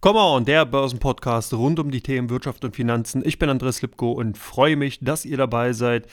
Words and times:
Come 0.00 0.18
on, 0.18 0.44
der 0.44 0.64
Börsenpodcast 0.66 1.54
rund 1.54 1.78
um 1.78 1.90
die 1.90 2.00
Themen 2.00 2.30
Wirtschaft 2.30 2.64
und 2.64 2.74
Finanzen. 2.74 3.22
Ich 3.24 3.38
bin 3.38 3.48
Andres 3.48 3.82
Lipko 3.82 4.12
und 4.12 4.36
freue 4.36 4.76
mich, 4.76 4.98
dass 5.00 5.24
ihr 5.24 5.36
dabei 5.36 5.72
seid. 5.72 6.06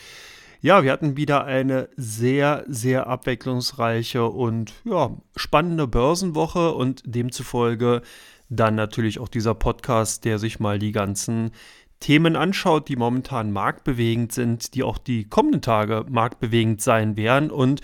Ja, 0.60 0.82
wir 0.82 0.90
hatten 0.90 1.16
wieder 1.16 1.44
eine 1.44 1.88
sehr, 1.96 2.64
sehr 2.66 3.06
abwechslungsreiche 3.06 4.24
und 4.24 4.72
ja, 4.84 5.16
spannende 5.36 5.86
Börsenwoche 5.86 6.72
und 6.72 7.02
demzufolge 7.06 8.02
dann 8.48 8.74
natürlich 8.74 9.20
auch 9.20 9.28
dieser 9.28 9.54
Podcast, 9.54 10.24
der 10.24 10.38
sich 10.38 10.58
mal 10.58 10.78
die 10.78 10.92
ganzen 10.92 11.52
Themen 12.00 12.36
anschaut, 12.36 12.88
die 12.88 12.96
momentan 12.96 13.52
marktbewegend 13.52 14.32
sind, 14.32 14.74
die 14.74 14.82
auch 14.82 14.98
die 14.98 15.28
kommenden 15.28 15.62
Tage 15.62 16.04
marktbewegend 16.08 16.80
sein 16.80 17.16
werden 17.16 17.50
und 17.50 17.80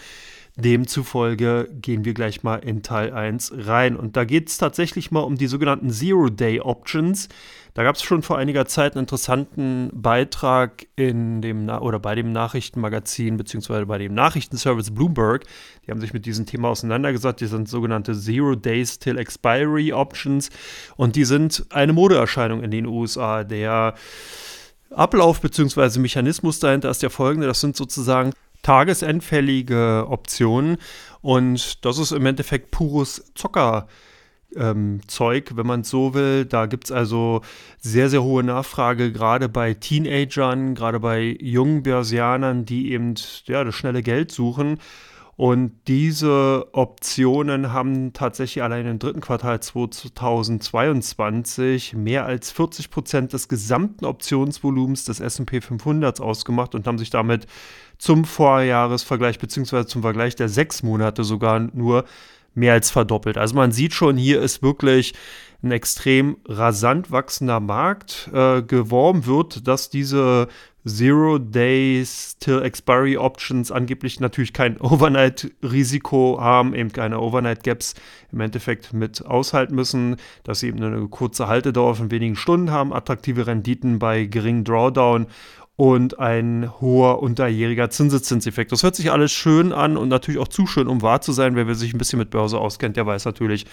Demzufolge 0.57 1.69
gehen 1.83 2.05
wir 2.05 2.15
gleich 2.15 2.45
mal 2.45 2.57
in 2.57 2.83
Teil 2.83 3.13
1 3.13 3.53
rein. 3.57 3.97
Und 3.97 4.17
da 4.17 4.25
geht 4.25 4.49
es 4.49 4.57
tatsächlich 4.57 5.11
mal 5.11 5.21
um 5.21 5.37
die 5.37 5.49
sogenannten 5.49 5.91
Zero-Day-Options. 5.91 7.29
Da 7.75 7.83
gab 7.83 7.97
es 7.97 8.03
schon 8.03 8.23
vor 8.23 8.39
einiger 8.39 8.65
Zeit 8.67 8.93
einen 8.93 9.03
interessanten 9.03 9.91
Beitrag 9.93 10.87
in 10.95 11.43
dem 11.43 11.69
oder 11.69 11.99
bei 11.99 12.15
dem 12.15 12.31
Nachrichtenmagazin 12.31 13.37
beziehungsweise 13.37 13.87
bei 13.87 13.99
dem 13.99 14.15
Nachrichtenservice 14.15 14.93
Bloomberg. 14.93 15.43
Die 15.85 15.91
haben 15.91 16.01
sich 16.01 16.13
mit 16.13 16.25
diesem 16.25 16.47
Thema 16.47 16.69
auseinandergesetzt. 16.69 17.41
Die 17.41 17.47
sind 17.47 17.69
sogenannte 17.69 18.17
Zero 18.17 18.55
Days 18.55 19.01
Till 19.01 19.19
Expiry 19.19 19.93
Options 19.93 20.51
und 20.95 21.17
die 21.17 21.25
sind 21.25 21.67
eine 21.71 21.93
Modeerscheinung 21.93 22.63
in 22.63 22.71
den 22.71 22.87
USA. 22.87 23.43
Der 23.43 23.95
Ablauf 24.91 25.41
bzw. 25.41 25.99
Mechanismus 25.99 26.61
dahinter 26.61 26.91
ist 26.91 27.03
der 27.03 27.11
folgende. 27.11 27.49
Das 27.49 27.61
sind 27.61 27.75
sozusagen 27.75 28.31
tagesendfällige 28.65 30.07
Optionen 30.09 30.79
und 31.21 31.85
das 31.85 31.99
ist 31.99 32.11
im 32.11 32.27
Endeffekt 32.27 32.73
pures 32.73 33.33
Zocker. 33.37 33.87
Ähm, 34.57 35.01
Zeug, 35.09 35.57
wenn 35.57 35.67
man 35.67 35.81
es 35.81 35.91
so 35.91 36.15
will. 36.15 36.45
Da 36.45 36.67
gibt 36.67 36.85
es 36.85 36.93
also 36.93 37.41
sehr, 37.81 38.09
sehr 38.09 38.23
hohe 38.23 38.45
Nachfrage, 38.45 39.11
gerade 39.11 39.49
bei 39.49 39.75
Teenagern, 39.75 40.77
gerade 40.77 41.01
bei 41.01 41.37
jungen 41.41 41.83
Börsianern, 41.83 42.65
die 42.65 42.93
eben 42.93 43.15
ja, 43.47 43.65
das 43.65 43.75
schnelle 43.75 44.05
Geld 44.05 44.31
suchen. 44.31 44.79
Und 45.37 45.73
diese 45.89 46.69
Optionen 46.73 47.73
haben 47.73 48.13
tatsächlich 48.13 48.63
allein 48.63 48.87
im 48.87 49.01
dritten 49.01 49.21
Quartal 49.21 49.59
2022 49.61 51.95
mehr 51.95 52.25
als 52.25 52.53
40 52.53 52.91
Prozent 52.91 53.33
des 53.33 53.49
gesamten 53.49 54.05
Optionsvolumens 54.05 55.07
des 55.07 55.19
SP 55.19 55.59
500 55.61 56.21
ausgemacht 56.21 56.77
und 56.77 56.87
haben 56.87 56.99
sich 56.99 57.11
damit 57.11 57.49
zum 57.99 58.25
Vorjahresvergleich 58.25 59.41
beziehungsweise 59.41 59.87
zum 59.87 60.03
Vergleich 60.03 60.37
der 60.37 60.49
sechs 60.49 60.85
Monate 60.85 61.25
sogar 61.25 61.59
nur 61.59 62.05
mehr 62.55 62.75
als 62.75 62.91
verdoppelt. 62.91 63.37
Also 63.37 63.57
man 63.57 63.73
sieht 63.73 63.95
schon, 63.95 64.17
hier 64.17 64.41
ist 64.41 64.63
wirklich 64.63 65.15
ein 65.65 65.73
extrem 65.73 66.37
rasant 66.47 67.11
wachsender 67.11 67.59
Markt. 67.59 68.31
Äh, 68.33 68.63
geworben 68.63 69.27
wird, 69.27 69.67
dass 69.67 69.91
diese 69.91 70.49
Zero 70.87 71.39
Days 71.39 72.37
till 72.39 72.61
Expiry 72.61 73.17
Options 73.17 73.73
angeblich 73.73 74.21
natürlich 74.21 74.53
kein 74.53 74.79
Overnight-Risiko 74.81 76.39
haben, 76.41 76.75
eben 76.75 76.93
keine 76.93 77.21
Overnight-Gaps 77.21 77.95
im 78.33 78.41
Endeffekt 78.41 78.93
mit 78.93 79.25
aushalten 79.25 79.75
müssen, 79.75 80.17
dass 80.43 80.61
sie 80.61 80.69
eben 80.69 80.83
eine 80.83 81.09
kurze 81.09 81.49
Haltedauer 81.49 81.95
von 81.95 82.11
wenigen 82.11 82.37
Stunden 82.37 82.71
haben, 82.71 82.93
attraktive 82.93 83.47
Renditen 83.47 83.99
bei 83.99 84.27
geringem 84.27 84.65
Drawdown 84.65 85.27
und 85.77 86.21
ein 86.21 86.71
hoher 86.81 87.21
unterjähriger 87.21 87.91
Zinseszinseffekt. 87.91 88.71
Das 88.71 88.85
hört 88.85 88.95
sich 88.95 89.11
alles 89.11 89.33
schön 89.33 89.73
an 89.73 89.97
und 89.97 90.09
natürlich 90.09 90.41
auch 90.41 90.49
zu 90.49 90.67
schön, 90.67 90.87
um 90.87 91.03
wahr 91.03 91.21
zu 91.21 91.33
sein. 91.33 91.57
Wer 91.57 91.75
sich 91.75 91.93
ein 91.93 91.99
bisschen 91.99 92.21
mit 92.21 92.31
Börse 92.31 92.59
auskennt, 92.59 92.97
der 92.97 93.07
weiß 93.07 93.25
natürlich, 93.25 93.67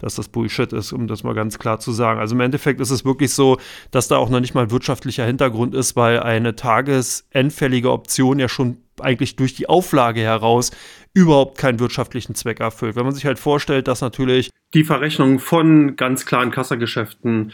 dass 0.00 0.16
das 0.16 0.28
Bullshit 0.28 0.72
ist, 0.72 0.92
um 0.92 1.06
das 1.06 1.22
mal 1.22 1.34
ganz 1.34 1.58
klar 1.60 1.78
zu 1.78 1.92
sagen. 1.92 2.18
Also 2.18 2.34
im 2.34 2.40
Endeffekt 2.40 2.80
ist 2.80 2.90
es 2.90 3.04
wirklich 3.04 3.32
so, 3.32 3.58
dass 3.92 4.08
da 4.08 4.16
auch 4.16 4.30
noch 4.30 4.40
nicht 4.40 4.54
mal 4.54 4.72
wirtschaftlicher 4.72 5.24
Hintergrund 5.24 5.74
ist, 5.74 5.94
weil 5.94 6.20
eine 6.20 6.56
tagesendfällige 6.56 7.92
Option 7.92 8.40
ja 8.40 8.48
schon 8.48 8.78
eigentlich 9.00 9.36
durch 9.36 9.54
die 9.54 9.68
Auflage 9.68 10.20
heraus 10.20 10.72
überhaupt 11.14 11.58
keinen 11.58 11.78
wirtschaftlichen 11.78 12.34
Zweck 12.34 12.60
erfüllt. 12.60 12.96
Wenn 12.96 13.04
man 13.04 13.14
sich 13.14 13.26
halt 13.26 13.38
vorstellt, 13.38 13.86
dass 13.86 14.00
natürlich 14.00 14.50
die 14.72 14.84
Verrechnung 14.84 15.38
von 15.38 15.94
ganz 15.94 16.26
klaren 16.26 16.50
Kassageschäften 16.50 17.52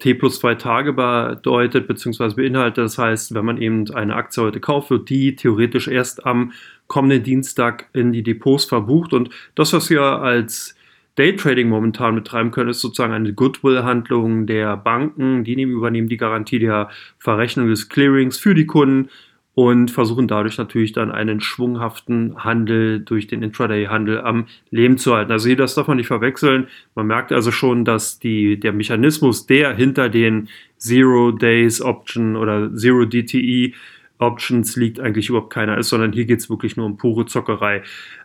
T 0.00 0.14
plus 0.14 0.40
zwei 0.40 0.56
Tage 0.56 0.92
bedeutet 0.92 1.86
bzw. 1.86 2.34
beinhaltet. 2.34 2.78
Das 2.84 2.98
heißt, 2.98 3.34
wenn 3.34 3.44
man 3.44 3.58
eben 3.58 3.90
eine 3.92 4.16
Aktie 4.16 4.42
heute 4.42 4.60
kauft, 4.60 4.90
wird 4.90 5.08
die 5.08 5.36
theoretisch 5.36 5.88
erst 5.88 6.26
am 6.26 6.52
kommenden 6.88 7.22
Dienstag 7.22 7.86
in 7.92 8.12
die 8.12 8.22
Depots 8.22 8.64
verbucht. 8.64 9.12
Und 9.12 9.30
das, 9.54 9.72
was 9.72 9.88
wir 9.90 10.02
als 10.02 10.74
Daytrading 11.14 11.68
momentan 11.68 12.14
betreiben 12.16 12.50
können, 12.50 12.70
ist 12.70 12.80
sozusagen 12.80 13.12
eine 13.12 13.32
Goodwill-Handlung 13.32 14.46
der 14.46 14.76
Banken. 14.76 15.44
Die 15.44 15.54
nehmen, 15.54 15.72
übernehmen 15.72 16.08
die 16.08 16.16
Garantie 16.16 16.58
der 16.58 16.88
Verrechnung 17.18 17.68
des 17.68 17.88
Clearings 17.88 18.38
für 18.38 18.54
die 18.54 18.66
Kunden 18.66 19.08
und 19.54 19.90
versuchen 19.90 20.28
dadurch 20.28 20.58
natürlich 20.58 20.92
dann 20.92 21.10
einen 21.10 21.40
schwunghaften 21.40 22.44
Handel 22.44 23.00
durch 23.00 23.26
den 23.26 23.42
Intraday-Handel 23.42 24.20
am 24.20 24.46
Leben 24.70 24.96
zu 24.96 25.14
halten. 25.14 25.32
Also 25.32 25.48
hier, 25.48 25.56
das 25.56 25.74
darf 25.74 25.88
man 25.88 25.96
nicht 25.96 26.06
verwechseln. 26.06 26.68
Man 26.94 27.06
merkt 27.06 27.32
also 27.32 27.50
schon, 27.50 27.84
dass 27.84 28.18
die, 28.18 28.60
der 28.60 28.72
Mechanismus, 28.72 29.46
der 29.46 29.74
hinter 29.74 30.08
den 30.08 30.48
Zero 30.78 31.32
Days 31.32 31.82
Option 31.82 32.36
oder 32.36 32.74
Zero 32.74 33.04
DTE 33.04 33.72
Options 34.18 34.76
liegt, 34.76 35.00
eigentlich 35.00 35.28
überhaupt 35.28 35.52
keiner 35.52 35.78
ist, 35.78 35.88
sondern 35.88 36.12
hier 36.12 36.26
geht 36.26 36.40
es 36.40 36.50
wirklich 36.50 36.76
nur 36.76 36.86
um 36.86 36.96
pure 36.96 37.26
Zockerei. 37.26 37.82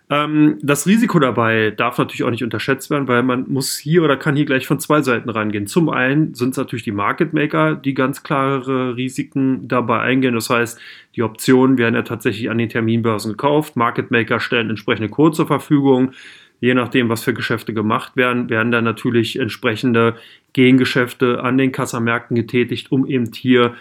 Ähm, 0.08 0.60
das 0.62 0.86
Risiko 0.86 1.18
dabei 1.18 1.72
darf 1.72 1.98
natürlich 1.98 2.24
auch 2.24 2.30
nicht 2.30 2.44
unterschätzt 2.44 2.92
werden, 2.92 3.08
weil 3.08 3.24
man 3.24 3.50
muss 3.50 3.76
hier 3.78 4.04
oder 4.04 4.18
kann 4.18 4.36
hier 4.36 4.46
gleich 4.46 4.68
von 4.68 4.80
zwei 4.80 5.02
Seiten 5.02 5.30
rangehen. 5.30 5.66
Zum 5.66 5.90
einen 5.90 6.36
sind 6.36 6.52
es 6.52 6.58
natürlich 6.58 6.84
die 6.84 6.92
Market 6.92 7.34
Maker, 7.34 7.76
die 7.76 7.96
ganz 7.96 8.22
klare 8.22 8.96
Risiken 8.96 9.68
dabei 9.68 10.02
eingehen. 10.02 10.36
Das 10.36 10.50
heißt, 10.50 10.80
die 11.16 11.24
Optionen 11.24 11.80
werden 11.80 11.96
ja 11.96 12.04
tatsächlich 12.04 12.52
an 12.52 12.60
den 12.60 12.70
Terminbörsen 12.70 13.32
gekauft. 13.32 13.76
Market 13.76 14.12
Maker 14.12 14.40
stellen 14.40 14.70
entsprechende 14.70 15.10
Code 15.10 15.36
zur 15.36 15.48
Verfügung. 15.48 16.12
Je 16.62 16.74
nachdem, 16.74 17.10
was 17.10 17.24
für 17.24 17.34
Geschäfte 17.34 17.74
gemacht 17.74 18.16
werden, 18.16 18.50
werden 18.50 18.72
dann 18.72 18.84
natürlich 18.84 19.40
entsprechende 19.40 20.16
Gegengeschäfte 20.54 21.44
an 21.44 21.58
den 21.58 21.72
Kassamärkten 21.72 22.36
getätigt, 22.36 22.92
um 22.92 23.08
eben 23.08 23.32
hier 23.34 23.74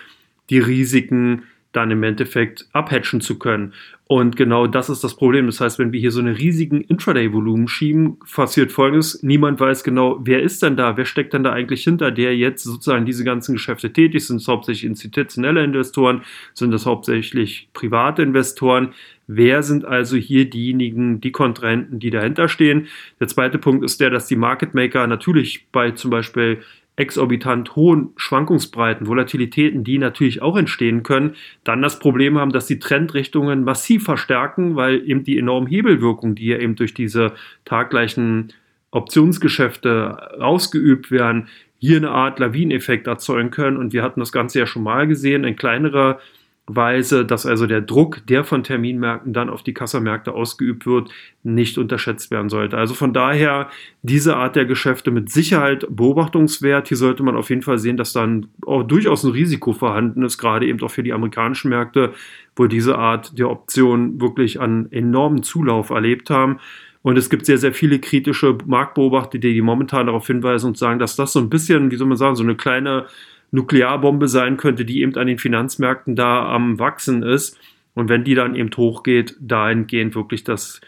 die 0.51 0.59
Risiken 0.59 1.45
dann 1.75 1.91
im 1.91 2.03
Endeffekt 2.03 2.67
abhatchen 2.73 3.21
zu 3.21 3.39
können. 3.39 3.73
Und 4.07 4.37
genau 4.37 4.67
das 4.67 4.91
ist 4.91 5.03
das 5.03 5.17
Problem. 5.17 5.47
Das 5.47 5.61
heißt, 5.61 5.79
wenn 5.79 5.93
wir 5.93 5.99
hier 5.99 6.11
so 6.11 6.21
einen 6.21 6.35
riesigen 6.35 6.83
Intraday-Volumen 6.83 7.69
schieben, 7.69 8.19
passiert 8.21 8.71
folgendes. 8.71 9.23
Niemand 9.23 9.61
weiß 9.61 9.83
genau, 9.83 10.21
wer 10.23 10.43
ist 10.43 10.63
denn 10.63 10.77
da, 10.77 10.99
wer 10.99 11.07
steckt 11.07 11.33
denn 11.33 11.43
da 11.43 11.53
eigentlich 11.53 11.85
hinter, 11.85 12.11
der 12.11 12.37
jetzt 12.37 12.65
sozusagen 12.65 13.07
diese 13.07 13.25
ganzen 13.25 13.55
Geschäfte 13.55 13.93
tätig 13.93 14.27
sind. 14.27 14.37
Es 14.37 14.49
hauptsächlich 14.49 14.85
institutionelle 14.85 15.65
Investoren, 15.65 16.23
sind 16.53 16.71
das 16.71 16.85
hauptsächlich 16.85 17.69
private 17.73 18.23
Investoren. 18.23 18.93
Wer 19.27 19.63
sind 19.63 19.87
also 19.87 20.17
hier 20.17 20.51
diejenigen, 20.51 21.23
die 21.23 21.33
Kontrahenten, 21.33 21.99
die 21.99 22.11
dahinter 22.11 22.49
stehen? 22.49 22.89
Der 23.21 23.29
zweite 23.29 23.59
Punkt 23.59 23.85
ist 23.85 24.01
der, 24.01 24.11
dass 24.11 24.27
die 24.27 24.37
Market 24.37 24.75
Maker 24.75 25.07
natürlich 25.07 25.67
bei 25.73 25.93
zum 25.93 26.11
Beispiel 26.11 26.59
exorbitant 26.97 27.75
hohen 27.75 28.11
Schwankungsbreiten, 28.17 29.07
Volatilitäten, 29.07 29.83
die 29.83 29.99
natürlich 29.99 30.43
auch 30.43 30.57
entstehen 30.57 31.03
können, 31.03 31.35
dann 31.65 31.83
das 31.83 31.99
Problem 31.99 32.39
haben, 32.39 32.53
dass 32.53 32.67
die 32.67 32.79
Trendrichtungen 32.79 33.65
massiv 33.65 34.05
verstärken, 34.05 34.77
weil 34.77 35.09
eben 35.09 35.25
die 35.25 35.39
enormen 35.39 35.69
Hebelwirkungen, 35.69 36.37
die 36.37 36.47
ja 36.47 36.59
eben 36.59 36.77
durch 36.77 36.95
diese 36.95 37.33
taggleichen 37.65 38.53
Optionsgeschäfte 38.93 40.41
ausgeübt 40.41 41.11
werden, 41.11 41.49
hier 41.79 41.97
eine 41.97 42.11
Art 42.11 42.39
Lawineffekt 42.39 43.09
erzeugen 43.09 43.51
können. 43.51 43.77
Und 43.77 43.93
wir 43.93 44.03
hatten 44.03 44.21
das 44.21 44.33
Ganze 44.33 44.61
ja 44.61 44.67
schon 44.67 44.85
mal 44.85 45.09
gesehen, 45.09 45.45
ein 45.45 45.57
kleinerer 45.57 46.21
Weise, 46.67 47.27
dass 47.27 47.45
also 47.45 47.67
der 47.67 47.83
Druck, 47.83 48.27
der 48.27 48.43
von 48.43 48.63
Terminmärkten 48.63 49.35
dann 49.35 49.51
auf 49.51 49.63
die 49.63 49.75
Kassamärkte 49.75 50.33
ausgeübt 50.33 50.87
wird, 50.87 51.11
nicht 51.43 51.77
unterschätzt 51.77 52.31
werden 52.31 52.49
sollte. 52.49 52.79
Also 52.79 52.95
von 52.95 53.13
daher 53.13 53.69
diese 54.03 54.37
Art 54.37 54.57
der 54.57 54.65
Geschäfte 54.65 55.11
mit 55.11 55.31
Sicherheit 55.31 55.87
beobachtungswert. 55.91 56.89
Hier 56.89 56.97
sollte 56.97 57.23
man 57.23 57.37
auf 57.37 57.51
jeden 57.51 57.61
Fall 57.61 57.79
sehen, 57.79 57.99
dass 57.99 58.15
dann 58.15 58.47
auch 58.65 58.83
durchaus 58.83 59.25
ein 59.25 59.33
Risiko 59.33 59.75
vorhanden 59.75 60.23
ist, 60.23 60.39
gerade 60.39 60.67
eben 60.67 60.81
auch 60.81 60.91
für 60.91 61.03
die 61.03 61.13
amerikanischen 61.13 61.69
Märkte, 61.69 62.15
wo 62.57 62.67
diese 62.67 62.97
Art 62.97 63.39
der 63.39 63.51
Option 63.51 64.21
wirklich 64.23 64.59
einen 64.59 64.91
enormen 64.91 65.43
Zulauf 65.43 65.91
erlebt 65.91 66.31
haben. 66.31 66.61
Und 67.03 67.19
es 67.19 67.29
gibt 67.29 67.45
sehr, 67.45 67.59
sehr 67.59 67.75
viele 67.75 67.99
kritische 67.99 68.57
Marktbeobachter, 68.65 69.37
die 69.37 69.61
momentan 69.61 70.07
darauf 70.07 70.27
hinweisen 70.27 70.69
und 70.69 70.79
sagen, 70.79 70.99
dass 70.99 71.17
das 71.17 71.35
so 71.35 71.41
ein 71.41 71.51
bisschen, 71.51 71.91
wie 71.91 71.97
soll 71.97 72.07
man 72.07 72.17
sagen, 72.17 72.37
so 72.37 72.43
eine 72.43 72.57
kleine 72.57 73.05
Nuklearbombe 73.55 74.27
sein 74.29 74.57
könnte, 74.57 74.85
die 74.85 75.01
eben 75.01 75.15
an 75.17 75.29
den 75.29 75.39
Finanzmärkten 75.39 76.17
da 76.17 76.49
am 76.53 76.79
Wachsen 76.79 77.23
ist. 77.23 77.59
Und 77.95 78.09
wenn 78.09 78.25
die 78.25 78.35
dann 78.35 78.57
eben 78.57 78.71
hochgeht, 78.77 79.37
dahingehend 79.41 80.15
wirklich 80.15 80.43
das 80.43 80.81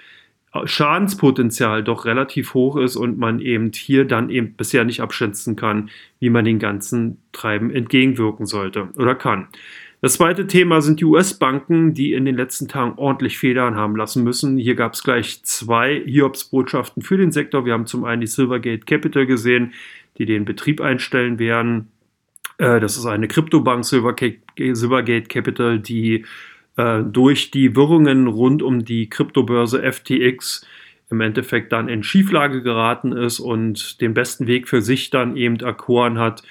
Schadenspotenzial 0.65 1.85
doch 1.85 2.07
relativ 2.07 2.55
hoch 2.55 2.77
ist 2.77 2.97
und 2.97 3.19
man 3.19 3.41
eben 3.41 3.71
hier 3.73 4.05
dann 4.05 4.31
eben 4.31 4.55
bisher 4.55 4.85
nicht 4.85 5.01
abschätzen 5.01 5.55
kann, 5.55 5.91
wie 6.19 6.31
man 6.31 6.45
den 6.45 6.59
ganzen 6.59 7.19
Treiben 7.33 7.71
entgegenwirken 7.71 8.47
sollte 8.47 8.89
oder 8.97 9.15
kann. 9.15 9.49
Das 10.01 10.15
zweite 10.15 10.47
Thema 10.47 10.83
sind 10.83 11.01
die 11.01 11.05
US-Banken, 11.05 11.95
die 11.95 12.13
in 12.15 12.25
den 12.25 12.37
letzten 12.37 12.69
Tagen 12.69 12.95
ordentlich 12.97 13.39
Federn 13.39 13.77
haben 13.77 13.97
lassen 13.97 14.25
müssen. 14.25 14.57
Hier 14.57 14.75
gab 14.75 14.95
es 14.95 15.03
gleich 15.03 15.43
zwei 15.45 16.03
Hiobs-Botschaften 16.05 17.03
für 17.03 17.17
den 17.17 17.33
Sektor. 17.33 17.65
Wir 17.65 17.73
haben 17.73 17.87
zum 17.87 18.05
einen 18.05 18.21
die 18.21 18.27
Silvergate 18.27 18.85
Capital 18.87 19.27
gesehen, 19.27 19.73
die 20.19 20.27
den 20.27 20.45
Betrieb 20.45 20.81
einstellen 20.81 21.39
werden. 21.39 21.89
Äh, 22.59 22.81
das 22.81 22.97
ist 22.97 23.07
eine 23.07 23.29
Kryptobank, 23.29 23.85
Silvergate 23.85 25.29
Capital, 25.29 25.79
die 25.79 26.25
äh, 26.77 27.03
durch 27.03 27.51
die 27.51 27.75
Wirrungen 27.75 28.27
rund 28.27 28.63
um 28.63 28.85
die 28.85 29.09
Kryptobörse 29.09 29.83
FTX 29.83 30.67
im 31.11 31.21
Endeffekt 31.21 31.73
dann 31.73 31.89
in 31.89 32.03
Schieflage 32.03 32.63
geraten 32.63 33.13
ist 33.13 33.39
und 33.39 34.01
den 34.01 34.15
besten 34.15 34.47
Weg 34.47 34.69
für 34.69 34.83
sich 34.83 35.11
dann 35.11 35.37
eben 35.37 35.57
erkoren 35.61 36.19
hat, 36.19 36.43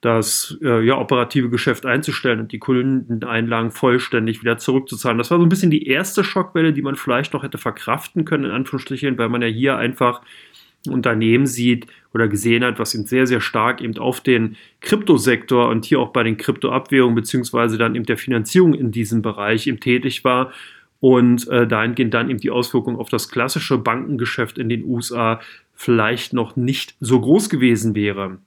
das 0.00 0.58
äh, 0.62 0.84
ja, 0.84 0.98
operative 0.98 1.48
Geschäft 1.48 1.86
einzustellen 1.86 2.40
und 2.40 2.50
die 2.50 2.58
Kundeneinlagen 2.58 3.70
vollständig 3.70 4.42
wieder 4.42 4.58
zurückzuzahlen. 4.58 5.16
Das 5.16 5.30
war 5.30 5.38
so 5.38 5.44
ein 5.44 5.48
bisschen 5.48 5.70
die 5.70 5.86
erste 5.86 6.24
Schockwelle, 6.24 6.72
die 6.72 6.82
man 6.82 6.96
vielleicht 6.96 7.32
noch 7.32 7.44
hätte 7.44 7.58
verkraften 7.58 8.24
können, 8.24 8.46
in 8.46 8.50
Anführungsstrichen, 8.50 9.16
weil 9.16 9.28
man 9.28 9.42
ja 9.42 9.48
hier 9.48 9.76
einfach 9.76 10.20
ein 10.20 10.26
Unternehmen 10.88 11.46
sieht 11.46 11.86
oder 12.14 12.28
gesehen 12.28 12.64
hat, 12.64 12.78
was 12.78 12.94
eben 12.94 13.06
sehr, 13.06 13.26
sehr 13.26 13.40
stark 13.40 13.80
eben 13.80 13.96
auf 13.98 14.20
den 14.20 14.56
Kryptosektor 14.80 15.68
und 15.68 15.84
hier 15.84 16.00
auch 16.00 16.10
bei 16.10 16.22
den 16.22 16.36
Kryptoabwährungen 16.36 17.14
beziehungsweise 17.14 17.78
dann 17.78 17.94
eben 17.94 18.04
der 18.04 18.18
Finanzierung 18.18 18.74
in 18.74 18.90
diesem 18.90 19.22
Bereich 19.22 19.66
eben 19.66 19.80
tätig 19.80 20.24
war 20.24 20.52
und 21.00 21.48
äh, 21.48 21.66
dahingehend 21.66 22.14
dann 22.14 22.30
eben 22.30 22.40
die 22.40 22.50
Auswirkungen 22.50 22.96
auf 22.96 23.08
das 23.08 23.28
klassische 23.28 23.78
Bankengeschäft 23.78 24.58
in 24.58 24.68
den 24.68 24.84
USA 24.84 25.40
vielleicht 25.74 26.32
noch 26.32 26.56
nicht 26.56 26.94
so 27.00 27.20
groß 27.20 27.48
gewesen 27.48 27.94
wäre. 27.94 28.38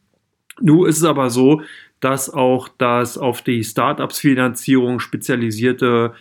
Nun 0.62 0.88
ist 0.88 0.98
es 0.98 1.04
aber 1.04 1.30
so, 1.30 1.62
dass 2.00 2.30
auch 2.30 2.70
das 2.78 3.18
auf 3.18 3.42
die 3.42 3.64
Startups-Finanzierung 3.64 5.00
spezialisierte 5.00 6.14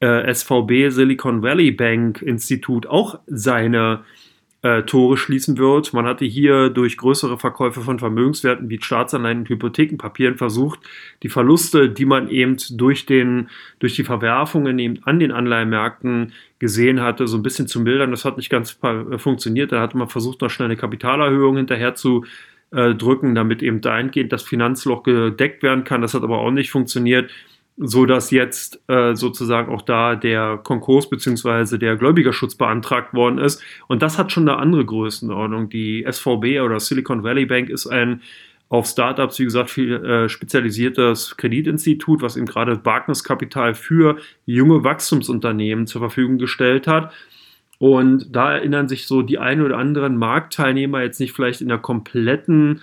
äh, 0.00 0.32
SVB 0.32 0.90
Silicon 0.90 1.42
Valley 1.42 1.70
Bank 1.70 2.22
Institut 2.22 2.86
auch 2.86 3.20
seine 3.26 4.00
äh, 4.02 4.25
Tore 4.82 5.16
schließen 5.16 5.58
wird. 5.58 5.92
Man 5.92 6.06
hatte 6.06 6.24
hier 6.24 6.70
durch 6.70 6.96
größere 6.96 7.38
Verkäufe 7.38 7.80
von 7.80 7.98
Vermögenswerten 7.98 8.70
wie 8.70 8.80
Staatsanleihen 8.80 9.40
und 9.40 9.48
Hypothekenpapieren 9.48 10.36
versucht, 10.36 10.80
die 11.22 11.28
Verluste, 11.28 11.88
die 11.88 12.04
man 12.04 12.28
eben 12.28 12.56
durch, 12.70 13.06
den, 13.06 13.48
durch 13.78 13.94
die 13.94 14.04
Verwerfungen 14.04 14.78
eben 14.78 15.00
an 15.04 15.18
den 15.18 15.32
Anleihenmärkten 15.32 16.32
gesehen 16.58 17.00
hatte, 17.00 17.26
so 17.26 17.36
ein 17.36 17.42
bisschen 17.42 17.68
zu 17.68 17.80
mildern. 17.80 18.10
Das 18.10 18.24
hat 18.24 18.36
nicht 18.36 18.50
ganz 18.50 18.78
äh, 18.82 19.18
funktioniert. 19.18 19.72
Da 19.72 19.80
hatte 19.80 19.98
man 19.98 20.08
versucht, 20.08 20.40
noch 20.40 20.50
schnell 20.50 20.66
eine 20.66 20.76
Kapitalerhöhung 20.76 21.56
hinterher 21.56 21.94
zu 21.94 22.24
äh, 22.70 22.94
drücken, 22.94 23.34
damit 23.34 23.62
eben 23.62 23.80
dahingehend 23.80 24.32
das 24.32 24.42
Finanzloch 24.42 25.02
gedeckt 25.02 25.62
werden 25.62 25.84
kann. 25.84 26.02
Das 26.02 26.14
hat 26.14 26.22
aber 26.22 26.38
auch 26.38 26.50
nicht 26.50 26.70
funktioniert, 26.70 27.30
so 27.76 28.06
dass 28.06 28.30
jetzt 28.30 28.80
äh, 28.88 29.14
sozusagen 29.14 29.72
auch 29.72 29.82
da 29.82 30.16
der 30.16 30.58
Konkurs 30.62 31.10
bzw. 31.10 31.76
der 31.76 31.96
Gläubigerschutz 31.96 32.54
beantragt 32.54 33.12
worden 33.12 33.38
ist. 33.38 33.62
Und 33.86 34.02
das 34.02 34.18
hat 34.18 34.32
schon 34.32 34.48
eine 34.48 34.58
andere 34.58 34.84
Größenordnung. 34.84 35.68
Die 35.68 36.06
SVB 36.10 36.60
oder 36.64 36.80
Silicon 36.80 37.22
Valley 37.22 37.46
Bank 37.46 37.68
ist 37.68 37.86
ein 37.86 38.22
auf 38.68 38.86
Startups, 38.86 39.38
wie 39.38 39.44
gesagt, 39.44 39.70
viel 39.70 39.92
äh, 40.04 40.28
spezialisiertes 40.28 41.36
Kreditinstitut, 41.36 42.22
was 42.22 42.36
eben 42.36 42.46
gerade 42.46 42.84
Wagniskapital 42.84 43.74
für 43.74 44.16
junge 44.44 44.82
Wachstumsunternehmen 44.82 45.86
zur 45.86 46.00
Verfügung 46.00 46.38
gestellt 46.38 46.88
hat. 46.88 47.12
Und 47.78 48.34
da 48.34 48.54
erinnern 48.54 48.88
sich 48.88 49.06
so 49.06 49.22
die 49.22 49.38
ein 49.38 49.60
oder 49.60 49.76
anderen 49.76 50.16
Marktteilnehmer 50.16 51.02
jetzt 51.02 51.20
nicht 51.20 51.32
vielleicht 51.32 51.60
in 51.60 51.68
der 51.68 51.78
kompletten 51.78 52.80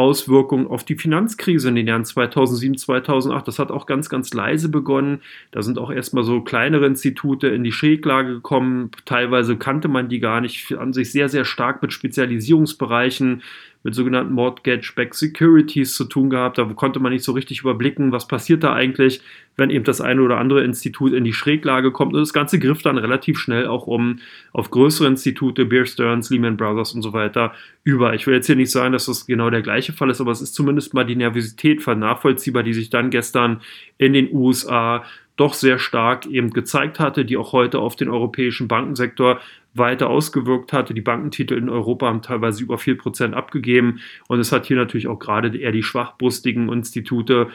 Auswirkung 0.00 0.66
auf 0.66 0.82
die 0.82 0.96
Finanzkrise 0.96 1.68
in 1.68 1.76
den 1.76 1.86
Jahren 1.86 2.04
2007, 2.04 2.78
2008. 2.78 3.46
Das 3.46 3.58
hat 3.58 3.70
auch 3.70 3.86
ganz, 3.86 4.08
ganz 4.08 4.32
leise 4.32 4.68
begonnen. 4.68 5.20
Da 5.52 5.62
sind 5.62 5.78
auch 5.78 5.92
erstmal 5.92 6.24
so 6.24 6.40
kleinere 6.40 6.86
Institute 6.86 7.46
in 7.46 7.62
die 7.62 7.72
Schräglage 7.72 8.32
gekommen. 8.34 8.90
Teilweise 9.04 9.56
kannte 9.56 9.88
man 9.88 10.08
die 10.08 10.18
gar 10.18 10.40
nicht, 10.40 10.72
an 10.72 10.92
sich 10.92 11.12
sehr, 11.12 11.28
sehr 11.28 11.44
stark 11.44 11.82
mit 11.82 11.92
Spezialisierungsbereichen 11.92 13.42
mit 13.82 13.94
sogenannten 13.94 14.34
Mortgage-Backed 14.34 15.14
Securities 15.14 15.94
zu 15.94 16.04
tun 16.04 16.28
gehabt. 16.28 16.58
Da 16.58 16.64
konnte 16.64 17.00
man 17.00 17.12
nicht 17.12 17.24
so 17.24 17.32
richtig 17.32 17.60
überblicken, 17.60 18.12
was 18.12 18.28
passiert 18.28 18.62
da 18.62 18.74
eigentlich, 18.74 19.22
wenn 19.56 19.70
eben 19.70 19.84
das 19.84 20.00
eine 20.00 20.22
oder 20.22 20.38
andere 20.38 20.62
Institut 20.64 21.12
in 21.12 21.24
die 21.24 21.32
Schräglage 21.32 21.90
kommt. 21.90 22.14
Und 22.14 22.20
das 22.20 22.32
Ganze 22.32 22.58
griff 22.58 22.82
dann 22.82 22.98
relativ 22.98 23.38
schnell 23.38 23.66
auch 23.66 23.86
um 23.86 24.18
auf 24.52 24.70
größere 24.70 25.08
Institute, 25.08 25.64
Bear 25.64 25.86
Stearns, 25.86 26.28
Lehman 26.30 26.56
Brothers 26.56 26.92
und 26.92 27.02
so 27.02 27.12
weiter 27.12 27.54
über. 27.82 28.14
Ich 28.14 28.26
will 28.26 28.34
jetzt 28.34 28.46
hier 28.46 28.56
nicht 28.56 28.70
sagen, 28.70 28.92
dass 28.92 29.06
das 29.06 29.26
genau 29.26 29.48
der 29.48 29.62
gleiche 29.62 29.92
Fall 29.92 30.10
ist, 30.10 30.20
aber 30.20 30.32
es 30.32 30.42
ist 30.42 30.54
zumindest 30.54 30.92
mal 30.92 31.04
die 31.04 31.16
Nervosität 31.16 31.86
nachvollziehbar, 31.86 32.62
die 32.62 32.74
sich 32.74 32.90
dann 32.90 33.10
gestern 33.10 33.62
in 33.96 34.12
den 34.12 34.34
USA 34.34 35.04
doch 35.40 35.54
sehr 35.54 35.78
stark 35.78 36.26
eben 36.26 36.50
gezeigt 36.50 37.00
hatte, 37.00 37.24
die 37.24 37.38
auch 37.38 37.52
heute 37.52 37.78
auf 37.78 37.96
den 37.96 38.10
europäischen 38.10 38.68
Bankensektor 38.68 39.40
weiter 39.74 40.10
ausgewirkt 40.10 40.72
hatte. 40.72 40.94
Die 40.94 41.00
Bankentitel 41.00 41.54
in 41.54 41.68
Europa 41.68 42.06
haben 42.06 42.22
teilweise 42.22 42.62
über 42.62 42.76
4% 42.76 43.32
abgegeben 43.32 44.00
und 44.28 44.40
es 44.40 44.52
hat 44.52 44.66
hier 44.66 44.76
natürlich 44.76 45.06
auch 45.06 45.18
gerade 45.18 45.56
eher 45.56 45.72
die 45.72 45.82
schwachbrustigen 45.82 46.68
Institute 46.70 47.48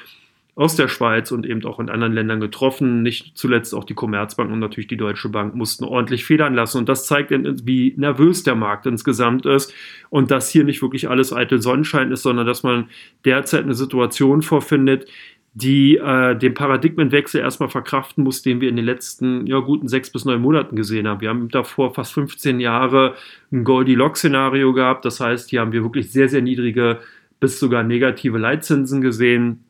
aus 0.55 0.77
der 0.77 0.87
Schweiz 0.87 1.31
und 1.31 1.45
eben 1.45 1.63
auch 1.65 1.79
in 1.81 1.89
anderen 1.89 2.13
Ländern 2.13 2.39
getroffen. 2.39 3.03
Nicht 3.03 3.37
zuletzt 3.37 3.75
auch 3.75 3.83
die 3.83 3.93
Commerzbank 3.93 4.49
und 4.49 4.59
natürlich 4.59 4.87
die 4.87 4.95
Deutsche 4.95 5.27
Bank 5.27 5.53
mussten 5.53 5.83
ordentlich 5.83 6.23
federn 6.23 6.53
lassen. 6.53 6.77
Und 6.77 6.87
das 6.87 7.05
zeigt, 7.07 7.31
wie 7.31 7.93
nervös 7.97 8.43
der 8.43 8.55
Markt 8.55 8.85
insgesamt 8.85 9.45
ist 9.45 9.73
und 10.09 10.31
dass 10.31 10.49
hier 10.49 10.63
nicht 10.63 10.81
wirklich 10.81 11.09
alles 11.09 11.33
eitel 11.33 11.61
Sonnenschein 11.61 12.11
ist, 12.11 12.23
sondern 12.23 12.47
dass 12.47 12.63
man 12.63 12.89
derzeit 13.25 13.63
eine 13.63 13.73
Situation 13.73 14.41
vorfindet, 14.41 15.09
die 15.55 15.95
äh, 15.95 16.37
den 16.37 16.53
Paradigmenwechsel 16.53 17.39
erstmal 17.39 17.69
verkraften 17.69 18.25
muss, 18.25 18.41
den 18.41 18.59
wir 18.59 18.67
in 18.67 18.75
den 18.75 18.83
letzten 18.83 19.47
ja, 19.47 19.59
guten 19.59 19.87
sechs 19.87 20.09
bis 20.09 20.25
neun 20.25 20.41
Monaten 20.41 20.75
gesehen 20.75 21.07
haben. 21.07 21.21
Wir 21.21 21.29
haben 21.29 21.47
davor 21.47 21.93
fast 21.93 22.13
15 22.13 22.59
Jahre 22.59 23.15
ein 23.53 23.63
Goldilocks-Szenario 23.63 24.73
gehabt. 24.73 25.05
Das 25.05 25.21
heißt, 25.21 25.49
hier 25.49 25.61
haben 25.61 25.71
wir 25.71 25.81
wirklich 25.81 26.11
sehr, 26.11 26.27
sehr 26.27 26.41
niedrige 26.41 26.99
bis 27.39 27.57
sogar 27.57 27.83
negative 27.83 28.37
Leitzinsen 28.37 28.99
gesehen. 28.99 29.63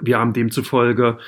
Wir 0.00 0.18
haben 0.18 0.32
demzufolge 0.32 1.18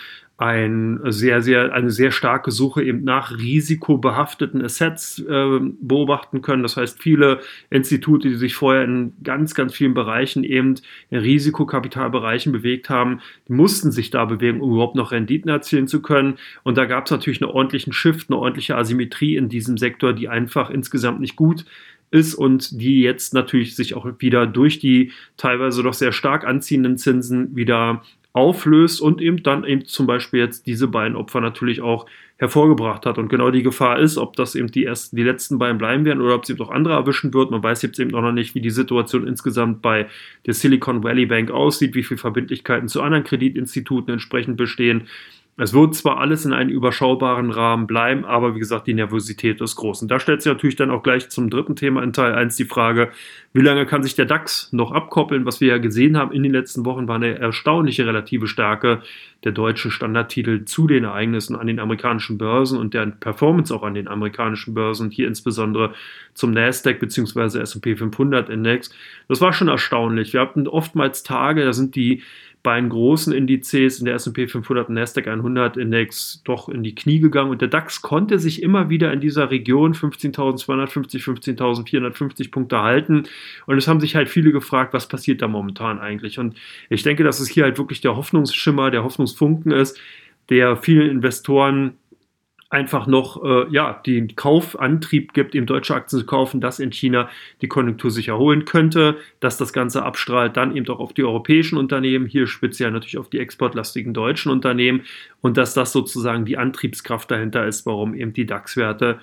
ein 0.40 1.00
sehr, 1.04 1.42
sehr, 1.42 1.74
eine 1.74 1.90
sehr 1.90 2.12
starke 2.12 2.50
Suche 2.50 2.82
eben 2.82 3.04
nach 3.04 3.30
risikobehafteten 3.36 4.64
Assets 4.64 5.18
äh, 5.18 5.60
beobachten 5.82 6.40
können. 6.40 6.62
Das 6.62 6.78
heißt, 6.78 7.02
viele 7.02 7.40
Institute, 7.68 8.26
die 8.26 8.36
sich 8.36 8.54
vorher 8.54 8.84
in 8.84 9.12
ganz, 9.22 9.54
ganz 9.54 9.74
vielen 9.74 9.92
Bereichen 9.92 10.42
eben 10.42 10.76
in 11.10 11.18
Risikokapitalbereichen 11.18 12.52
bewegt 12.52 12.88
haben, 12.88 13.20
mussten 13.48 13.92
sich 13.92 14.08
da 14.08 14.24
bewegen, 14.24 14.62
um 14.62 14.72
überhaupt 14.72 14.96
noch 14.96 15.12
Renditen 15.12 15.50
erzielen 15.50 15.88
zu 15.88 16.00
können. 16.00 16.38
Und 16.62 16.78
da 16.78 16.86
gab 16.86 17.04
es 17.04 17.10
natürlich 17.10 17.42
einen 17.42 17.50
ordentlichen 17.50 17.92
Shift, 17.92 18.30
eine 18.30 18.38
ordentliche 18.38 18.78
Asymmetrie 18.78 19.36
in 19.36 19.50
diesem 19.50 19.76
Sektor, 19.76 20.14
die 20.14 20.30
einfach 20.30 20.70
insgesamt 20.70 21.20
nicht 21.20 21.36
gut 21.36 21.66
ist 22.10 22.34
und 22.34 22.80
die 22.80 23.02
jetzt 23.02 23.34
natürlich 23.34 23.76
sich 23.76 23.94
auch 23.94 24.08
wieder 24.18 24.46
durch 24.46 24.78
die 24.78 25.12
teilweise 25.36 25.82
doch 25.82 25.94
sehr 25.94 26.12
stark 26.12 26.46
anziehenden 26.46 26.96
Zinsen 26.96 27.54
wieder 27.54 28.02
auflöst 28.32 29.00
und 29.00 29.20
eben 29.20 29.42
dann 29.42 29.64
eben 29.64 29.84
zum 29.86 30.06
Beispiel 30.06 30.40
jetzt 30.40 30.66
diese 30.66 30.88
beiden 30.88 31.16
Opfer 31.16 31.40
natürlich 31.40 31.80
auch 31.80 32.06
hervorgebracht 32.36 33.04
hat. 33.04 33.18
Und 33.18 33.28
genau 33.28 33.50
die 33.50 33.62
Gefahr 33.62 33.98
ist, 33.98 34.16
ob 34.16 34.34
das 34.34 34.54
eben 34.54 34.70
die 34.70 34.84
ersten, 34.84 35.16
die 35.16 35.22
letzten 35.22 35.58
beiden 35.58 35.78
bleiben 35.78 36.04
werden 36.06 36.22
oder 36.22 36.36
ob 36.36 36.44
es 36.44 36.50
eben 36.50 36.62
auch 36.62 36.70
andere 36.70 36.94
erwischen 36.94 37.34
wird. 37.34 37.50
Man 37.50 37.62
weiß 37.62 37.82
jetzt 37.82 37.98
eben 37.98 38.10
noch 38.10 38.32
nicht, 38.32 38.54
wie 38.54 38.62
die 38.62 38.70
Situation 38.70 39.26
insgesamt 39.26 39.82
bei 39.82 40.06
der 40.46 40.54
Silicon 40.54 41.02
Valley 41.02 41.26
Bank 41.26 41.50
aussieht, 41.50 41.94
wie 41.94 42.02
viele 42.02 42.18
Verbindlichkeiten 42.18 42.88
zu 42.88 43.02
anderen 43.02 43.24
Kreditinstituten 43.24 44.12
entsprechend 44.14 44.56
bestehen. 44.56 45.08
Es 45.62 45.74
wird 45.74 45.94
zwar 45.94 46.16
alles 46.16 46.46
in 46.46 46.54
einem 46.54 46.70
überschaubaren 46.70 47.50
Rahmen 47.50 47.86
bleiben, 47.86 48.24
aber 48.24 48.54
wie 48.54 48.58
gesagt, 48.60 48.86
die 48.86 48.94
Nervosität 48.94 49.60
ist 49.60 49.76
groß. 49.76 50.00
Und 50.00 50.10
da 50.10 50.18
stellt 50.18 50.40
sich 50.40 50.50
natürlich 50.50 50.76
dann 50.76 50.90
auch 50.90 51.02
gleich 51.02 51.28
zum 51.28 51.50
dritten 51.50 51.76
Thema 51.76 52.02
in 52.02 52.14
Teil 52.14 52.34
1 52.34 52.56
die 52.56 52.64
Frage, 52.64 53.10
wie 53.52 53.60
lange 53.60 53.84
kann 53.84 54.02
sich 54.02 54.14
der 54.14 54.24
DAX 54.24 54.72
noch 54.72 54.90
abkoppeln? 54.90 55.44
Was 55.44 55.60
wir 55.60 55.68
ja 55.68 55.76
gesehen 55.76 56.16
haben 56.16 56.32
in 56.32 56.42
den 56.42 56.52
letzten 56.52 56.86
Wochen 56.86 57.08
war 57.08 57.16
eine 57.16 57.38
erstaunliche 57.38 58.06
relative 58.06 58.46
Stärke 58.46 59.02
der 59.44 59.52
deutschen 59.52 59.90
Standardtitel 59.90 60.64
zu 60.64 60.86
den 60.86 61.04
Ereignissen 61.04 61.56
an 61.56 61.66
den 61.66 61.78
amerikanischen 61.78 62.38
Börsen 62.38 62.78
und 62.78 62.94
deren 62.94 63.20
Performance 63.20 63.74
auch 63.74 63.82
an 63.82 63.92
den 63.92 64.08
amerikanischen 64.08 64.72
Börsen, 64.72 65.10
hier 65.10 65.28
insbesondere 65.28 65.92
zum 66.32 66.52
Nasdaq 66.52 67.00
bzw. 67.00 67.58
S&P 67.58 67.96
500 67.96 68.48
Index. 68.48 68.90
Das 69.28 69.42
war 69.42 69.52
schon 69.52 69.68
erstaunlich. 69.68 70.32
Wir 70.32 70.40
hatten 70.40 70.66
oftmals 70.66 71.22
Tage, 71.22 71.66
da 71.66 71.74
sind 71.74 71.96
die 71.96 72.22
beiden 72.62 72.90
großen 72.90 73.32
Indizes 73.32 74.00
in 74.00 74.04
der 74.04 74.14
S&P 74.14 74.46
500 74.46 74.88
und 74.88 74.94
Nasdaq 74.94 75.26
100 75.26 75.76
Index 75.76 76.42
doch 76.44 76.68
in 76.68 76.82
die 76.82 76.94
Knie 76.94 77.18
gegangen 77.18 77.50
und 77.50 77.62
der 77.62 77.68
DAX 77.68 78.02
konnte 78.02 78.38
sich 78.38 78.62
immer 78.62 78.90
wieder 78.90 79.12
in 79.12 79.20
dieser 79.20 79.50
Region 79.50 79.94
15.250, 79.94 81.22
15.450 81.22 82.50
Punkte 82.50 82.82
halten. 82.82 83.24
Und 83.66 83.78
es 83.78 83.88
haben 83.88 84.00
sich 84.00 84.14
halt 84.14 84.28
viele 84.28 84.52
gefragt, 84.52 84.92
was 84.92 85.08
passiert 85.08 85.40
da 85.40 85.48
momentan 85.48 85.98
eigentlich? 85.98 86.38
Und 86.38 86.56
ich 86.90 87.02
denke, 87.02 87.24
dass 87.24 87.40
es 87.40 87.48
hier 87.48 87.64
halt 87.64 87.78
wirklich 87.78 88.02
der 88.02 88.16
Hoffnungsschimmer, 88.16 88.90
der 88.90 89.04
Hoffnungsfunken 89.04 89.72
ist, 89.72 89.98
der 90.50 90.76
vielen 90.76 91.08
Investoren 91.08 91.94
einfach 92.70 93.08
noch 93.08 93.44
äh, 93.44 93.68
ja, 93.70 94.00
den 94.06 94.36
Kaufantrieb 94.36 95.34
gibt, 95.34 95.56
eben 95.56 95.66
deutsche 95.66 95.94
Aktien 95.94 96.20
zu 96.20 96.26
kaufen, 96.26 96.60
dass 96.60 96.78
in 96.78 96.92
China 96.92 97.28
die 97.60 97.68
Konjunktur 97.68 98.12
sich 98.12 98.28
erholen 98.28 98.64
könnte, 98.64 99.16
dass 99.40 99.58
das 99.58 99.72
Ganze 99.72 100.04
abstrahlt 100.04 100.56
dann 100.56 100.76
eben 100.76 100.88
auch 100.88 101.00
auf 101.00 101.12
die 101.12 101.24
europäischen 101.24 101.76
Unternehmen, 101.76 102.26
hier 102.26 102.46
speziell 102.46 102.92
natürlich 102.92 103.18
auf 103.18 103.28
die 103.28 103.40
exportlastigen 103.40 104.14
deutschen 104.14 104.52
Unternehmen 104.52 105.02
und 105.40 105.56
dass 105.56 105.74
das 105.74 105.92
sozusagen 105.92 106.44
die 106.44 106.58
Antriebskraft 106.58 107.28
dahinter 107.30 107.66
ist, 107.66 107.86
warum 107.86 108.14
eben 108.14 108.32
die 108.32 108.46
DAX-Werte 108.46 109.18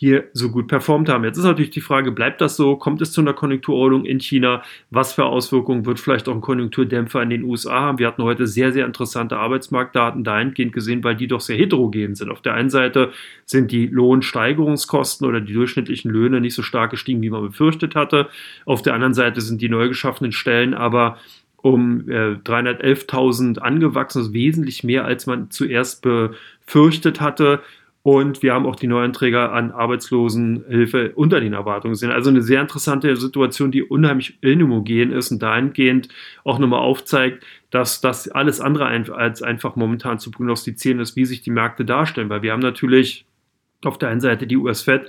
hier 0.00 0.28
so 0.32 0.52
gut 0.52 0.68
performt 0.68 1.08
haben. 1.08 1.24
Jetzt 1.24 1.38
ist 1.38 1.44
natürlich 1.44 1.72
die 1.72 1.80
Frage, 1.80 2.12
bleibt 2.12 2.40
das 2.40 2.54
so? 2.54 2.76
Kommt 2.76 3.02
es 3.02 3.10
zu 3.10 3.20
einer 3.20 3.32
Konjunkturerholung 3.32 4.04
in 4.04 4.20
China? 4.20 4.62
Was 4.90 5.12
für 5.12 5.24
Auswirkungen 5.24 5.86
wird 5.86 5.98
vielleicht 5.98 6.28
auch 6.28 6.34
ein 6.36 6.40
Konjunkturdämpfer 6.40 7.20
in 7.20 7.30
den 7.30 7.42
USA 7.42 7.80
haben? 7.80 7.98
Wir 7.98 8.06
hatten 8.06 8.22
heute 8.22 8.46
sehr, 8.46 8.70
sehr 8.70 8.86
interessante 8.86 9.38
Arbeitsmarktdaten 9.38 10.22
dahingehend 10.22 10.72
gesehen, 10.72 11.02
weil 11.02 11.16
die 11.16 11.26
doch 11.26 11.40
sehr 11.40 11.56
heterogen 11.56 12.14
sind. 12.14 12.30
Auf 12.30 12.42
der 12.42 12.54
einen 12.54 12.70
Seite 12.70 13.10
sind 13.44 13.72
die 13.72 13.88
Lohnsteigerungskosten 13.88 15.26
oder 15.26 15.40
die 15.40 15.52
durchschnittlichen 15.52 16.12
Löhne 16.12 16.40
nicht 16.40 16.54
so 16.54 16.62
stark 16.62 16.92
gestiegen, 16.92 17.20
wie 17.22 17.30
man 17.30 17.42
befürchtet 17.42 17.96
hatte. 17.96 18.28
Auf 18.66 18.82
der 18.82 18.94
anderen 18.94 19.14
Seite 19.14 19.40
sind 19.40 19.60
die 19.60 19.68
neu 19.68 19.88
geschaffenen 19.88 20.30
Stellen 20.30 20.74
aber 20.74 21.18
um 21.60 22.08
äh, 22.08 22.36
311.000 22.44 23.58
angewachsen, 23.58 24.18
also 24.18 24.32
wesentlich 24.32 24.84
mehr, 24.84 25.04
als 25.04 25.26
man 25.26 25.50
zuerst 25.50 26.02
befürchtet 26.02 27.20
hatte. 27.20 27.62
Und 28.08 28.42
wir 28.42 28.54
haben 28.54 28.64
auch 28.64 28.76
die 28.76 28.86
Neuanträger 28.86 29.52
an 29.52 29.70
Arbeitslosenhilfe 29.70 31.12
unter 31.14 31.40
den 31.40 31.52
Erwartungen 31.52 31.94
sind. 31.94 32.10
Also 32.10 32.30
eine 32.30 32.40
sehr 32.40 32.62
interessante 32.62 33.14
Situation, 33.16 33.70
die 33.70 33.82
unheimlich 33.82 34.38
inhomogen 34.40 35.12
ist 35.12 35.30
und 35.30 35.42
dahingehend 35.42 36.08
auch 36.42 36.58
nochmal 36.58 36.80
aufzeigt, 36.80 37.44
dass 37.68 38.00
das 38.00 38.26
alles 38.30 38.62
andere 38.62 38.86
als 39.14 39.42
einfach 39.42 39.76
momentan 39.76 40.18
zu 40.18 40.30
prognostizieren 40.30 41.00
ist, 41.00 41.16
wie 41.16 41.26
sich 41.26 41.42
die 41.42 41.50
Märkte 41.50 41.84
darstellen. 41.84 42.30
Weil 42.30 42.40
wir 42.40 42.52
haben 42.52 42.62
natürlich 42.62 43.26
auf 43.84 43.98
der 43.98 44.08
einen 44.08 44.22
Seite 44.22 44.46
die 44.46 44.56
US-Fed, 44.56 45.06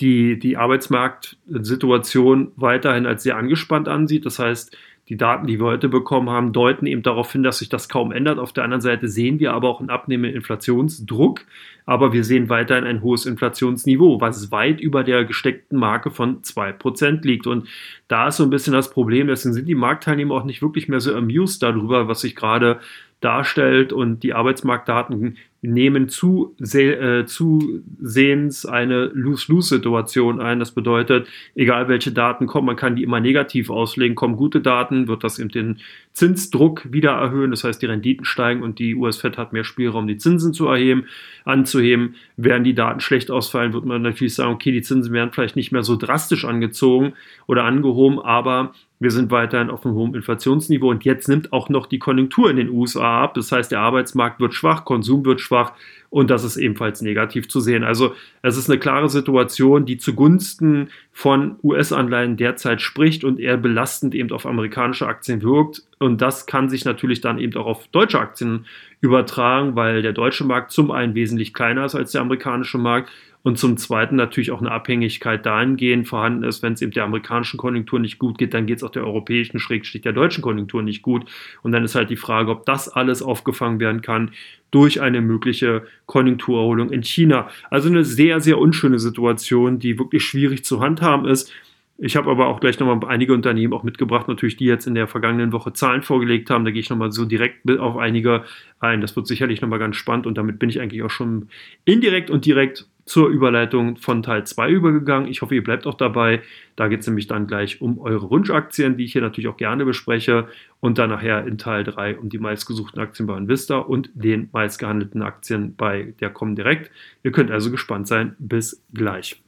die 0.00 0.38
die 0.38 0.56
Arbeitsmarktsituation 0.56 2.52
weiterhin 2.56 3.04
als 3.04 3.24
sehr 3.24 3.36
angespannt 3.36 3.88
ansieht. 3.88 4.24
Das 4.24 4.38
heißt, 4.38 4.74
die 5.08 5.16
Daten, 5.16 5.46
die 5.46 5.58
wir 5.58 5.66
heute 5.66 5.88
bekommen 5.88 6.28
haben, 6.28 6.52
deuten 6.52 6.86
eben 6.86 7.02
darauf 7.02 7.32
hin, 7.32 7.42
dass 7.42 7.58
sich 7.58 7.70
das 7.70 7.88
kaum 7.88 8.12
ändert. 8.12 8.38
Auf 8.38 8.52
der 8.52 8.64
anderen 8.64 8.82
Seite 8.82 9.08
sehen 9.08 9.40
wir 9.40 9.54
aber 9.54 9.68
auch 9.68 9.80
einen 9.80 9.88
abnehmenden 9.88 10.36
Inflationsdruck, 10.36 11.40
aber 11.86 12.12
wir 12.12 12.24
sehen 12.24 12.50
weiterhin 12.50 12.84
ein 12.84 13.02
hohes 13.02 13.24
Inflationsniveau, 13.24 14.20
was 14.20 14.52
weit 14.52 14.80
über 14.80 15.04
der 15.04 15.24
gesteckten 15.24 15.78
Marke 15.78 16.10
von 16.10 16.42
2% 16.42 17.22
liegt. 17.26 17.46
Und 17.46 17.68
da 18.06 18.28
ist 18.28 18.36
so 18.36 18.44
ein 18.44 18.50
bisschen 18.50 18.74
das 18.74 18.90
Problem, 18.90 19.28
deswegen 19.28 19.54
sind 19.54 19.66
die 19.66 19.74
Marktteilnehmer 19.74 20.34
auch 20.34 20.44
nicht 20.44 20.60
wirklich 20.60 20.88
mehr 20.88 21.00
so 21.00 21.14
amused 21.14 21.62
darüber, 21.62 22.06
was 22.06 22.20
sich 22.20 22.36
gerade 22.36 22.78
darstellt 23.20 23.92
und 23.92 24.22
die 24.22 24.34
Arbeitsmarktdaten 24.34 25.38
nehmen 25.60 26.08
zu, 26.08 26.54
äh, 26.60 27.24
zusehends 27.26 28.64
eine 28.64 29.06
Lose-Lose-Situation 29.06 30.40
ein. 30.40 30.60
Das 30.60 30.70
bedeutet, 30.70 31.26
egal 31.56 31.88
welche 31.88 32.12
Daten 32.12 32.46
kommen, 32.46 32.66
man 32.66 32.76
kann 32.76 32.94
die 32.94 33.02
immer 33.02 33.18
negativ 33.18 33.68
auslegen. 33.68 34.14
Kommen 34.14 34.36
gute 34.36 34.60
Daten, 34.60 35.08
wird 35.08 35.24
das 35.24 35.40
eben 35.40 35.48
den 35.48 35.78
Zinsdruck 36.12 36.92
wieder 36.92 37.10
erhöhen. 37.10 37.50
Das 37.50 37.64
heißt, 37.64 37.82
die 37.82 37.86
Renditen 37.86 38.24
steigen 38.24 38.62
und 38.62 38.78
die 38.78 38.94
US-Fed 38.94 39.36
hat 39.36 39.52
mehr 39.52 39.64
Spielraum, 39.64 40.06
die 40.06 40.16
Zinsen 40.16 40.52
zu 40.52 40.68
erheben, 40.68 41.06
anzuheben. 41.44 42.14
Werden 42.36 42.62
die 42.62 42.74
Daten 42.74 43.00
schlecht 43.00 43.30
ausfallen, 43.30 43.72
wird 43.72 43.84
man 43.84 44.02
natürlich 44.02 44.34
sagen, 44.34 44.52
okay, 44.52 44.70
die 44.70 44.82
Zinsen 44.82 45.12
werden 45.12 45.32
vielleicht 45.32 45.56
nicht 45.56 45.72
mehr 45.72 45.82
so 45.82 45.96
drastisch 45.96 46.44
angezogen 46.44 47.14
oder 47.48 47.64
angehoben, 47.64 48.20
aber 48.20 48.74
wir 49.00 49.10
sind 49.10 49.30
weiterhin 49.30 49.70
auf 49.70 49.86
einem 49.86 49.94
hohen 49.94 50.14
Inflationsniveau 50.14 50.90
und 50.90 51.04
jetzt 51.04 51.28
nimmt 51.28 51.52
auch 51.52 51.68
noch 51.68 51.86
die 51.86 51.98
Konjunktur 51.98 52.50
in 52.50 52.56
den 52.56 52.70
USA 52.70 53.22
ab. 53.22 53.34
Das 53.34 53.52
heißt, 53.52 53.70
der 53.70 53.80
Arbeitsmarkt 53.80 54.40
wird 54.40 54.54
schwach, 54.54 54.84
Konsum 54.84 55.24
wird 55.24 55.40
schwach 55.40 55.72
und 56.10 56.30
das 56.30 56.42
ist 56.42 56.56
ebenfalls 56.56 57.02
negativ 57.02 57.48
zu 57.48 57.60
sehen. 57.60 57.84
Also 57.84 58.14
es 58.42 58.56
ist 58.56 58.68
eine 58.68 58.78
klare 58.78 59.08
Situation, 59.08 59.84
die 59.84 59.98
zugunsten 59.98 60.88
von 61.12 61.56
US-Anleihen 61.62 62.36
derzeit 62.36 62.80
spricht 62.80 63.24
und 63.24 63.38
eher 63.38 63.56
belastend 63.56 64.14
eben 64.14 64.32
auf 64.32 64.46
amerikanische 64.46 65.06
Aktien 65.06 65.42
wirkt. 65.42 65.82
Und 65.98 66.20
das 66.22 66.46
kann 66.46 66.70
sich 66.70 66.84
natürlich 66.84 67.20
dann 67.20 67.38
eben 67.38 67.54
auch 67.56 67.66
auf 67.66 67.88
deutsche 67.88 68.18
Aktien 68.18 68.66
übertragen, 69.00 69.76
weil 69.76 70.02
der 70.02 70.12
deutsche 70.12 70.44
Markt 70.44 70.72
zum 70.72 70.90
einen 70.90 71.14
wesentlich 71.14 71.52
kleiner 71.52 71.84
ist 71.84 71.94
als 71.94 72.12
der 72.12 72.22
amerikanische 72.22 72.78
Markt 72.78 73.10
und 73.42 73.58
zum 73.58 73.76
Zweiten 73.76 74.16
natürlich 74.16 74.50
auch 74.50 74.60
eine 74.60 74.72
Abhängigkeit 74.72 75.46
dahingehend 75.46 76.08
vorhanden 76.08 76.42
ist, 76.42 76.62
wenn 76.62 76.72
es 76.72 76.82
eben 76.82 76.92
der 76.92 77.04
amerikanischen 77.04 77.56
Konjunktur 77.56 78.00
nicht 78.00 78.18
gut 78.18 78.36
geht, 78.36 78.52
dann 78.52 78.66
geht 78.66 78.78
es 78.78 78.82
auch 78.82 78.90
der 78.90 79.04
europäischen, 79.04 79.60
Schrägstrich 79.60 80.02
der 80.02 80.12
deutschen 80.12 80.42
Konjunktur 80.42 80.82
nicht 80.82 81.02
gut. 81.02 81.24
Und 81.62 81.72
dann 81.72 81.84
ist 81.84 81.94
halt 81.94 82.10
die 82.10 82.16
Frage, 82.16 82.50
ob 82.50 82.66
das 82.66 82.88
alles 82.88 83.22
aufgefangen 83.22 83.80
werden 83.80 84.02
kann 84.02 84.32
durch 84.70 85.00
eine 85.00 85.20
mögliche 85.20 85.86
Konjunkturerholung 86.06 86.90
in 86.90 87.02
China. 87.02 87.48
Also 87.70 87.88
eine 87.88 88.04
sehr, 88.04 88.40
sehr 88.40 88.58
unschöne 88.58 88.98
Situation, 88.98 89.78
die 89.78 89.98
wirklich 89.98 90.24
schwierig 90.24 90.64
zu 90.64 90.80
handhaben 90.80 91.26
ist. 91.26 91.52
Ich 92.00 92.14
habe 92.16 92.30
aber 92.30 92.46
auch 92.46 92.60
gleich 92.60 92.78
nochmal 92.78 93.10
einige 93.10 93.32
Unternehmen 93.34 93.72
auch 93.72 93.82
mitgebracht, 93.82 94.28
natürlich, 94.28 94.56
die 94.56 94.66
jetzt 94.66 94.86
in 94.86 94.94
der 94.94 95.08
vergangenen 95.08 95.52
Woche 95.52 95.72
Zahlen 95.72 96.02
vorgelegt 96.02 96.48
haben. 96.48 96.64
Da 96.64 96.70
gehe 96.70 96.80
ich 96.80 96.90
nochmal 96.90 97.10
so 97.10 97.24
direkt 97.24 97.68
auf 97.78 97.96
einige 97.96 98.44
ein. 98.78 99.00
Das 99.00 99.16
wird 99.16 99.26
sicherlich 99.26 99.60
nochmal 99.60 99.80
ganz 99.80 99.96
spannend 99.96 100.26
und 100.26 100.38
damit 100.38 100.60
bin 100.60 100.70
ich 100.70 100.80
eigentlich 100.80 101.02
auch 101.02 101.10
schon 101.10 101.48
indirekt 101.84 102.30
und 102.30 102.44
direkt 102.44 102.86
zur 103.08 103.28
Überleitung 103.28 103.96
von 103.96 104.22
Teil 104.22 104.44
2 104.44 104.70
übergegangen. 104.70 105.28
Ich 105.28 105.42
hoffe, 105.42 105.54
ihr 105.54 105.64
bleibt 105.64 105.86
auch 105.86 105.94
dabei. 105.94 106.42
Da 106.76 106.88
geht 106.88 107.00
es 107.00 107.06
nämlich 107.06 107.26
dann 107.26 107.46
gleich 107.46 107.80
um 107.80 107.98
eure 107.98 108.30
Wunschaktien, 108.30 108.96
die 108.96 109.04
ich 109.04 109.12
hier 109.12 109.22
natürlich 109.22 109.48
auch 109.48 109.56
gerne 109.56 109.84
bespreche. 109.84 110.46
Und 110.80 110.98
dann 110.98 111.10
nachher 111.10 111.46
in 111.46 111.58
Teil 111.58 111.84
3 111.84 112.18
um 112.18 112.28
die 112.28 112.38
meistgesuchten 112.38 113.00
Aktien 113.00 113.26
bei 113.26 113.36
Invista 113.36 113.78
und 113.78 114.10
den 114.14 114.48
meistgehandelten 114.52 115.22
Aktien 115.22 115.74
bei 115.74 116.14
der 116.20 116.30
Comdirect. 116.30 116.90
Ihr 117.22 117.32
könnt 117.32 117.50
also 117.50 117.70
gespannt 117.70 118.06
sein. 118.06 118.36
Bis 118.38 118.82
gleich. 118.92 119.42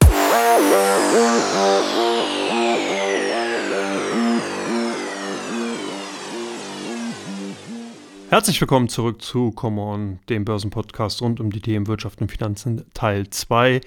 Herzlich 8.31 8.61
willkommen 8.61 8.89
zurück 8.89 9.23
zu 9.23 9.51
Come 9.51 9.83
On, 9.83 10.21
dem 10.29 10.45
Börsenpodcast 10.45 11.21
rund 11.21 11.41
um 11.41 11.51
die 11.51 11.61
Themen 11.61 11.89
Wirtschaft 11.89 12.21
und 12.21 12.31
Finanzen 12.31 12.85
Teil 12.95 13.29
2. 13.29 13.81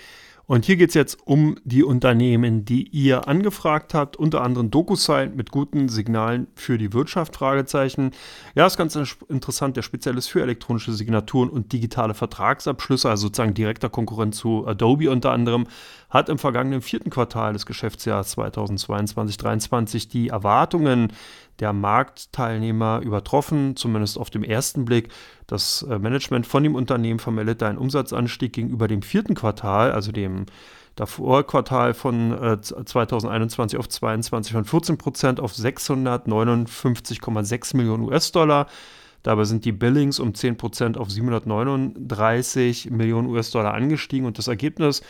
Und 0.45 0.65
hier 0.65 0.75
geht 0.75 0.89
es 0.89 0.95
jetzt 0.95 1.17
um 1.25 1.55
die 1.63 1.85
Unternehmen, 1.85 2.65
die 2.65 2.89
ihr 2.89 3.29
angefragt 3.29 3.93
habt, 3.93 4.17
unter 4.17 4.41
anderem 4.41 4.69
DocuSign 4.69 5.37
mit 5.37 5.51
guten 5.51 5.87
Signalen 5.87 6.47
für 6.55 6.77
die 6.77 6.91
Wirtschaft, 6.91 7.37
Fragezeichen. 7.37 8.11
Ja, 8.53 8.67
ist 8.67 8.75
ganz 8.75 8.97
interessant, 9.29 9.77
der 9.77 9.81
Spezialist 9.81 10.29
für 10.29 10.41
elektronische 10.41 10.91
Signaturen 10.91 11.49
und 11.49 11.71
digitale 11.71 12.13
Vertragsabschlüsse, 12.13 13.09
also 13.09 13.27
sozusagen 13.27 13.53
direkter 13.53 13.89
Konkurrent 13.89 14.35
zu 14.35 14.67
Adobe 14.67 15.09
unter 15.09 15.31
anderem, 15.31 15.67
hat 16.09 16.27
im 16.27 16.37
vergangenen 16.37 16.81
vierten 16.81 17.09
Quartal 17.09 17.53
des 17.53 17.65
Geschäftsjahres 17.65 18.37
2022-2023 18.37 20.09
die 20.09 20.27
Erwartungen 20.27 21.13
der 21.59 21.73
Marktteilnehmer 21.73 23.01
übertroffen, 23.03 23.75
zumindest 23.75 24.17
auf 24.17 24.29
dem 24.29 24.43
ersten 24.43 24.85
Blick. 24.85 25.09
Das 25.47 25.81
äh, 25.83 25.99
Management 25.99 26.47
von 26.47 26.63
dem 26.63 26.75
Unternehmen 26.75 27.19
vermeldete 27.19 27.67
einen 27.67 27.77
Umsatzanstieg 27.77 28.53
gegenüber 28.53 28.87
dem 28.87 29.01
vierten 29.01 29.35
Quartal, 29.35 29.91
also 29.91 30.11
dem 30.11 30.45
davor 30.95 31.45
Quartal 31.45 31.93
von 31.93 32.31
äh, 32.31 32.61
2021 32.61 33.77
auf 33.79 33.89
22 33.89 34.53
von 34.53 34.65
14 34.65 34.97
Prozent 34.97 35.39
auf 35.39 35.53
659,6 35.53 37.77
Millionen 37.77 38.03
US-Dollar. 38.03 38.67
Dabei 39.23 39.45
sind 39.45 39.65
die 39.65 39.71
Billings 39.71 40.19
um 40.19 40.35
10 40.35 40.57
Prozent 40.57 40.97
auf 40.97 41.09
739 41.09 42.91
Millionen 42.91 43.29
US-Dollar 43.29 43.73
angestiegen 43.73 44.27
und 44.27 44.37
das 44.37 44.47
Ergebnis 44.47 45.01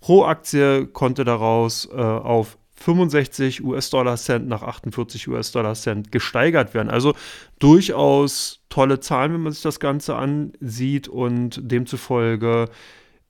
pro 0.00 0.24
Aktie 0.24 0.86
konnte 0.86 1.24
daraus 1.24 1.88
äh, 1.90 1.96
auf 1.96 2.58
65 2.76 3.64
US-Dollar-Cent 3.64 4.46
nach 4.46 4.62
48 4.62 5.28
US-Dollar-Cent 5.28 6.12
gesteigert 6.12 6.74
werden. 6.74 6.90
Also 6.90 7.14
durchaus 7.58 8.60
tolle 8.68 9.00
Zahlen, 9.00 9.32
wenn 9.34 9.42
man 9.42 9.52
sich 9.52 9.62
das 9.62 9.80
Ganze 9.80 10.16
ansieht 10.16 11.08
und 11.08 11.60
demzufolge 11.62 12.68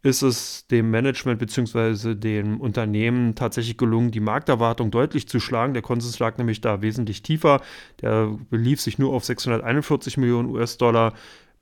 ist 0.06 0.22
es 0.22 0.66
dem 0.68 0.90
Management 0.90 1.40
bzw. 1.40 2.14
dem 2.14 2.60
Unternehmen 2.60 3.34
tatsächlich 3.34 3.76
gelungen, 3.76 4.12
die 4.12 4.20
Markterwartung 4.20 4.92
deutlich 4.92 5.28
zu 5.28 5.40
schlagen. 5.40 5.74
Der 5.74 5.82
Konsens 5.82 6.18
lag 6.20 6.38
nämlich 6.38 6.60
da 6.60 6.80
wesentlich 6.80 7.22
tiefer. 7.22 7.60
Der 8.00 8.36
belief 8.48 8.80
sich 8.80 8.98
nur 8.98 9.12
auf 9.12 9.24
641 9.24 10.16
Millionen 10.16 10.48
US-Dollar 10.48 11.12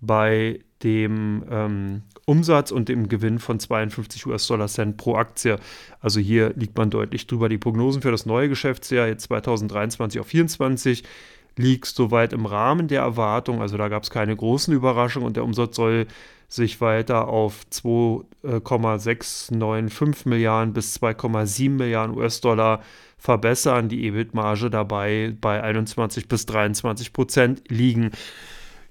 bei 0.00 0.60
dem 0.84 1.42
ähm, 1.50 2.02
Umsatz 2.26 2.70
und 2.70 2.88
dem 2.88 3.08
Gewinn 3.08 3.38
von 3.38 3.58
52 3.58 4.26
US-Dollar 4.26 4.68
Cent 4.68 4.96
pro 4.96 5.16
Aktie. 5.16 5.58
Also 6.00 6.20
hier 6.20 6.52
liegt 6.54 6.76
man 6.76 6.90
deutlich 6.90 7.26
drüber. 7.26 7.48
Die 7.48 7.58
Prognosen 7.58 8.02
für 8.02 8.10
das 8.10 8.26
neue 8.26 8.48
Geschäftsjahr 8.48 9.08
jetzt 9.08 9.24
2023 9.24 10.20
auf 10.20 10.28
2024 10.28 11.04
liegt 11.56 11.86
soweit 11.86 12.32
im 12.32 12.46
Rahmen 12.46 12.88
der 12.88 13.02
Erwartung. 13.02 13.60
Also 13.60 13.76
da 13.76 13.88
gab 13.88 14.04
es 14.04 14.10
keine 14.10 14.36
großen 14.36 14.74
Überraschungen 14.74 15.26
und 15.26 15.36
der 15.36 15.44
Umsatz 15.44 15.76
soll 15.76 16.06
sich 16.48 16.80
weiter 16.80 17.28
auf 17.28 17.68
2,695 17.70 20.26
Milliarden 20.26 20.74
bis 20.74 20.96
2,7 20.96 21.70
Milliarden 21.70 22.16
US-Dollar 22.16 22.82
verbessern. 23.18 23.88
Die 23.88 24.06
EBIT-Marge 24.06 24.70
dabei 24.70 25.34
bei 25.40 25.62
21 25.62 26.26
bis 26.28 26.46
23 26.46 27.12
Prozent 27.12 27.62
liegen. 27.68 28.10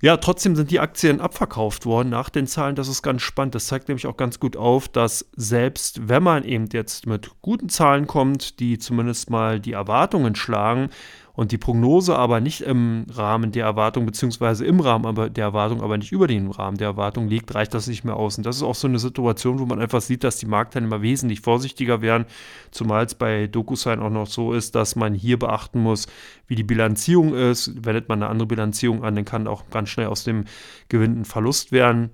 Ja, 0.03 0.17
trotzdem 0.17 0.53
sind 0.57 0.69
die 0.69 0.81
Aktien 0.81 1.21
abverkauft 1.21 1.85
worden 1.85 2.09
nach 2.09 2.27
den 2.27 2.45
Zahlen. 2.45 2.75
Das 2.75 2.89
ist 2.89 3.03
ganz 3.03 3.21
spannend. 3.21 3.55
Das 3.55 3.67
zeigt 3.67 3.87
nämlich 3.87 4.05
auch 4.05 4.17
ganz 4.17 4.37
gut 4.37 4.57
auf, 4.57 4.89
dass 4.89 5.29
selbst 5.37 6.09
wenn 6.09 6.21
man 6.21 6.43
eben 6.43 6.67
jetzt 6.73 7.07
mit 7.07 7.31
guten 7.41 7.69
Zahlen 7.69 8.05
kommt, 8.05 8.59
die 8.59 8.77
zumindest 8.77 9.29
mal 9.29 9.61
die 9.61 9.71
Erwartungen 9.71 10.35
schlagen, 10.35 10.89
und 11.35 11.51
die 11.51 11.57
Prognose 11.57 12.15
aber 12.15 12.39
nicht 12.39 12.61
im 12.61 13.07
Rahmen 13.09 13.51
der 13.51 13.65
Erwartung, 13.65 14.05
beziehungsweise 14.05 14.65
im 14.65 14.79
Rahmen 14.79 15.33
der 15.33 15.43
Erwartung, 15.43 15.81
aber 15.81 15.97
nicht 15.97 16.11
über 16.11 16.27
den 16.27 16.51
Rahmen 16.51 16.77
der 16.77 16.89
Erwartung 16.89 17.27
liegt, 17.27 17.53
reicht 17.55 17.73
das 17.73 17.87
nicht 17.87 18.03
mehr 18.03 18.15
aus. 18.15 18.37
Und 18.37 18.45
das 18.45 18.57
ist 18.57 18.63
auch 18.63 18.75
so 18.75 18.87
eine 18.87 18.99
Situation, 18.99 19.57
wo 19.57 19.65
man 19.65 19.81
einfach 19.81 20.01
sieht, 20.01 20.23
dass 20.23 20.37
die 20.37 20.45
Marktteilnehmer 20.45 21.01
wesentlich 21.01 21.41
vorsichtiger 21.41 22.01
werden, 22.01 22.25
zumal 22.69 23.05
es 23.05 23.15
bei 23.15 23.47
DocuSign 23.47 23.99
auch 23.99 24.11
noch 24.11 24.27
so 24.27 24.53
ist, 24.53 24.75
dass 24.75 24.95
man 24.95 25.15
hier 25.15 25.39
beachten 25.39 25.79
muss, 25.79 26.05
wie 26.47 26.55
die 26.55 26.63
Bilanzierung 26.63 27.33
ist. 27.33 27.83
Wendet 27.83 28.09
man 28.09 28.21
eine 28.21 28.29
andere 28.29 28.47
Bilanzierung 28.47 29.03
an, 29.03 29.15
dann 29.15 29.25
kann 29.25 29.47
auch 29.47 29.63
ganz 29.71 29.89
schnell 29.89 30.07
aus 30.07 30.23
dem 30.23 30.45
Gewinn 30.87 31.21
ein 31.21 31.25
Verlust 31.25 31.71
werden. 31.71 32.11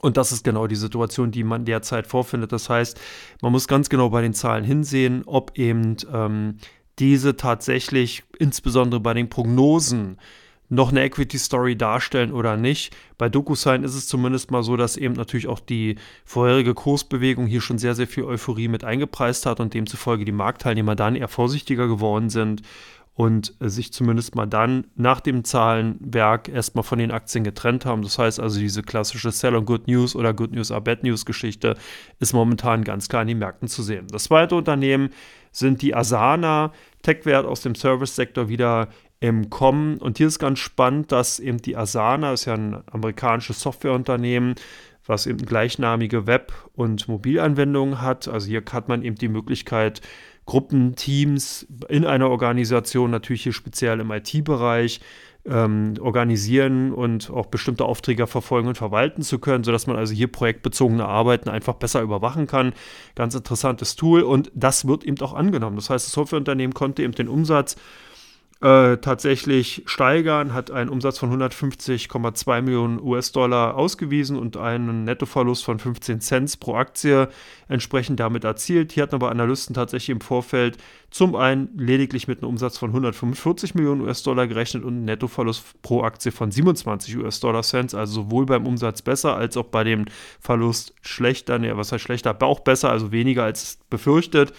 Und 0.00 0.16
das 0.16 0.32
ist 0.32 0.44
genau 0.44 0.66
die 0.66 0.76
Situation, 0.76 1.32
die 1.32 1.42
man 1.42 1.64
derzeit 1.64 2.06
vorfindet. 2.06 2.52
Das 2.52 2.70
heißt, 2.70 3.00
man 3.42 3.52
muss 3.52 3.68
ganz 3.68 3.88
genau 3.88 4.10
bei 4.10 4.22
den 4.22 4.32
Zahlen 4.32 4.64
hinsehen, 4.64 5.22
ob 5.26 5.58
eben 5.58 5.96
ähm, 6.12 6.58
diese 6.98 7.36
tatsächlich 7.36 8.24
insbesondere 8.38 9.00
bei 9.00 9.14
den 9.14 9.28
Prognosen 9.28 10.18
noch 10.70 10.90
eine 10.90 11.02
Equity 11.02 11.38
Story 11.38 11.76
darstellen 11.76 12.32
oder 12.32 12.56
nicht. 12.56 12.94
Bei 13.16 13.28
DocuSign 13.28 13.84
ist 13.84 13.94
es 13.94 14.06
zumindest 14.06 14.50
mal 14.50 14.62
so, 14.62 14.76
dass 14.76 14.96
eben 14.96 15.14
natürlich 15.14 15.48
auch 15.48 15.60
die 15.60 15.96
vorherige 16.24 16.74
Kursbewegung 16.74 17.46
hier 17.46 17.62
schon 17.62 17.78
sehr, 17.78 17.94
sehr 17.94 18.06
viel 18.06 18.24
Euphorie 18.24 18.68
mit 18.68 18.84
eingepreist 18.84 19.46
hat 19.46 19.60
und 19.60 19.72
demzufolge 19.72 20.24
die 20.24 20.32
Marktteilnehmer 20.32 20.94
dann 20.94 21.16
eher 21.16 21.28
vorsichtiger 21.28 21.88
geworden 21.88 22.28
sind 22.28 22.62
und 23.14 23.54
sich 23.58 23.92
zumindest 23.92 24.36
mal 24.36 24.46
dann 24.46 24.86
nach 24.94 25.20
dem 25.20 25.42
Zahlenwerk 25.42 26.48
erstmal 26.48 26.84
von 26.84 27.00
den 27.00 27.10
Aktien 27.10 27.42
getrennt 27.42 27.84
haben. 27.84 28.02
Das 28.02 28.16
heißt 28.16 28.38
also, 28.38 28.60
diese 28.60 28.82
klassische 28.82 29.32
Sell 29.32 29.56
on 29.56 29.64
Good 29.64 29.88
News 29.88 30.14
oder 30.14 30.32
Good 30.32 30.52
News 30.52 30.70
are 30.70 30.80
Bad 30.80 31.02
News 31.02 31.26
Geschichte 31.26 31.76
ist 32.20 32.32
momentan 32.32 32.84
ganz 32.84 33.08
klar 33.08 33.22
in 33.22 33.28
den 33.28 33.38
Märkten 33.38 33.66
zu 33.66 33.82
sehen. 33.82 34.06
Das 34.12 34.24
zweite 34.24 34.54
Unternehmen 34.54 35.10
sind 35.50 35.82
die 35.82 35.96
Asana, 35.96 36.72
Tech-Wert 37.02 37.46
aus 37.46 37.60
dem 37.60 37.74
Service-Sektor 37.74 38.48
wieder 38.48 38.88
im 39.20 39.50
Kommen. 39.50 39.98
Und 39.98 40.18
hier 40.18 40.28
ist 40.28 40.38
ganz 40.38 40.58
spannend, 40.58 41.12
dass 41.12 41.40
eben 41.40 41.58
die 41.58 41.76
Asana, 41.76 42.32
ist 42.32 42.44
ja 42.44 42.54
ein 42.54 42.82
amerikanisches 42.90 43.60
Softwareunternehmen, 43.60 44.54
was 45.06 45.26
eben 45.26 45.44
gleichnamige 45.44 46.26
Web- 46.26 46.52
und 46.74 47.08
Mobilanwendungen 47.08 48.02
hat. 48.02 48.28
Also 48.28 48.48
hier 48.48 48.62
hat 48.70 48.88
man 48.88 49.02
eben 49.02 49.16
die 49.16 49.28
Möglichkeit, 49.28 50.02
Gruppen, 50.44 50.96
Teams 50.96 51.66
in 51.88 52.06
einer 52.06 52.30
Organisation, 52.30 53.10
natürlich 53.10 53.42
hier 53.42 53.52
speziell 53.52 54.00
im 54.00 54.10
IT-Bereich, 54.10 55.00
ähm, 55.46 55.94
organisieren 56.00 56.92
und 56.92 57.30
auch 57.30 57.46
bestimmte 57.46 57.84
Aufträge 57.84 58.26
verfolgen 58.26 58.68
und 58.68 58.78
verwalten 58.78 59.22
zu 59.22 59.38
können, 59.38 59.64
sodass 59.64 59.86
man 59.86 59.96
also 59.96 60.14
hier 60.14 60.30
projektbezogene 60.30 61.06
Arbeiten 61.06 61.48
einfach 61.48 61.74
besser 61.74 62.02
überwachen 62.02 62.46
kann. 62.46 62.72
Ganz 63.14 63.34
interessantes 63.34 63.96
Tool 63.96 64.22
und 64.22 64.50
das 64.54 64.86
wird 64.86 65.04
eben 65.04 65.20
auch 65.20 65.34
angenommen. 65.34 65.76
Das 65.76 65.90
heißt, 65.90 66.06
das 66.06 66.12
Softwareunternehmen 66.12 66.74
konnte 66.74 67.02
eben 67.02 67.14
den 67.14 67.28
Umsatz 67.28 67.76
äh, 68.60 68.96
tatsächlich 68.96 69.84
steigern, 69.86 70.52
hat 70.52 70.72
einen 70.72 70.90
Umsatz 70.90 71.18
von 71.18 71.30
150,2 71.32 72.62
Millionen 72.62 73.00
US-Dollar 73.00 73.76
ausgewiesen 73.76 74.36
und 74.36 74.56
einen 74.56 75.04
Nettoverlust 75.04 75.64
von 75.64 75.78
15 75.78 76.20
Cent 76.20 76.58
pro 76.58 76.74
Aktie 76.74 77.28
entsprechend 77.68 78.18
damit 78.18 78.42
erzielt. 78.42 78.90
Hier 78.90 79.04
hatten 79.04 79.14
aber 79.14 79.30
Analysten 79.30 79.74
tatsächlich 79.74 80.10
im 80.10 80.20
Vorfeld 80.20 80.76
zum 81.10 81.36
einen 81.36 81.68
lediglich 81.76 82.26
mit 82.26 82.38
einem 82.38 82.48
Umsatz 82.48 82.78
von 82.78 82.90
145 82.90 83.76
Millionen 83.76 84.00
US-Dollar 84.00 84.48
gerechnet 84.48 84.82
und 84.82 84.94
einen 84.94 85.04
Nettoverlust 85.04 85.80
pro 85.82 86.02
Aktie 86.02 86.32
von 86.32 86.50
27 86.50 87.16
US-Dollar 87.16 87.62
Cents, 87.62 87.94
also 87.94 88.22
sowohl 88.22 88.46
beim 88.46 88.66
Umsatz 88.66 89.02
besser 89.02 89.36
als 89.36 89.56
auch 89.56 89.66
bei 89.66 89.84
dem 89.84 90.06
Verlust 90.40 90.94
schlechter, 91.02 91.60
ne, 91.60 91.76
was 91.76 91.92
heißt 91.92 92.02
schlechter, 92.02 92.30
aber 92.30 92.46
auch 92.46 92.60
besser, 92.60 92.90
also 92.90 93.12
weniger 93.12 93.44
als 93.44 93.78
befürchtet. 93.88 94.52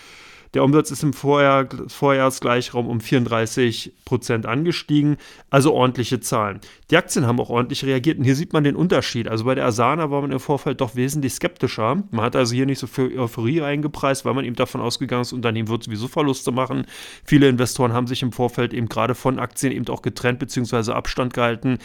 Der 0.53 0.63
Umsatz 0.63 0.89
ist 0.89 1.03
im 1.03 1.13
Vorjahr, 1.13 1.67
Vorjahresgleichraum 1.87 2.87
um 2.87 3.01
34 3.01 3.93
Prozent 4.03 4.47
angestiegen, 4.47 5.17
also 5.51 5.73
ordentliche 5.73 6.19
Zahlen. 6.19 6.59
Die 6.89 6.97
Aktien 6.97 7.27
haben 7.27 7.39
auch 7.39 7.49
ordentlich 7.49 7.85
reagiert 7.85 8.17
und 8.17 8.23
hier 8.23 8.35
sieht 8.35 8.51
man 8.53 8.63
den 8.63 8.75
Unterschied. 8.75 9.27
Also 9.27 9.45
bei 9.45 9.53
der 9.53 9.65
Asana 9.65 10.09
war 10.09 10.21
man 10.21 10.31
im 10.31 10.39
Vorfeld 10.39 10.81
doch 10.81 10.95
wesentlich 10.95 11.33
skeptischer. 11.33 12.03
Man 12.09 12.25
hat 12.25 12.35
also 12.35 12.55
hier 12.55 12.65
nicht 12.65 12.79
so 12.79 12.87
viel 12.87 13.17
Euphorie 13.19 13.61
eingepreist, 13.61 14.25
weil 14.25 14.33
man 14.33 14.45
eben 14.45 14.55
davon 14.55 14.81
ausgegangen 14.81 15.21
ist, 15.21 15.29
das 15.29 15.33
Unternehmen 15.33 15.67
wird 15.67 15.83
sowieso 15.83 16.07
Verluste 16.07 16.51
machen. 16.51 16.85
Viele 17.23 17.47
Investoren 17.47 17.93
haben 17.93 18.07
sich 18.07 18.23
im 18.23 18.31
Vorfeld 18.31 18.73
eben 18.73 18.89
gerade 18.89 19.13
von 19.13 19.37
Aktien 19.37 19.71
eben 19.71 19.87
auch 19.89 20.01
getrennt 20.01 20.39
bzw. 20.39 20.93
Abstand 20.93 21.33
gehalten, 21.35 21.77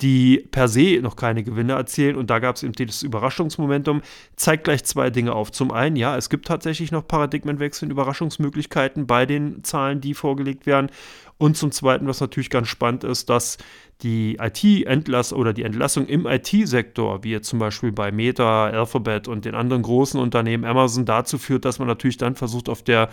die 0.00 0.46
per 0.50 0.68
se 0.68 1.00
noch 1.02 1.16
keine 1.16 1.42
Gewinne 1.42 1.74
erzielen. 1.74 2.16
Und 2.16 2.30
da 2.30 2.38
gab 2.38 2.56
es 2.56 2.62
eben 2.62 2.72
das 2.72 3.02
Überraschungsmomentum. 3.02 4.02
Zeigt 4.36 4.64
gleich 4.64 4.84
zwei 4.84 5.10
Dinge 5.10 5.34
auf. 5.34 5.52
Zum 5.52 5.70
einen, 5.70 5.96
ja, 5.96 6.16
es 6.16 6.30
gibt 6.30 6.46
tatsächlich 6.46 6.90
noch 6.90 7.06
Paradigmenwechsel 7.06 7.86
und 7.86 7.92
Überraschungsmöglichkeiten 7.92 9.06
bei 9.06 9.26
den 9.26 9.62
Zahlen, 9.64 10.00
die 10.00 10.14
vorgelegt 10.14 10.66
werden. 10.66 10.90
Und 11.38 11.56
zum 11.56 11.72
Zweiten, 11.72 12.06
was 12.06 12.20
natürlich 12.20 12.50
ganz 12.50 12.68
spannend 12.68 13.04
ist, 13.04 13.30
dass 13.30 13.56
die 14.02 14.38
IT-Entlass 14.40 15.32
oder 15.32 15.52
die 15.52 15.62
Entlassung 15.62 16.06
im 16.06 16.26
IT-Sektor, 16.26 17.24
wie 17.24 17.30
jetzt 17.30 17.48
zum 17.48 17.58
Beispiel 17.58 17.92
bei 17.92 18.12
Meta, 18.12 18.66
Alphabet 18.66 19.28
und 19.28 19.44
den 19.44 19.54
anderen 19.54 19.82
großen 19.82 20.20
Unternehmen 20.20 20.64
Amazon, 20.64 21.04
dazu 21.04 21.38
führt, 21.38 21.64
dass 21.64 21.78
man 21.78 21.88
natürlich 21.88 22.16
dann 22.16 22.36
versucht, 22.36 22.68
auf 22.68 22.82
der 22.82 23.08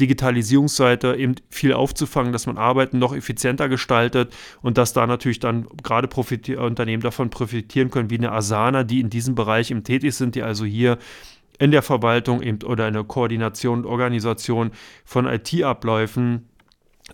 Digitalisierungsseite 0.00 1.14
eben 1.16 1.36
viel 1.50 1.72
aufzufangen, 1.72 2.32
dass 2.32 2.46
man 2.46 2.58
Arbeiten 2.58 2.98
noch 2.98 3.14
effizienter 3.14 3.68
gestaltet 3.68 4.34
und 4.62 4.78
dass 4.78 4.92
da 4.92 5.06
natürlich 5.06 5.38
dann 5.38 5.68
gerade 5.82 6.08
Unternehmen 6.08 7.02
davon 7.02 7.30
profitieren 7.30 7.90
können, 7.90 8.10
wie 8.10 8.18
eine 8.18 8.32
Asana, 8.32 8.82
die 8.82 9.00
in 9.00 9.10
diesem 9.10 9.34
Bereich 9.34 9.70
eben 9.70 9.84
tätig 9.84 10.14
sind, 10.14 10.34
die 10.34 10.42
also 10.42 10.64
hier 10.64 10.98
in 11.58 11.70
der 11.70 11.82
Verwaltung 11.82 12.42
eben 12.42 12.62
oder 12.62 12.88
in 12.88 12.94
der 12.94 13.04
Koordination 13.04 13.80
und 13.80 13.86
Organisation 13.86 14.70
von 15.04 15.26
IT-Abläufen 15.26 16.48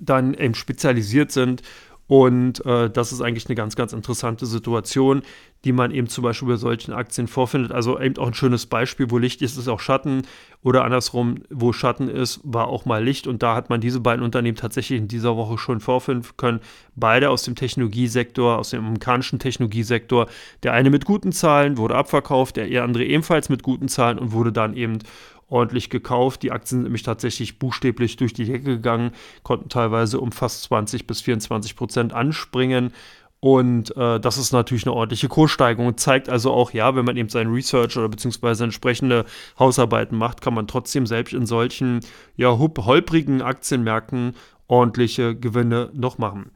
dann 0.01 0.35
eben 0.35 0.55
spezialisiert 0.55 1.33
sind. 1.33 1.63
Und 2.09 2.65
äh, 2.65 2.89
das 2.89 3.13
ist 3.13 3.21
eigentlich 3.21 3.47
eine 3.47 3.57
ganz, 3.57 3.75
ganz 3.75 3.93
interessante 3.93 4.47
Situation, 4.47 5.23
die 5.65 5.73
man 5.73 5.91
eben 5.91 6.07
zum 6.07 6.23
Beispiel 6.23 6.49
bei 6.49 6.57
solchen 6.57 6.93
Aktien 6.93 7.27
vorfindet. 7.27 7.73
Also 7.73 7.99
eben 7.99 8.17
auch 8.19 8.29
ein 8.29 8.35
schönes 8.35 8.67
Beispiel, 8.67 9.11
wo 9.11 9.19
Licht 9.19 9.43
ist, 9.43 9.57
ist 9.57 9.67
auch 9.67 9.81
Schatten. 9.81 10.23
Oder 10.63 10.85
andersrum, 10.85 11.37
wo 11.51 11.73
Schatten 11.73 12.09
ist, 12.09 12.41
war 12.45 12.69
auch 12.69 12.85
mal 12.85 13.03
Licht. 13.03 13.27
Und 13.27 13.43
da 13.43 13.57
hat 13.57 13.71
man 13.71 13.81
diese 13.81 13.99
beiden 13.99 14.25
Unternehmen 14.25 14.57
tatsächlich 14.57 15.01
in 15.01 15.09
dieser 15.09 15.37
Woche 15.37 15.59
schon 15.59 15.81
vorfinden 15.81 16.29
können. 16.37 16.61
Beide 16.95 17.31
aus 17.31 17.43
dem 17.43 17.57
Technologiesektor, 17.57 18.59
aus 18.59 18.71
dem 18.71 18.85
amerikanischen 18.85 19.41
Technologiesektor. 19.41 20.29
Der 20.63 20.73
eine 20.73 20.91
mit 20.91 21.05
guten 21.05 21.33
Zahlen 21.33 21.77
wurde 21.77 21.97
abverkauft, 21.97 22.57
der 22.57 22.85
andere 22.85 23.05
ebenfalls 23.05 23.49
mit 23.49 23.65
guten 23.65 23.89
Zahlen 23.89 24.19
und 24.21 24.31
wurde 24.31 24.53
dann 24.53 24.77
eben 24.77 25.01
ordentlich 25.49 25.91
gekauft. 25.91 26.43
Die 26.43 26.53
Aktien 26.53 26.79
sind 26.79 26.85
nämlich 26.85 27.03
tatsächlich 27.03 27.59
buchstäblich 27.59 28.17
durch 28.17 28.33
die 28.33 28.45
Decke 28.45 28.65
gegangen, 28.65 29.13
konnten 29.43 29.69
teilweise 29.69 30.21
um 30.21 30.33
fast 30.33 30.65
20 30.65 31.07
bis 31.07 31.21
24 31.21 31.77
Prozent 31.77 32.13
anspringen. 32.13 32.93
Und 33.39 33.97
äh, 33.97 34.19
das 34.19 34.39
ist 34.39 34.53
natürlich 34.53 34.87
eine 34.87 34.95
ordentliche 34.95 35.29
Kurssteigerung 35.29 35.97
zeigt 35.99 36.29
also 36.29 36.53
auch, 36.53 36.73
ja, 36.73 36.97
wenn 36.97 37.05
man 37.05 37.17
eben 37.17 37.29
sein 37.29 37.53
Research 37.53 37.97
oder 37.97 38.09
beziehungsweise 38.09 38.65
entsprechende 38.65 39.25
Hausarbeiten 39.59 40.17
macht, 40.17 40.41
kann 40.41 40.55
man 40.55 40.67
trotzdem 40.67 41.07
selbst 41.07 41.35
in 41.35 41.47
solchen 41.47 42.01
ja, 42.37 42.59
holprigen 42.59 43.43
Aktienmärkten 43.43 44.35
ordentliche 44.69 45.37
Gewinne 45.37 45.91
noch 45.93 46.19
machen. 46.19 46.51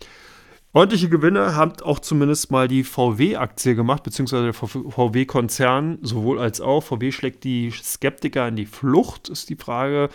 Ordentliche 0.73 1.09
Gewinne 1.09 1.57
hat 1.57 1.83
auch 1.83 1.99
zumindest 1.99 2.53
mal 2.53 2.69
die 2.69 2.85
VW-Aktie 2.85 3.75
gemacht, 3.75 4.05
beziehungsweise 4.05 4.45
der 4.45 4.55
VW-Konzern, 4.55 5.99
sowohl 6.03 6.39
als 6.39 6.61
auch. 6.61 6.83
VW 6.83 7.11
schlägt 7.11 7.43
die 7.43 7.73
Skeptiker 7.73 8.47
in 8.47 8.55
die 8.55 8.67
Flucht, 8.67 9.29
ist 9.29 9.51
die 9.51 9.57
Frage. 9.57 10.11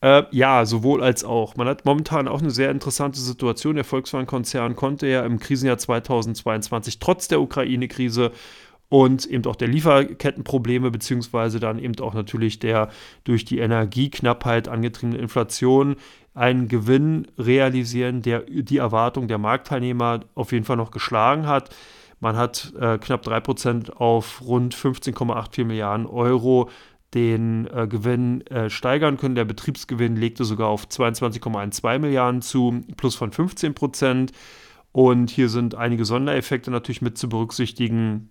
Äh, 0.00 0.24
ja, 0.32 0.66
sowohl 0.66 1.04
als 1.04 1.22
auch. 1.22 1.54
Man 1.54 1.68
hat 1.68 1.84
momentan 1.84 2.26
auch 2.26 2.40
eine 2.40 2.50
sehr 2.50 2.72
interessante 2.72 3.20
Situation. 3.20 3.76
Der 3.76 3.84
Volkswagen-Konzern 3.84 4.74
konnte 4.74 5.06
ja 5.06 5.24
im 5.24 5.38
Krisenjahr 5.38 5.78
2022 5.78 6.98
trotz 6.98 7.28
der 7.28 7.40
Ukraine-Krise 7.40 8.32
und 8.88 9.26
eben 9.26 9.44
auch 9.46 9.56
der 9.56 9.68
Lieferkettenprobleme, 9.68 10.90
beziehungsweise 10.90 11.60
dann 11.60 11.78
eben 11.78 11.98
auch 12.00 12.14
natürlich 12.14 12.58
der 12.58 12.90
durch 13.24 13.44
die 13.44 13.58
Energieknappheit 13.58 14.68
angetriebene 14.68 15.18
Inflation 15.18 15.96
einen 16.36 16.68
Gewinn 16.68 17.26
realisieren, 17.38 18.20
der 18.20 18.42
die 18.42 18.76
Erwartung 18.76 19.26
der 19.26 19.38
Marktteilnehmer 19.38 20.20
auf 20.34 20.52
jeden 20.52 20.64
Fall 20.64 20.76
noch 20.76 20.90
geschlagen 20.90 21.46
hat. 21.46 21.74
Man 22.20 22.36
hat 22.36 22.74
äh, 22.78 22.98
knapp 22.98 23.26
3% 23.26 23.92
auf 23.92 24.42
rund 24.42 24.74
15,84 24.74 25.64
Milliarden 25.64 26.06
Euro 26.06 26.70
den 27.14 27.66
äh, 27.68 27.86
Gewinn 27.88 28.46
äh, 28.48 28.68
steigern 28.68 29.16
können. 29.16 29.34
Der 29.34 29.46
Betriebsgewinn 29.46 30.16
legte 30.16 30.44
sogar 30.44 30.68
auf 30.68 30.86
22,12 30.86 31.98
Milliarden 31.98 32.42
zu, 32.42 32.82
plus 32.96 33.14
von 33.14 33.30
15% 33.30 34.30
Und 34.92 35.30
hier 35.30 35.48
sind 35.48 35.74
einige 35.74 36.04
Sondereffekte 36.04 36.70
natürlich 36.70 37.02
mit 37.02 37.16
zu 37.16 37.30
berücksichtigen. 37.30 38.28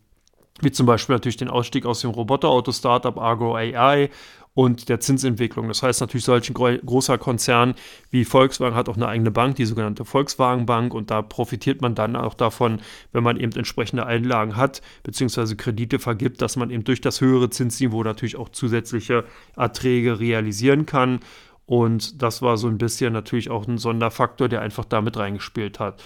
wie 0.61 0.71
zum 0.71 0.85
Beispiel 0.85 1.15
natürlich 1.15 1.37
den 1.37 1.49
Ausstieg 1.49 1.87
aus 1.87 2.01
dem 2.01 2.11
Roboterauto-Startup 2.11 3.17
Argo 3.17 3.55
AI 3.55 4.09
und 4.55 4.89
der 4.89 4.99
Zinsentwicklung. 4.99 5.67
Das 5.67 5.83
heißt 5.83 6.01
natürlich, 6.01 6.25
solch 6.25 6.49
ein 6.49 6.79
großer 6.83 7.17
Konzern 7.19 7.75
wie 8.09 8.25
Volkswagen 8.25 8.75
hat 8.75 8.89
auch 8.89 8.95
eine 8.95 9.07
eigene 9.07 9.29
Bank, 9.29 9.57
die 9.57 9.65
sogenannte 9.65 10.05
Volkswagen 10.05 10.65
Bank, 10.65 10.93
und 10.93 11.11
da 11.11 11.21
profitiert 11.21 11.81
man 11.81 11.93
dann 11.93 12.15
auch 12.15 12.33
davon, 12.33 12.81
wenn 13.11 13.21
man 13.21 13.37
eben 13.37 13.51
entsprechende 13.51 14.05
Einlagen 14.05 14.55
hat, 14.55 14.81
beziehungsweise 15.03 15.55
Kredite 15.57 15.99
vergibt, 15.99 16.41
dass 16.41 16.55
man 16.55 16.71
eben 16.71 16.85
durch 16.85 17.01
das 17.01 17.21
höhere 17.21 17.49
Zinsniveau 17.49 18.03
natürlich 18.03 18.37
auch 18.37 18.49
zusätzliche 18.49 19.25
Erträge 19.57 20.19
realisieren 20.19 20.85
kann. 20.85 21.19
Und 21.65 22.21
das 22.21 22.41
war 22.41 22.58
so 22.58 22.67
ein 22.67 22.78
bisschen 22.78 23.12
natürlich 23.12 23.49
auch 23.49 23.67
ein 23.67 23.78
Sonderfaktor, 23.78 24.47
der 24.47 24.62
einfach 24.62 24.86
damit 24.86 25.17
reingespielt 25.17 25.80
hat. 25.80 26.04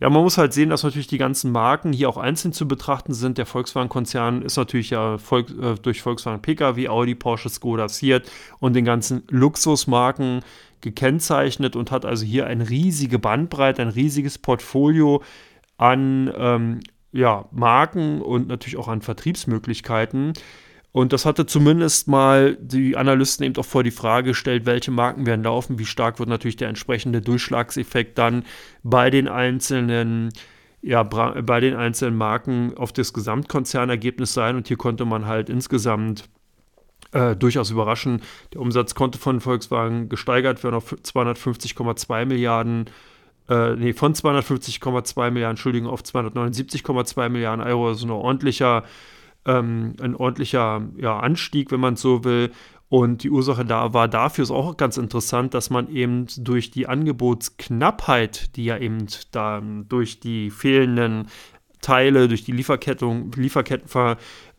Ja, 0.00 0.10
man 0.10 0.22
muss 0.22 0.38
halt 0.38 0.52
sehen, 0.52 0.70
dass 0.70 0.82
natürlich 0.82 1.06
die 1.06 1.18
ganzen 1.18 1.52
Marken 1.52 1.92
hier 1.92 2.08
auch 2.08 2.16
einzeln 2.16 2.52
zu 2.52 2.66
betrachten 2.66 3.12
sind. 3.12 3.38
Der 3.38 3.46
Volkswagen-Konzern 3.46 4.42
ist 4.42 4.56
natürlich 4.56 4.90
ja 4.90 5.18
Volk, 5.18 5.50
äh, 5.50 5.74
durch 5.80 6.02
Volkswagen 6.02 6.42
Pkw, 6.42 6.88
Audi, 6.88 7.14
Porsche, 7.14 7.50
Skoda, 7.50 7.88
Seat 7.88 8.28
und 8.58 8.74
den 8.74 8.84
ganzen 8.84 9.22
Luxusmarken 9.28 10.40
gekennzeichnet 10.80 11.76
und 11.76 11.90
hat 11.90 12.04
also 12.04 12.24
hier 12.24 12.46
eine 12.46 12.68
riesige 12.68 13.18
Bandbreite, 13.18 13.82
ein 13.82 13.88
riesiges 13.88 14.38
Portfolio 14.38 15.22
an 15.76 16.32
ähm, 16.36 16.80
ja, 17.12 17.44
Marken 17.52 18.22
und 18.22 18.48
natürlich 18.48 18.78
auch 18.78 18.88
an 18.88 19.02
Vertriebsmöglichkeiten. 19.02 20.32
Und 20.92 21.14
das 21.14 21.24
hatte 21.24 21.46
zumindest 21.46 22.06
mal 22.06 22.56
die 22.60 22.96
Analysten 22.96 23.46
eben 23.46 23.56
auch 23.56 23.64
vor 23.64 23.82
die 23.82 23.90
Frage 23.90 24.30
gestellt, 24.30 24.66
welche 24.66 24.90
Marken 24.90 25.24
werden 25.26 25.42
laufen, 25.42 25.78
wie 25.78 25.86
stark 25.86 26.18
wird 26.18 26.28
natürlich 26.28 26.56
der 26.56 26.68
entsprechende 26.68 27.22
Durchschlagseffekt 27.22 28.18
dann 28.18 28.44
bei 28.82 29.08
den 29.08 29.26
einzelnen 29.26 30.32
ja, 30.84 31.04
bei 31.04 31.60
den 31.60 31.76
einzelnen 31.76 32.16
Marken 32.16 32.76
auf 32.76 32.92
das 32.92 33.12
Gesamtkonzernergebnis 33.12 34.34
sein. 34.34 34.56
Und 34.56 34.66
hier 34.66 34.76
konnte 34.76 35.04
man 35.04 35.26
halt 35.26 35.48
insgesamt 35.48 36.24
äh, 37.12 37.36
durchaus 37.36 37.70
überraschen. 37.70 38.20
Der 38.52 38.60
Umsatz 38.60 38.96
konnte 38.96 39.16
von 39.16 39.40
Volkswagen 39.40 40.08
gesteigert 40.08 40.64
werden 40.64 40.74
auf 40.74 40.92
250,2 40.92 42.24
Milliarden 42.26 42.86
äh, 43.48 43.76
nee, 43.76 43.92
von 43.92 44.14
250,2 44.14 45.30
Milliarden, 45.30 45.52
Entschuldigung, 45.52 45.88
auf 45.88 46.02
279,2 46.02 47.28
Milliarden 47.28 47.64
Euro, 47.64 47.88
also 47.88 48.06
ein 48.06 48.10
ordentlicher 48.10 48.84
ähm, 49.46 49.94
ein 50.00 50.14
ordentlicher 50.14 50.82
ja, 50.96 51.18
Anstieg, 51.18 51.70
wenn 51.70 51.80
man 51.80 51.96
so 51.96 52.24
will. 52.24 52.50
Und 52.88 53.22
die 53.22 53.30
Ursache 53.30 53.64
da 53.64 53.94
war 53.94 54.06
dafür 54.06 54.42
ist 54.42 54.50
auch 54.50 54.76
ganz 54.76 54.98
interessant, 54.98 55.54
dass 55.54 55.70
man 55.70 55.88
eben 55.88 56.26
durch 56.36 56.70
die 56.70 56.86
Angebotsknappheit, 56.86 58.54
die 58.56 58.66
ja 58.66 58.76
eben 58.76 59.06
da 59.30 59.62
durch 59.88 60.20
die 60.20 60.50
fehlenden 60.50 61.28
Teile, 61.80 62.28
durch 62.28 62.44
die 62.44 62.52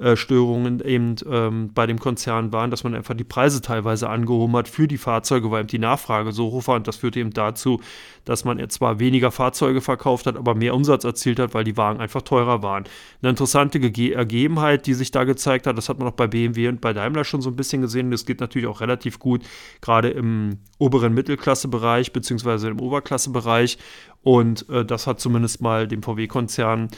Lieferkettung, 0.04 0.64
Lieferkettenverstörungen 0.64 0.80
eben 0.82 1.16
ähm, 1.30 1.72
bei 1.74 1.86
dem 1.86 2.00
Konzern 2.00 2.52
waren, 2.52 2.72
dass 2.72 2.84
man 2.84 2.96
einfach 2.96 3.14
die 3.14 3.24
Preise 3.24 3.62
teilweise 3.62 4.10
angehoben 4.10 4.56
hat 4.56 4.68
für 4.68 4.88
die 4.88 4.98
Fahrzeuge, 4.98 5.50
weil 5.52 5.62
eben 5.62 5.68
die 5.68 5.80
Nachfrage 5.80 6.32
so 6.32 6.52
hoch 6.52 6.68
war. 6.68 6.76
Und 6.76 6.88
das 6.88 6.98
führte 6.98 7.20
eben 7.20 7.32
dazu, 7.32 7.80
dass 8.26 8.46
man 8.46 8.70
zwar 8.70 9.00
weniger 9.00 9.32
Fahrzeuge 9.32 9.82
verkauft 9.82 10.26
hat, 10.26 10.38
aber 10.38 10.56
mehr 10.56 10.76
Umsatz 10.76 11.04
erzielt 11.04 11.40
hat, 11.40 11.54
weil 11.54 11.64
die 11.64 11.78
Wagen 11.78 12.00
einfach 12.00 12.22
teurer 12.22 12.62
waren. 12.62 12.84
Eine 13.22 13.32
interessante 13.32 13.80
Ge 13.80 14.12
Ergebenheit, 14.14 14.86
die 14.86 14.94
sich 14.94 15.12
da 15.12 15.24
gezeigt 15.24 15.68
hat, 15.68 15.78
das 15.78 15.90
hat 15.90 16.00
man 16.00 16.08
auch 16.08 16.14
bei 16.14 16.28
BMW 16.28 16.68
und 16.68 16.82
bei 16.82 16.94
Daimler 16.94 17.24
schon 17.24 17.42
so 17.42 17.50
ein 17.50 17.56
bisschen 17.56 17.82
gesehen. 17.82 18.12
Das 18.12 18.26
geht 18.26 18.40
natürlich 18.40 18.68
auch 18.68 18.82
relativ 18.82 19.20
gut, 19.20 19.44
gerade 19.82 20.10
im 20.10 20.60
oberen 20.78 21.14
Mittelklassebereich 21.14 22.14
beziehungsweise 22.14 22.70
im 22.70 22.80
Oberklassebereich. 22.80 23.78
Und 24.22 24.70
äh, 24.70 24.86
das 24.86 25.06
hat 25.06 25.20
zumindest 25.20 25.62
mal 25.62 25.88
dem 25.88 26.02
VW-Konzern 26.02 26.90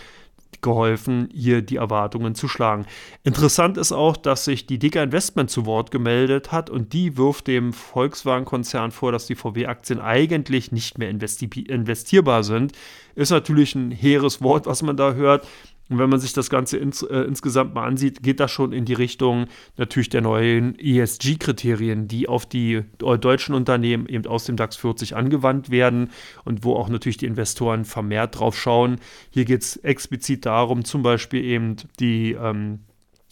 geholfen, 0.61 1.29
hier 1.31 1.61
die 1.61 1.75
Erwartungen 1.77 2.35
zu 2.35 2.47
schlagen. 2.47 2.85
Interessant 3.23 3.77
ist 3.77 3.91
auch, 3.91 4.17
dass 4.17 4.45
sich 4.45 4.65
die 4.65 4.79
Dicker 4.79 5.03
Investment 5.03 5.49
zu 5.49 5.65
Wort 5.65 5.91
gemeldet 5.91 6.51
hat 6.51 6.69
und 6.69 6.93
die 6.93 7.17
wirft 7.17 7.47
dem 7.47 7.71
Volkswagen-Konzern 7.71 8.91
vor, 8.91 9.11
dass 9.11 9.27
die 9.27 9.35
VW-Aktien 9.35 10.01
eigentlich 10.01 10.71
nicht 10.71 10.97
mehr 10.97 11.09
investi 11.09 11.45
investierbar 11.45 12.43
sind. 12.43 12.73
Ist 13.13 13.29
natürlich 13.29 13.75
ein 13.75 13.91
hehres 13.91 14.41
Wort, 14.41 14.65
was 14.65 14.81
man 14.81 14.97
da 14.97 15.13
hört. 15.13 15.47
Und 15.89 15.99
wenn 15.99 16.09
man 16.09 16.19
sich 16.19 16.33
das 16.33 16.49
Ganze 16.49 16.77
ins, 16.77 17.03
äh, 17.03 17.19
insgesamt 17.19 17.75
mal 17.75 17.85
ansieht, 17.85 18.23
geht 18.23 18.39
das 18.39 18.51
schon 18.51 18.73
in 18.73 18.85
die 18.85 18.93
Richtung 18.93 19.45
natürlich 19.77 20.09
der 20.09 20.21
neuen 20.21 20.77
ESG-Kriterien, 20.79 22.07
die 22.07 22.27
auf 22.27 22.45
die 22.45 22.81
deutschen 22.97 23.53
Unternehmen 23.53 24.07
eben 24.07 24.25
aus 24.25 24.45
dem 24.45 24.55
DAX 24.55 24.77
40 24.77 25.15
angewandt 25.15 25.69
werden 25.69 26.09
und 26.43 26.63
wo 26.63 26.75
auch 26.75 26.89
natürlich 26.89 27.17
die 27.17 27.27
Investoren 27.27 27.85
vermehrt 27.85 28.39
drauf 28.39 28.57
schauen. 28.59 28.97
Hier 29.29 29.45
geht 29.45 29.61
es 29.61 29.77
explizit 29.77 30.45
darum, 30.45 30.85
zum 30.85 31.03
Beispiel 31.03 31.43
eben 31.43 31.75
die 31.99 32.31
ähm, 32.31 32.79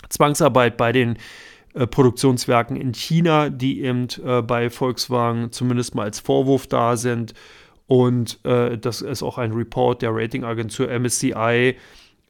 Zwangsarbeit 0.10 0.78
bei 0.78 0.92
den 0.92 1.18
äh, 1.74 1.88
Produktionswerken 1.88 2.76
in 2.76 2.94
China, 2.94 3.50
die 3.50 3.82
eben 3.82 4.08
äh, 4.24 4.44
bei 4.44 4.70
Volkswagen 4.70 5.52
zumindest 5.52 5.96
mal 5.96 6.04
als 6.04 6.20
Vorwurf 6.20 6.68
da 6.68 6.98
sind. 6.98 7.34
Und 7.88 8.40
äh, 8.46 8.78
das 8.78 9.02
ist 9.02 9.24
auch 9.24 9.40
ein 9.40 9.54
Report 9.54 10.02
der 10.02 10.12
Ratingagentur 10.14 10.88
MSCI, 10.88 11.76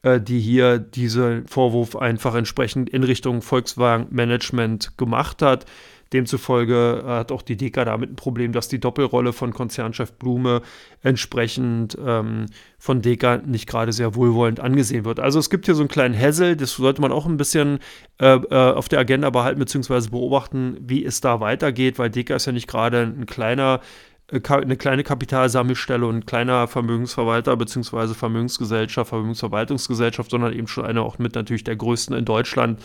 äh, 0.04 0.20
die 0.20 0.38
hier 0.38 0.78
diesen 0.78 1.48
Vorwurf 1.48 1.96
einfach 1.96 2.34
entsprechend 2.34 2.90
in 2.90 3.02
Richtung 3.02 3.42
Volkswagen-Management 3.42 4.96
gemacht 4.98 5.42
hat. 5.42 5.64
Demzufolge 6.12 7.02
hat 7.06 7.32
auch 7.32 7.42
die 7.42 7.56
Deka 7.56 7.84
damit 7.84 8.10
ein 8.10 8.16
Problem, 8.16 8.52
dass 8.52 8.68
die 8.68 8.78
Doppelrolle 8.78 9.32
von 9.32 9.52
Konzernchef 9.52 10.12
Blume 10.12 10.62
entsprechend 11.02 11.98
ähm, 12.04 12.46
von 12.78 13.02
Deka 13.02 13.38
nicht 13.38 13.66
gerade 13.66 13.92
sehr 13.92 14.14
wohlwollend 14.14 14.60
angesehen 14.60 15.04
wird. 15.04 15.18
Also 15.18 15.40
es 15.40 15.50
gibt 15.50 15.64
hier 15.64 15.74
so 15.74 15.82
einen 15.82 15.88
kleinen 15.88 16.16
Hassel, 16.16 16.54
das 16.54 16.72
sollte 16.72 17.00
man 17.00 17.10
auch 17.10 17.26
ein 17.26 17.36
bisschen 17.36 17.80
äh, 18.20 18.36
äh, 18.36 18.54
auf 18.54 18.88
der 18.88 19.00
Agenda 19.00 19.30
behalten 19.30 19.58
bzw. 19.58 20.10
beobachten, 20.10 20.76
wie 20.80 21.04
es 21.04 21.20
da 21.20 21.40
weitergeht, 21.40 21.98
weil 21.98 22.10
Deka 22.10 22.36
ist 22.36 22.46
ja 22.46 22.52
nicht 22.52 22.68
gerade 22.68 23.00
ein 23.00 23.26
kleiner 23.26 23.80
eine 24.30 24.76
kleine 24.76 25.04
Kapitalsammelstelle 25.04 26.06
und 26.06 26.16
ein 26.16 26.26
kleiner 26.26 26.66
Vermögensverwalter 26.66 27.56
bzw. 27.56 28.14
Vermögensgesellschaft, 28.14 29.10
Vermögensverwaltungsgesellschaft, 29.10 30.30
sondern 30.30 30.52
eben 30.52 30.66
schon 30.66 30.86
eine 30.86 31.02
auch 31.02 31.18
mit 31.18 31.34
natürlich 31.34 31.64
der 31.64 31.76
größten 31.76 32.16
in 32.16 32.24
Deutschland. 32.24 32.80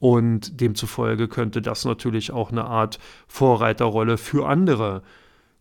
Und 0.00 0.60
demzufolge 0.60 1.28
könnte 1.28 1.60
das 1.60 1.84
natürlich 1.84 2.30
auch 2.30 2.52
eine 2.52 2.64
Art 2.64 2.98
Vorreiterrolle 3.26 4.16
für 4.16 4.48
andere 4.48 5.02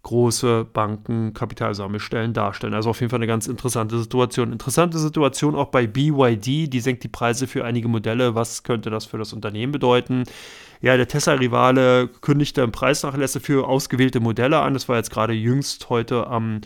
große 0.04 0.66
Banken, 0.72 1.34
Kapitalsammelstellen 1.34 2.32
darstellen. 2.32 2.74
Also 2.74 2.92
auf 2.92 3.02
jeden 3.02 3.10
Fall 3.10 3.20
eine 3.20 3.28
ganz 3.28 3.48
interessante 3.48 4.00
Situation. 4.00 4.54
Interessante 4.54 5.00
Situation 5.00 5.56
auch 5.56 5.68
bei 5.68 5.86
BYD, 5.86 6.72
die 6.72 6.80
senkt 6.80 7.04
die 7.04 7.10
Preise 7.10 7.46
für 7.46 7.66
einige 7.66 7.90
Modelle. 7.90 8.34
Was 8.34 8.64
könnte 8.64 8.90
das 8.90 9.06
für 9.06 9.18
das 9.18 9.34
Unternehmen 9.34 9.74
bedeuten? 9.74 10.24
Ja, 10.82 10.96
der 10.96 11.08
Tesla-Rivale 11.08 12.08
kündigte 12.08 12.68
Preisnachlässe 12.68 13.40
für 13.40 13.68
ausgewählte 13.68 14.20
Modelle 14.20 14.60
an. 14.60 14.74
Das 14.74 14.88
war 14.88 14.98
jetzt 14.98 15.12
gerade 15.12 15.34
jüngst 15.34 15.90
heute 15.90 16.28
am 16.28 16.62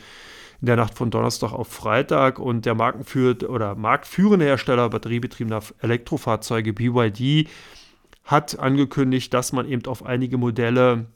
in 0.61 0.67
der 0.67 0.75
Nacht 0.75 0.93
von 0.93 1.09
Donnerstag 1.09 1.53
auf 1.53 1.67
Freitag 1.69 2.37
und 2.37 2.67
der 2.67 2.75
Markenführer 2.75 3.49
oder 3.49 3.73
marktführende 3.73 4.45
Hersteller 4.45 4.89
batteriebetriebener 4.89 5.63
Elektrofahrzeuge 5.79 6.73
BYD 6.73 7.49
hat 8.23 8.59
angekündigt, 8.59 9.33
dass 9.33 9.53
man 9.53 9.67
eben 9.67 9.85
auf 9.87 10.05
einige 10.05 10.37
Modelle 10.37 11.07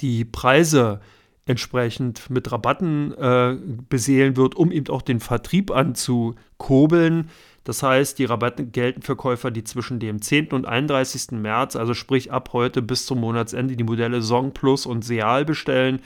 die 0.00 0.24
Preise 0.24 1.00
entsprechend 1.44 2.30
mit 2.30 2.50
Rabatten 2.50 3.12
äh, 3.12 3.56
beseelen 3.88 4.36
wird, 4.36 4.54
um 4.54 4.72
eben 4.72 4.88
auch 4.88 5.02
den 5.02 5.20
Vertrieb 5.20 5.70
anzukurbeln. 5.70 7.28
Das 7.64 7.82
heißt, 7.82 8.18
die 8.18 8.24
Rabatte 8.24 8.66
gelten 8.66 9.02
für 9.02 9.16
Käufer, 9.16 9.50
die 9.50 9.64
zwischen 9.64 10.00
dem 10.00 10.20
10. 10.20 10.48
und 10.48 10.66
31. 10.66 11.32
März, 11.32 11.76
also 11.76 11.94
sprich 11.94 12.32
ab 12.32 12.50
heute 12.52 12.82
bis 12.82 13.06
zum 13.06 13.20
Monatsende, 13.20 13.76
die 13.76 13.84
Modelle 13.84 14.22
Song 14.22 14.52
Plus 14.52 14.86
und 14.86 15.04
Seal 15.04 15.44
bestellen. 15.44 16.00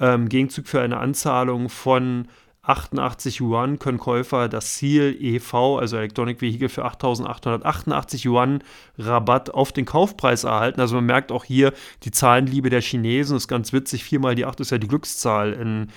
Ähm, 0.00 0.28
Gegenzug 0.28 0.66
für 0.66 0.80
eine 0.80 0.98
Anzahlung 0.98 1.68
von 1.68 2.28
88 2.68 3.40
Yuan 3.40 3.78
können 3.78 3.98
Käufer 3.98 4.48
das 4.48 4.74
Ziel 4.74 5.16
EV, 5.18 5.78
also 5.78 5.96
Electronic 5.96 6.42
Vehicle, 6.42 6.68
für 6.68 6.84
8.888 6.84 8.26
Yuan 8.26 8.62
Rabatt 8.98 9.54
auf 9.54 9.72
den 9.72 9.86
Kaufpreis 9.86 10.44
erhalten. 10.44 10.80
Also 10.80 10.96
man 10.96 11.06
merkt 11.06 11.32
auch 11.32 11.44
hier 11.44 11.72
die 12.02 12.10
Zahlenliebe 12.10 12.68
der 12.68 12.82
Chinesen. 12.82 13.36
Das 13.36 13.44
ist 13.44 13.48
ganz 13.48 13.72
witzig. 13.72 14.04
Viermal 14.04 14.34
die 14.34 14.44
8 14.44 14.60
ist 14.60 14.70
ja 14.70 14.78
die 14.78 14.88
Glückszahl 14.88 15.54
in 15.54 15.88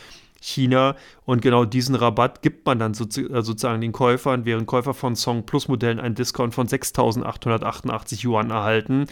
China. 0.41 0.95
Und 1.25 1.41
genau 1.41 1.63
diesen 1.63 1.95
Rabatt 1.95 2.41
gibt 2.41 2.65
man 2.65 2.79
dann 2.79 2.91
äh, 2.91 2.95
sozusagen 2.95 3.79
den 3.79 3.93
Käufern, 3.93 4.43
während 4.43 4.67
Käufer 4.67 4.93
von 4.93 5.15
Song 5.15 5.45
Plus 5.45 5.69
Modellen 5.69 5.99
einen 5.99 6.15
Discount 6.15 6.53
von 6.53 6.67
6.888 6.67 8.25
Yuan 8.25 8.49
erhalten. 8.49 9.05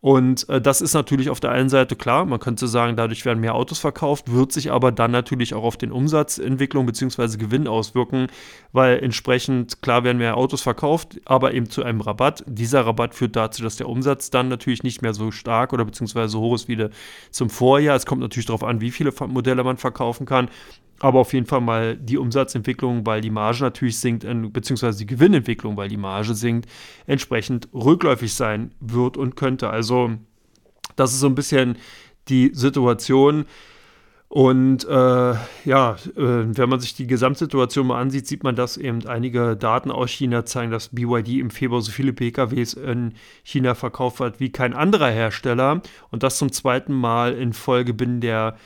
Und 0.00 0.48
äh, 0.48 0.60
das 0.60 0.80
ist 0.80 0.94
natürlich 0.94 1.28
auf 1.28 1.40
der 1.40 1.50
einen 1.50 1.68
Seite 1.68 1.94
klar, 1.94 2.24
man 2.24 2.40
könnte 2.40 2.66
sagen, 2.68 2.96
dadurch 2.96 3.26
werden 3.26 3.40
mehr 3.40 3.54
Autos 3.54 3.78
verkauft, 3.78 4.32
wird 4.32 4.50
sich 4.50 4.72
aber 4.72 4.92
dann 4.92 5.10
natürlich 5.10 5.52
auch 5.52 5.62
auf 5.62 5.76
den 5.76 5.92
Umsatzentwicklung 5.92 6.86
bzw. 6.86 7.36
Gewinn 7.36 7.68
auswirken, 7.68 8.28
weil 8.72 8.98
entsprechend 9.00 9.82
klar 9.82 10.02
werden 10.02 10.16
mehr 10.16 10.38
Autos 10.38 10.62
verkauft, 10.62 11.20
aber 11.26 11.52
eben 11.52 11.68
zu 11.68 11.82
einem 11.82 12.00
Rabatt. 12.00 12.44
Dieser 12.46 12.86
Rabatt 12.86 13.14
führt 13.14 13.36
dazu, 13.36 13.62
dass 13.62 13.76
der 13.76 13.90
Umsatz 13.90 14.30
dann 14.30 14.48
natürlich 14.48 14.82
nicht 14.82 15.02
mehr 15.02 15.12
so 15.12 15.30
stark 15.30 15.74
oder 15.74 15.84
beziehungsweise 15.84 16.28
so 16.32 16.40
hoch 16.40 16.54
ist 16.54 16.68
wie 16.68 16.88
zum 17.30 17.50
Vorjahr. 17.50 17.96
Es 17.96 18.06
kommt 18.06 18.22
natürlich 18.22 18.46
darauf 18.46 18.64
an, 18.64 18.80
wie 18.80 18.90
viele 18.90 19.12
Modelle 19.28 19.64
man 19.64 19.76
verkaufen 19.76 20.24
kann. 20.24 20.48
Aber 21.00 21.18
auf 21.20 21.32
jeden 21.32 21.46
Fall 21.46 21.62
mal 21.62 21.96
die 21.96 22.18
Umsatzentwicklung, 22.18 23.06
weil 23.06 23.22
die 23.22 23.30
Marge 23.30 23.62
natürlich 23.62 23.98
sinkt, 23.98 24.26
beziehungsweise 24.52 24.98
die 24.98 25.06
Gewinnentwicklung, 25.06 25.76
weil 25.76 25.88
die 25.88 25.96
Marge 25.96 26.34
sinkt, 26.34 26.68
entsprechend 27.06 27.68
rückläufig 27.72 28.34
sein 28.34 28.72
wird 28.80 29.16
und 29.16 29.34
könnte. 29.34 29.70
Also 29.70 30.12
das 30.96 31.12
ist 31.12 31.20
so 31.20 31.26
ein 31.26 31.34
bisschen 31.34 31.76
die 32.28 32.50
Situation. 32.52 33.46
Und 34.28 34.84
äh, 34.84 35.34
ja, 35.64 35.96
äh, 36.16 36.56
wenn 36.56 36.68
man 36.68 36.78
sich 36.78 36.94
die 36.94 37.08
Gesamtsituation 37.08 37.88
mal 37.88 38.00
ansieht, 38.00 38.28
sieht 38.28 38.44
man, 38.44 38.54
dass 38.54 38.76
eben 38.76 39.04
einige 39.08 39.56
Daten 39.56 39.90
aus 39.90 40.10
China 40.10 40.44
zeigen, 40.44 40.70
dass 40.70 40.94
BYD 40.94 41.40
im 41.40 41.50
Februar 41.50 41.80
so 41.80 41.90
viele 41.90 42.12
PKWs 42.12 42.74
in 42.74 43.14
China 43.42 43.74
verkauft 43.74 44.20
hat 44.20 44.38
wie 44.38 44.52
kein 44.52 44.72
anderer 44.72 45.10
Hersteller. 45.10 45.82
Und 46.10 46.22
das 46.22 46.38
zum 46.38 46.52
zweiten 46.52 46.92
Mal 46.94 47.32
in 47.32 47.52
Folge 47.52 47.92
binnen 47.92 48.20
der 48.20 48.56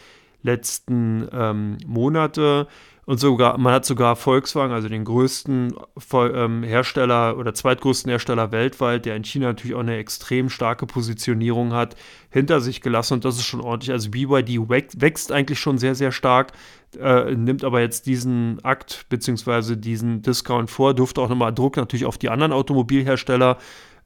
letzten 0.44 1.26
ähm, 1.32 1.78
Monate. 1.86 2.68
Und 3.06 3.20
sogar, 3.20 3.58
man 3.58 3.74
hat 3.74 3.84
sogar 3.84 4.16
Volkswagen, 4.16 4.72
also 4.72 4.88
den 4.88 5.04
größten 5.04 5.74
ähm, 6.14 6.62
Hersteller 6.62 7.36
oder 7.36 7.52
zweitgrößten 7.52 8.08
Hersteller 8.08 8.50
weltweit, 8.50 9.04
der 9.04 9.14
in 9.14 9.24
China 9.24 9.48
natürlich 9.48 9.74
auch 9.74 9.80
eine 9.80 9.98
extrem 9.98 10.48
starke 10.48 10.86
Positionierung 10.86 11.74
hat, 11.74 11.96
hinter 12.30 12.60
sich 12.60 12.80
gelassen. 12.80 13.14
Und 13.14 13.26
das 13.26 13.36
ist 13.36 13.44
schon 13.44 13.60
ordentlich. 13.60 13.90
Also 13.92 14.10
BYD 14.10 14.58
wächst 14.68 15.32
eigentlich 15.32 15.58
schon 15.60 15.76
sehr, 15.76 15.94
sehr 15.94 16.12
stark, 16.12 16.52
äh, 16.98 17.34
nimmt 17.34 17.62
aber 17.62 17.80
jetzt 17.80 18.06
diesen 18.06 18.64
Akt 18.64 19.04
bzw. 19.10 19.76
diesen 19.76 20.22
Discount 20.22 20.70
vor, 20.70 20.94
dürfte 20.94 21.20
auch 21.20 21.28
nochmal 21.28 21.52
Druck 21.52 21.76
natürlich 21.76 22.06
auf 22.06 22.16
die 22.16 22.30
anderen 22.30 22.52
Automobilhersteller 22.52 23.58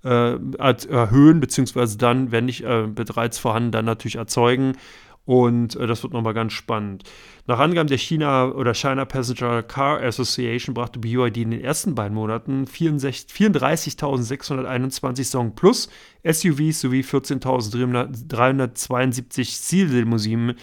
äh, 0.05 0.38
erhöhen, 0.88 1.40
beziehungsweise 1.40 1.98
dann, 1.98 2.33
wenn 2.33 2.46
nicht 2.46 2.64
äh, 2.64 2.87
bereits 2.87 3.38
vorhanden, 3.38 3.72
dann 3.72 3.85
natürlich 3.85 4.16
erzeugen. 4.16 4.74
Und 5.29 5.77
äh, 5.77 5.87
das 5.87 6.03
wird 6.03 6.12
nochmal 6.14 6.33
ganz 6.33 6.55
spannend. 6.55 7.05
Nach 7.47 7.59
Angaben 7.59 7.87
der 7.87 7.99
China 7.99 8.51
oder 8.51 8.73
China 8.73 9.05
Passenger 9.05 9.62
Car 9.62 10.01
Association 10.01 10.73
brachte 10.73 11.01
BYD 11.01 11.37
in 11.37 11.51
den 11.51 11.61
ersten 11.61 11.95
beiden 11.95 12.14
Monaten 12.14 12.64
34.621 12.64 15.25
Song 15.25 15.55
Plus 15.55 15.91
SUVs 16.25 16.81
sowie 16.81 17.03
14.372 17.03 19.61
Ziellimousinen 19.61 20.57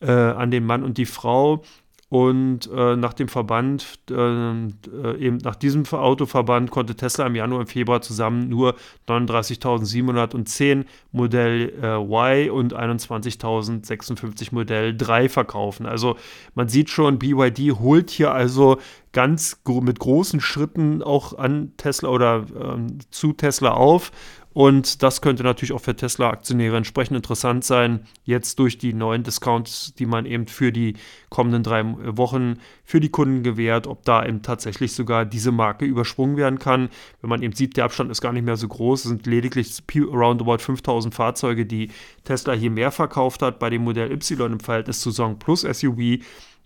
äh, 0.00 0.10
an 0.10 0.50
den 0.50 0.64
Mann 0.64 0.84
und 0.84 0.96
die 0.96 1.04
Frau. 1.04 1.62
Und 2.10 2.70
äh, 2.72 2.96
nach 2.96 3.12
dem 3.12 3.28
Verband, 3.28 3.98
äh, 4.10 4.14
eben 4.14 5.36
nach 5.38 5.56
diesem 5.56 5.84
Autoverband 5.84 6.70
konnte 6.70 6.94
Tesla 6.94 7.26
im 7.26 7.34
Januar 7.34 7.60
und 7.60 7.70
Februar 7.70 8.00
zusammen 8.00 8.48
nur 8.48 8.76
39.710 9.06 10.86
Modell 11.12 11.74
äh, 11.82 11.98
Y 11.98 12.50
und 12.50 12.74
21.056 12.74 14.54
Modell 14.54 14.96
3 14.96 15.28
verkaufen. 15.28 15.84
Also 15.84 16.16
man 16.54 16.68
sieht 16.68 16.88
schon, 16.88 17.18
BYD 17.18 17.78
holt 17.78 18.08
hier 18.08 18.32
also 18.32 18.78
ganz 19.12 19.62
gro 19.64 19.82
mit 19.82 19.98
großen 19.98 20.40
Schritten 20.40 21.02
auch 21.02 21.36
an 21.36 21.72
Tesla 21.76 22.08
oder 22.08 22.46
ähm, 22.58 22.98
zu 23.10 23.34
Tesla 23.34 23.72
auf 23.72 24.12
und 24.58 25.04
das 25.04 25.20
könnte 25.20 25.44
natürlich 25.44 25.70
auch 25.70 25.80
für 25.80 25.94
Tesla-Aktionäre 25.94 26.76
entsprechend 26.76 27.16
interessant 27.16 27.62
sein, 27.62 28.00
jetzt 28.24 28.58
durch 28.58 28.76
die 28.76 28.92
neuen 28.92 29.22
Discounts, 29.22 29.94
die 29.94 30.04
man 30.04 30.26
eben 30.26 30.48
für 30.48 30.72
die 30.72 30.96
kommenden 31.28 31.62
drei 31.62 31.84
Wochen 32.16 32.56
für 32.82 32.98
die 32.98 33.08
Kunden 33.08 33.44
gewährt, 33.44 33.86
ob 33.86 34.04
da 34.04 34.26
eben 34.26 34.42
tatsächlich 34.42 34.94
sogar 34.94 35.26
diese 35.26 35.52
Marke 35.52 35.84
übersprungen 35.84 36.36
werden 36.36 36.58
kann. 36.58 36.88
Wenn 37.20 37.30
man 37.30 37.40
eben 37.40 37.54
sieht, 37.54 37.76
der 37.76 37.84
Abstand 37.84 38.10
ist 38.10 38.20
gar 38.20 38.32
nicht 38.32 38.44
mehr 38.44 38.56
so 38.56 38.66
groß, 38.66 39.04
es 39.04 39.08
sind 39.10 39.28
lediglich 39.28 39.80
roundabout 39.96 40.58
5000 40.58 41.14
Fahrzeuge, 41.14 41.64
die 41.64 41.92
Tesla 42.24 42.52
hier 42.52 42.72
mehr 42.72 42.90
verkauft 42.90 43.42
hat 43.42 43.60
bei 43.60 43.70
dem 43.70 43.84
Modell 43.84 44.10
Y 44.10 44.54
im 44.54 44.58
Verhältnis 44.58 45.00
zu 45.00 45.12
Song 45.12 45.38
Plus 45.38 45.60
SUV. 45.60 46.18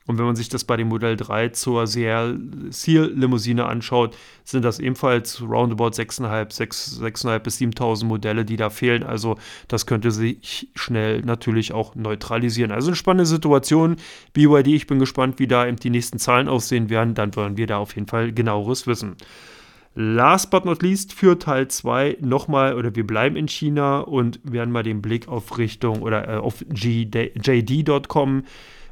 Und 0.07 0.19
wenn 0.19 0.25
man 0.25 0.37
sich 0.37 0.49
das 0.49 0.65
bei 0.65 0.77
dem 0.77 0.89
Modell 0.89 1.17
3 1.17 1.51
zur 1.51 1.87
Seal 1.87 2.39
Limousine 2.71 3.67
anschaut, 3.67 4.17
sind 4.45 4.65
das 4.65 4.81
ebenfalls 4.81 5.41
roundabout 5.41 5.91
6.500 5.91 6.53
6, 6.53 6.97
6 6.97 7.23
bis 7.43 7.61
7.000 7.61 8.05
Modelle, 8.05 8.45
die 8.45 8.57
da 8.57 8.71
fehlen. 8.71 9.05
Also 9.05 9.37
das 9.69 9.87
könnte 9.87 10.11
sich 10.11 10.69
schnell 10.75 11.23
natürlich 11.23 11.73
auch 11.73 11.95
neutralisieren. 11.95 12.73
Also 12.73 12.89
eine 12.89 12.97
spannende 12.97 13.27
Situation. 13.27 13.97
BYD, 14.33 14.69
ich 14.69 14.87
bin 14.87 14.99
gespannt, 14.99 15.39
wie 15.39 15.47
da 15.47 15.67
eben 15.67 15.77
die 15.77 15.91
nächsten 15.91 16.19
Zahlen 16.19 16.49
aussehen 16.49 16.91
werden. 16.91 17.15
Dann 17.15 17.37
wollen 17.37 17.57
wir 17.57 17.67
da 17.67 17.79
auf 17.79 17.95
jeden 17.95 18.09
Fall 18.09 18.33
genaueres 18.33 18.87
wissen. 18.87 19.17
Last 19.95 20.51
but 20.51 20.65
not 20.65 20.83
least 20.83 21.13
für 21.13 21.39
Teil 21.39 21.69
2 21.69 22.17
nochmal, 22.21 22.75
oder 22.77 22.97
wir 22.97 23.07
bleiben 23.07 23.37
in 23.37 23.47
China 23.47 24.01
und 24.01 24.41
werden 24.43 24.73
mal 24.73 24.83
den 24.83 25.03
Blick 25.03 25.29
auf 25.29 25.59
Richtung 25.59 26.01
oder 26.01 26.29
äh, 26.29 26.37
auf 26.39 26.65
JD.com 26.75 28.45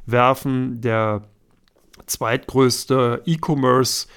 werfen. 0.05 0.81
Der 0.81 1.23
zweitgrößte 2.05 3.21
E-Commerce 3.25 4.07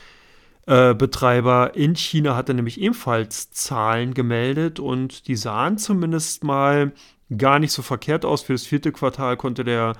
äh, 0.66 0.94
Betreiber 0.94 1.74
in 1.74 1.94
China 1.94 2.36
hatte 2.36 2.54
nämlich 2.54 2.80
ebenfalls 2.80 3.50
Zahlen 3.50 4.14
gemeldet 4.14 4.80
und 4.80 5.28
die 5.28 5.36
sahen 5.36 5.78
zumindest 5.78 6.44
mal 6.44 6.92
gar 7.36 7.58
nicht 7.58 7.72
so 7.72 7.82
verkehrt 7.82 8.24
aus. 8.24 8.42
Für 8.42 8.54
das 8.54 8.64
vierte 8.64 8.92
Quartal 8.92 9.36
konnte 9.36 9.64
der 9.64 9.94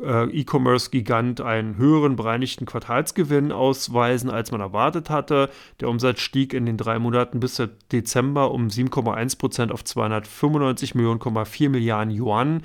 äh, 0.00 0.24
E-Commerce-Gigant 0.30 1.40
einen 1.40 1.76
höheren 1.76 2.16
bereinigten 2.16 2.66
Quartalsgewinn 2.66 3.52
ausweisen, 3.52 4.30
als 4.30 4.50
man 4.50 4.60
erwartet 4.60 5.10
hatte. 5.10 5.50
Der 5.80 5.88
Umsatz 5.88 6.20
stieg 6.20 6.54
in 6.54 6.66
den 6.66 6.76
drei 6.76 6.98
Monaten 6.98 7.40
bis 7.40 7.62
Dezember 7.90 8.50
um 8.52 8.68
7,1 8.68 9.38
Prozent 9.38 9.72
auf 9.72 9.84
295 9.84 10.94
Millionen,4 10.94 11.68
Milliarden 11.68 12.14
Yuan 12.14 12.62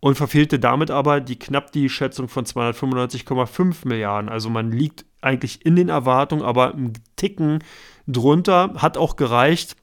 und 0.00 0.16
verfehlte 0.16 0.58
damit 0.58 0.90
aber 0.90 1.20
die 1.20 1.38
knapp 1.38 1.72
die 1.72 1.88
Schätzung 1.88 2.28
von 2.28 2.44
295,5 2.44 3.86
Milliarden. 3.86 4.30
Also 4.30 4.48
man 4.48 4.72
liegt 4.72 5.04
eigentlich 5.20 5.64
in 5.64 5.76
den 5.76 5.90
Erwartungen, 5.90 6.42
aber 6.42 6.74
ein 6.74 6.94
Ticken 7.16 7.62
drunter 8.06 8.74
hat 8.76 8.96
auch 8.96 9.16
gereicht, 9.16 9.76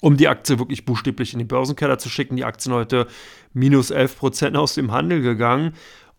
um 0.00 0.16
die 0.16 0.28
Aktie 0.28 0.58
wirklich 0.58 0.84
buchstäblich 0.84 1.32
in 1.32 1.38
den 1.38 1.48
Börsenkeller 1.48 1.98
zu 1.98 2.08
schicken. 2.08 2.36
Die 2.36 2.44
Aktien 2.44 2.74
heute 2.74 3.06
minus 3.52 3.90
11 3.90 4.18
Prozent 4.18 4.56
aus 4.56 4.74
dem 4.74 4.92
Handel 4.92 5.22
gegangen. 5.22 5.72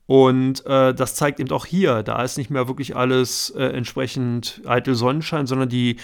Und 0.08 0.66
äh, 0.66 0.94
das 0.94 1.16
zeigt 1.16 1.42
eben 1.42 1.52
auch 1.52 1.66
hier, 1.66 2.02
da 2.02 2.24
ist 2.24 2.38
nicht 2.38 2.50
mehr 2.50 2.70
wirklich 2.70 2.96
alles 2.96 3.50
äh, 3.50 3.64
entsprechend 3.64 4.62
eitel 4.66 4.96
Sonnenschein, 4.96 5.48
sondern 5.48 5.68
die 5.68 5.98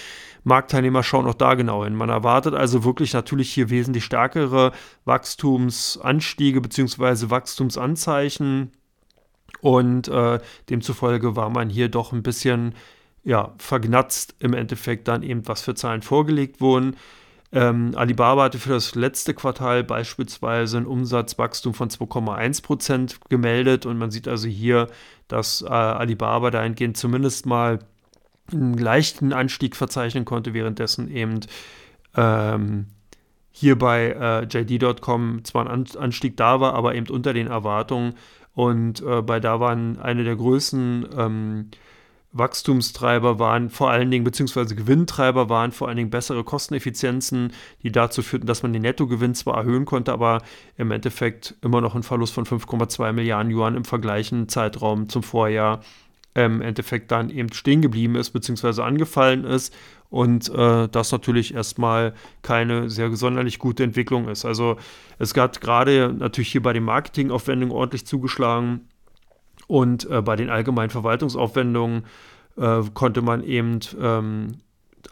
Marktteilnehmer 0.43 1.03
schauen 1.03 1.25
auch 1.25 1.33
da 1.33 1.53
genau 1.53 1.85
hin. 1.85 1.95
Man 1.95 2.09
erwartet 2.09 2.53
also 2.53 2.83
wirklich 2.83 3.13
natürlich 3.13 3.53
hier 3.53 3.69
wesentlich 3.69 4.03
stärkere 4.03 4.73
Wachstumsanstiege 5.05 6.59
bzw. 6.59 7.29
Wachstumsanzeichen. 7.29 8.71
Und 9.61 10.09
äh, 10.09 10.39
demzufolge 10.69 11.37
war 11.37 11.49
man 11.49 11.69
hier 11.69 11.87
doch 11.87 12.11
ein 12.11 12.23
bisschen 12.23 12.75
ja, 13.23 13.53
vergnatzt 13.57 14.35
im 14.39 14.53
Endeffekt 14.53 15.07
dann 15.07 15.23
eben, 15.23 15.47
was 15.47 15.61
für 15.61 15.75
Zahlen 15.75 16.01
vorgelegt 16.01 16.59
wurden. 16.59 16.97
Ähm, 17.53 17.91
Alibaba 17.95 18.45
hatte 18.45 18.57
für 18.57 18.71
das 18.71 18.95
letzte 18.95 19.35
Quartal 19.35 19.83
beispielsweise 19.83 20.77
ein 20.77 20.87
Umsatzwachstum 20.87 21.75
von 21.75 21.87
2,1 21.87 22.63
Prozent 22.63 23.19
gemeldet 23.29 23.85
und 23.85 23.99
man 23.99 24.09
sieht 24.09 24.27
also 24.27 24.47
hier, 24.47 24.89
dass 25.27 25.61
äh, 25.61 25.67
Alibaba 25.67 26.49
dahingehend 26.49 26.97
zumindest 26.97 27.45
mal 27.45 27.77
einen 28.51 28.73
leichten 28.73 29.33
Anstieg 29.33 29.75
verzeichnen 29.75 30.25
konnte, 30.25 30.55
währenddessen 30.55 31.11
eben 31.11 31.41
ähm, 32.15 32.87
hier 33.51 33.77
bei 33.77 34.09
äh, 34.09 34.45
JD.com 34.45 35.43
zwar 35.43 35.69
ein 35.69 35.85
Anstieg 35.95 36.35
da 36.35 36.59
war, 36.59 36.73
aber 36.73 36.95
eben 36.95 37.07
unter 37.09 37.33
den 37.33 37.45
Erwartungen 37.45 38.15
und 38.55 39.03
äh, 39.03 39.21
bei 39.21 39.39
da 39.39 39.59
waren 39.59 39.99
eine 39.99 40.23
der 40.23 40.35
größten 40.35 41.07
ähm, 41.15 41.69
Wachstumstreiber 42.33 43.39
waren 43.39 43.69
vor 43.69 43.91
allen 43.91 44.09
Dingen, 44.09 44.23
beziehungsweise 44.23 44.75
Gewinntreiber 44.75 45.49
waren 45.49 45.71
vor 45.71 45.87
allen 45.87 45.97
Dingen 45.97 46.09
bessere 46.09 46.43
Kosteneffizienzen, 46.43 47.53
die 47.83 47.91
dazu 47.91 48.23
führten, 48.23 48.47
dass 48.47 48.63
man 48.63 48.73
den 48.73 48.81
Nettogewinn 48.81 49.35
zwar 49.35 49.57
erhöhen 49.57 49.85
konnte, 49.85 50.11
aber 50.11 50.41
im 50.75 50.91
Endeffekt 50.91 51.55
immer 51.61 51.79
noch 51.79 51.95
ein 51.95 52.03
Verlust 52.03 52.33
von 52.33 52.45
5,2 52.45 53.13
Milliarden 53.13 53.51
Yuan 53.51 53.75
im 53.75 53.85
vergleichen 53.85 54.49
Zeitraum 54.49 55.09
zum 55.09 55.21
Vorjahr 55.23 55.81
im 56.35 56.61
Endeffekt 56.61 57.11
dann 57.11 57.29
eben 57.29 57.53
stehen 57.53 57.83
geblieben 57.83 58.15
ist, 58.15 58.31
beziehungsweise 58.31 58.83
angefallen 58.83 59.45
ist 59.45 59.73
und 60.09 60.49
äh, 60.49 60.87
das 60.89 61.11
natürlich 61.11 61.53
erstmal 61.53 62.13
keine 62.41 62.89
sehr 62.89 63.15
sonderlich 63.15 63.59
gute 63.59 63.83
Entwicklung 63.83 64.27
ist. 64.27 64.43
Also 64.43 64.77
es 65.19 65.35
hat 65.35 65.61
gerade 65.61 66.11
natürlich 66.11 66.51
hier 66.51 66.63
bei 66.63 66.73
den 66.73 66.83
Marketingaufwendungen 66.83 67.75
ordentlich 67.75 68.07
zugeschlagen 68.07 68.89
und 69.67 70.09
äh, 70.09 70.21
bei 70.21 70.35
den 70.35 70.49
allgemeinen 70.49 70.89
Verwaltungsaufwendungen 70.89 72.05
äh, 72.57 72.81
konnte 72.93 73.21
man 73.21 73.43
eben 73.43 73.79
ähm, 73.99 74.57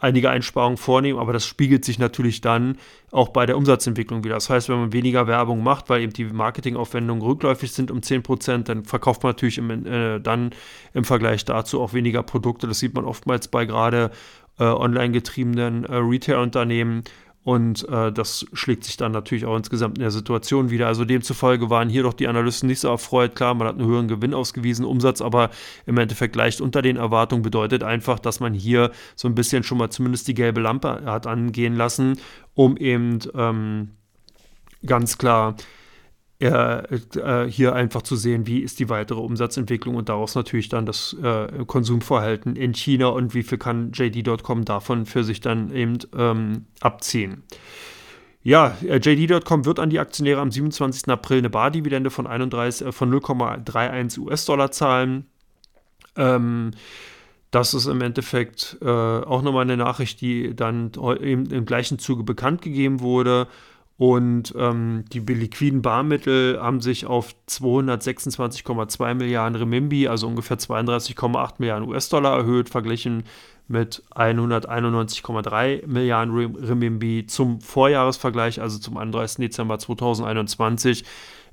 einige 0.00 0.30
Einsparungen 0.30 0.78
vornehmen, 0.78 1.18
aber 1.18 1.32
das 1.32 1.46
spiegelt 1.46 1.84
sich 1.84 1.98
natürlich 1.98 2.40
dann 2.40 2.78
auch 3.10 3.28
bei 3.28 3.46
der 3.46 3.56
Umsatzentwicklung 3.56 4.24
wieder. 4.24 4.34
Das 4.34 4.50
heißt, 4.50 4.68
wenn 4.68 4.78
man 4.80 4.92
weniger 4.92 5.26
Werbung 5.26 5.62
macht, 5.62 5.88
weil 5.90 6.02
eben 6.02 6.12
die 6.12 6.24
Marketingaufwendungen 6.24 7.22
rückläufig 7.22 7.72
sind 7.72 7.90
um 7.90 7.98
10%, 7.98 8.64
dann 8.64 8.84
verkauft 8.84 9.22
man 9.22 9.30
natürlich 9.30 9.58
im, 9.58 9.86
äh, 9.86 10.20
dann 10.20 10.50
im 10.94 11.04
Vergleich 11.04 11.44
dazu 11.44 11.80
auch 11.80 11.92
weniger 11.92 12.22
Produkte. 12.22 12.66
Das 12.66 12.78
sieht 12.78 12.94
man 12.94 13.04
oftmals 13.04 13.48
bei 13.48 13.64
gerade 13.64 14.10
äh, 14.58 14.64
online 14.64 15.12
getriebenen 15.12 15.84
äh, 15.84 15.96
Retail-Unternehmen 15.96 17.04
Und 17.44 17.88
äh, 17.88 18.12
das 18.12 18.46
schlägt 18.52 18.84
sich 18.84 18.96
dann 18.96 19.10
natürlich 19.10 19.46
auch 19.46 19.56
insgesamt 19.56 19.98
in 19.98 20.02
der 20.02 20.12
Situation 20.12 20.70
wieder. 20.70 20.86
Also 20.86 21.04
demzufolge 21.04 21.70
waren 21.70 21.88
hier 21.88 22.04
doch 22.04 22.14
die 22.14 22.28
Analysten 22.28 22.68
nicht 22.68 22.78
so 22.78 22.88
erfreut. 22.88 23.34
Klar, 23.34 23.54
man 23.54 23.66
hat 23.66 23.78
einen 23.78 23.88
höheren 23.88 24.06
Gewinn 24.06 24.32
ausgewiesen, 24.32 24.84
Umsatz 24.84 25.20
aber 25.20 25.50
im 25.86 25.98
Endeffekt 25.98 26.36
leicht 26.36 26.60
unter 26.60 26.82
den 26.82 26.96
Erwartungen. 26.96 27.42
Bedeutet 27.42 27.82
einfach, 27.82 28.20
dass 28.20 28.38
man 28.38 28.54
hier 28.54 28.92
so 29.16 29.26
ein 29.26 29.34
bisschen 29.34 29.64
schon 29.64 29.78
mal 29.78 29.90
zumindest 29.90 30.28
die 30.28 30.34
gelbe 30.34 30.60
Lampe 30.60 31.02
hat 31.04 31.26
angehen 31.26 31.74
lassen, 31.74 32.18
um 32.54 32.76
eben 32.76 33.18
ähm, 33.34 33.90
ganz 34.86 35.18
klar 35.18 35.56
äh, 35.58 35.81
hier 37.48 37.74
einfach 37.74 38.02
zu 38.02 38.16
sehen, 38.16 38.46
wie 38.46 38.60
ist 38.60 38.80
die 38.80 38.88
weitere 38.88 39.20
Umsatzentwicklung 39.20 39.94
und 39.94 40.08
daraus 40.08 40.34
natürlich 40.34 40.68
dann 40.68 40.86
das 40.86 41.16
äh, 41.22 41.64
Konsumverhalten 41.66 42.56
in 42.56 42.74
China 42.74 43.08
und 43.08 43.34
wie 43.34 43.42
viel 43.42 43.58
kann 43.58 43.92
JD.com 43.92 44.64
davon 44.64 45.06
für 45.06 45.24
sich 45.24 45.40
dann 45.40 45.72
eben 45.72 45.98
ähm, 46.16 46.66
abziehen. 46.80 47.44
Ja, 48.42 48.76
äh, 48.82 48.96
JD.com 48.96 49.64
wird 49.64 49.78
an 49.78 49.90
die 49.90 50.00
Aktionäre 50.00 50.40
am 50.40 50.50
27. 50.50 51.08
April 51.08 51.38
eine 51.38 51.50
Bardividende 51.50 52.10
von, 52.10 52.26
von 52.26 52.40
0,31 52.40 54.18
US-Dollar 54.18 54.72
zahlen. 54.72 55.26
Ähm, 56.16 56.72
das 57.52 57.74
ist 57.74 57.86
im 57.86 58.00
Endeffekt 58.00 58.78
äh, 58.80 58.88
auch 58.88 59.42
nochmal 59.42 59.62
eine 59.62 59.76
Nachricht, 59.76 60.20
die 60.22 60.56
dann 60.56 60.90
im, 61.20 61.44
im 61.52 61.66
gleichen 61.66 61.98
Zuge 61.98 62.24
bekannt 62.24 62.62
gegeben 62.62 63.00
wurde. 63.00 63.46
Und 64.02 64.52
ähm, 64.58 65.04
die 65.12 65.20
liquiden 65.20 65.80
Barmittel 65.80 66.60
haben 66.60 66.80
sich 66.80 67.06
auf 67.06 67.36
226,2 67.48 69.14
Milliarden 69.14 69.54
Remimbi, 69.54 70.08
also 70.08 70.26
ungefähr 70.26 70.58
32,8 70.58 71.52
Milliarden 71.58 71.88
US-Dollar 71.88 72.36
erhöht, 72.36 72.68
verglichen 72.68 73.22
mit 73.68 74.02
191,3 74.10 75.86
Milliarden 75.86 76.34
Remimbi 76.56 77.26
zum 77.28 77.60
Vorjahresvergleich, 77.60 78.60
also 78.60 78.80
zum 78.80 78.96
31. 78.96 79.36
Dezember 79.36 79.78
2021. 79.78 81.04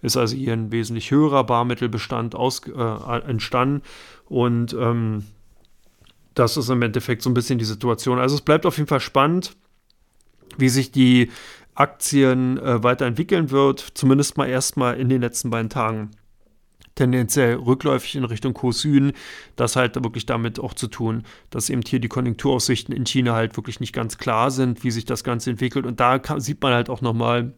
Ist 0.01 0.17
also 0.17 0.35
hier 0.35 0.53
ein 0.53 0.71
wesentlich 0.71 1.11
höherer 1.11 1.43
Barmittelbestand 1.43 2.33
aus, 2.33 2.63
äh, 2.67 3.29
entstanden. 3.29 3.83
Und 4.27 4.73
ähm, 4.73 5.23
das 6.33 6.57
ist 6.57 6.69
im 6.69 6.81
Endeffekt 6.81 7.21
so 7.21 7.29
ein 7.29 7.35
bisschen 7.35 7.59
die 7.59 7.65
Situation. 7.65 8.17
Also 8.17 8.33
es 8.33 8.41
bleibt 8.41 8.65
auf 8.65 8.77
jeden 8.77 8.89
Fall 8.89 9.01
spannend, 9.01 9.55
wie 10.57 10.69
sich 10.69 10.91
die 10.91 11.29
Aktien 11.79 12.57
äh, 12.57 12.83
weiterentwickeln 12.83 13.51
wird, 13.51 13.79
zumindest 13.93 14.37
mal 14.37 14.47
erstmal 14.47 14.99
in 14.99 15.09
den 15.09 15.21
letzten 15.21 15.49
beiden 15.49 15.69
Tagen 15.69 16.11
tendenziell 16.95 17.55
rückläufig 17.55 18.15
in 18.15 18.25
Richtung 18.25 18.53
Kurs 18.53 18.81
Süden. 18.81 19.13
Das 19.55 19.77
halt 19.77 19.95
wirklich 19.95 20.25
damit 20.25 20.59
auch 20.59 20.73
zu 20.73 20.87
tun, 20.87 21.23
dass 21.49 21.69
eben 21.69 21.81
hier 21.81 21.99
die 21.99 22.09
Konjunkturaussichten 22.09 22.93
in 22.93 23.05
China 23.05 23.33
halt 23.33 23.55
wirklich 23.55 23.79
nicht 23.79 23.93
ganz 23.93 24.17
klar 24.17 24.51
sind, 24.51 24.83
wie 24.83 24.91
sich 24.91 25.05
das 25.05 25.23
Ganze 25.23 25.49
entwickelt. 25.51 25.85
Und 25.85 26.01
da 26.01 26.19
kann, 26.19 26.41
sieht 26.41 26.61
man 26.61 26.73
halt 26.73 26.89
auch 26.89 26.99
nochmal, 26.99 27.53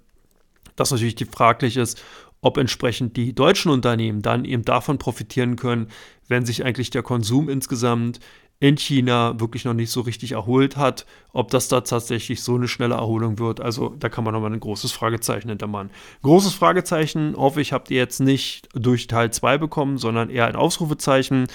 dass 0.75 0.91
natürlich 0.91 1.15
die 1.15 1.25
fraglich 1.25 1.75
ist, 1.77 2.03
ob 2.41 2.57
entsprechend 2.57 3.17
die 3.17 3.33
deutschen 3.33 3.71
Unternehmen 3.71 4.21
dann 4.21 4.45
eben 4.45 4.63
davon 4.63 4.99
profitieren 4.99 5.55
können, 5.55 5.87
wenn 6.27 6.45
sich 6.45 6.63
eigentlich 6.63 6.91
der 6.91 7.03
Konsum 7.03 7.49
insgesamt 7.49 8.19
in 8.61 8.77
China 8.77 9.39
wirklich 9.39 9.65
noch 9.65 9.73
nicht 9.73 9.89
so 9.89 10.01
richtig 10.01 10.33
erholt 10.33 10.77
hat. 10.77 11.07
Ob 11.33 11.49
das 11.49 11.67
da 11.67 11.81
tatsächlich 11.81 12.43
so 12.43 12.55
eine 12.55 12.67
schnelle 12.67 12.93
Erholung 12.93 13.39
wird, 13.39 13.59
also 13.59 13.95
da 13.97 14.07
kann 14.07 14.23
man 14.23 14.33
nochmal 14.33 14.53
ein 14.53 14.59
großes 14.59 14.91
Fragezeichen 14.91 15.49
hintermachen. 15.49 15.89
Großes 16.21 16.53
Fragezeichen, 16.53 17.35
hoffe 17.35 17.59
ich, 17.59 17.73
habt 17.73 17.89
ihr 17.89 17.97
jetzt 17.97 18.19
nicht 18.19 18.69
durch 18.73 19.07
Teil 19.07 19.31
2 19.31 19.57
bekommen, 19.57 19.97
sondern 19.97 20.29
eher 20.29 20.45
ein 20.45 20.55
Ausrufezeichen. 20.55 21.47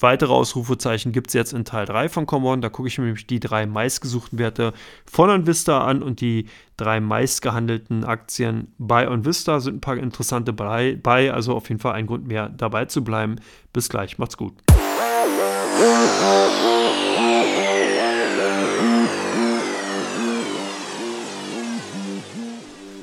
Weitere 0.00 0.32
Ausrufezeichen 0.32 1.12
gibt 1.12 1.28
es 1.28 1.34
jetzt 1.34 1.52
in 1.52 1.66
Teil 1.66 1.84
3 1.84 2.08
von 2.08 2.24
Common. 2.24 2.62
Da 2.62 2.70
gucke 2.70 2.88
ich 2.88 2.96
mir 2.96 3.04
nämlich 3.04 3.26
die 3.26 3.40
drei 3.40 3.66
meistgesuchten 3.66 4.38
Werte 4.38 4.72
von 5.04 5.28
OnVista 5.28 5.84
an 5.84 6.02
und 6.02 6.22
die 6.22 6.46
drei 6.78 6.98
meistgehandelten 6.98 8.04
Aktien 8.04 8.72
bei 8.78 9.08
OnVista 9.08 9.60
sind 9.60 9.76
ein 9.76 9.80
paar 9.80 9.98
interessante 9.98 10.54
bei, 10.54 11.30
also 11.30 11.54
auf 11.54 11.68
jeden 11.68 11.80
Fall 11.80 11.92
ein 11.92 12.06
Grund 12.06 12.26
mehr 12.26 12.48
dabei 12.48 12.86
zu 12.86 13.04
bleiben. 13.04 13.36
Bis 13.74 13.90
gleich, 13.90 14.16
macht's 14.16 14.38
gut. 14.38 14.54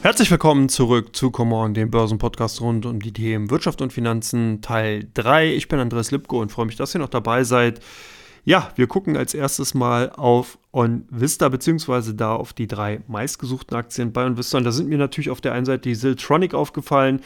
Herzlich 0.04 0.32
willkommen 0.32 0.68
zurück 0.68 1.16
zu 1.16 1.30
Come 1.30 1.56
On, 1.56 1.74
dem 1.76 1.92
Börsenpodcast 1.92 2.60
rund 2.62 2.88
um 2.88 3.00
die 3.00 3.14
Themen 3.14 3.52
Wirtschaft 3.52 3.82
und 3.82 3.94
Finanzen 3.94 4.62
Teil 4.62 5.08
3. 5.14 5.54
Ich 5.54 5.68
bin 5.68 5.80
Andreas 5.80 6.10
Lipko 6.10 6.42
und 6.42 6.52
freue 6.52 6.66
mich, 6.66 6.76
dass 6.76 6.96
ihr 6.96 7.00
noch 7.00 7.08
dabei 7.08 7.44
seid. 7.44 7.80
Ja, 8.44 8.72
wir 8.76 8.88
gucken 8.88 9.16
als 9.16 9.36
erstes 9.36 9.76
mal 9.76 10.10
auf 10.10 10.58
OnVista, 10.72 11.50
beziehungsweise 11.50 12.16
da 12.16 12.34
auf 12.34 12.54
die 12.54 12.66
drei 12.66 13.02
meistgesuchten 13.08 13.78
Aktien 13.78 14.12
bei 14.12 14.26
OnVista. 14.26 14.58
Und 14.58 14.64
da 14.64 14.72
sind 14.72 14.90
mir 14.90 14.98
natürlich 14.98 15.30
auf 15.30 15.42
der 15.42 15.54
einen 15.54 15.66
Seite 15.66 15.84
die 15.84 15.96
Siltronic 15.96 16.56
aufgefallen. 16.56 17.22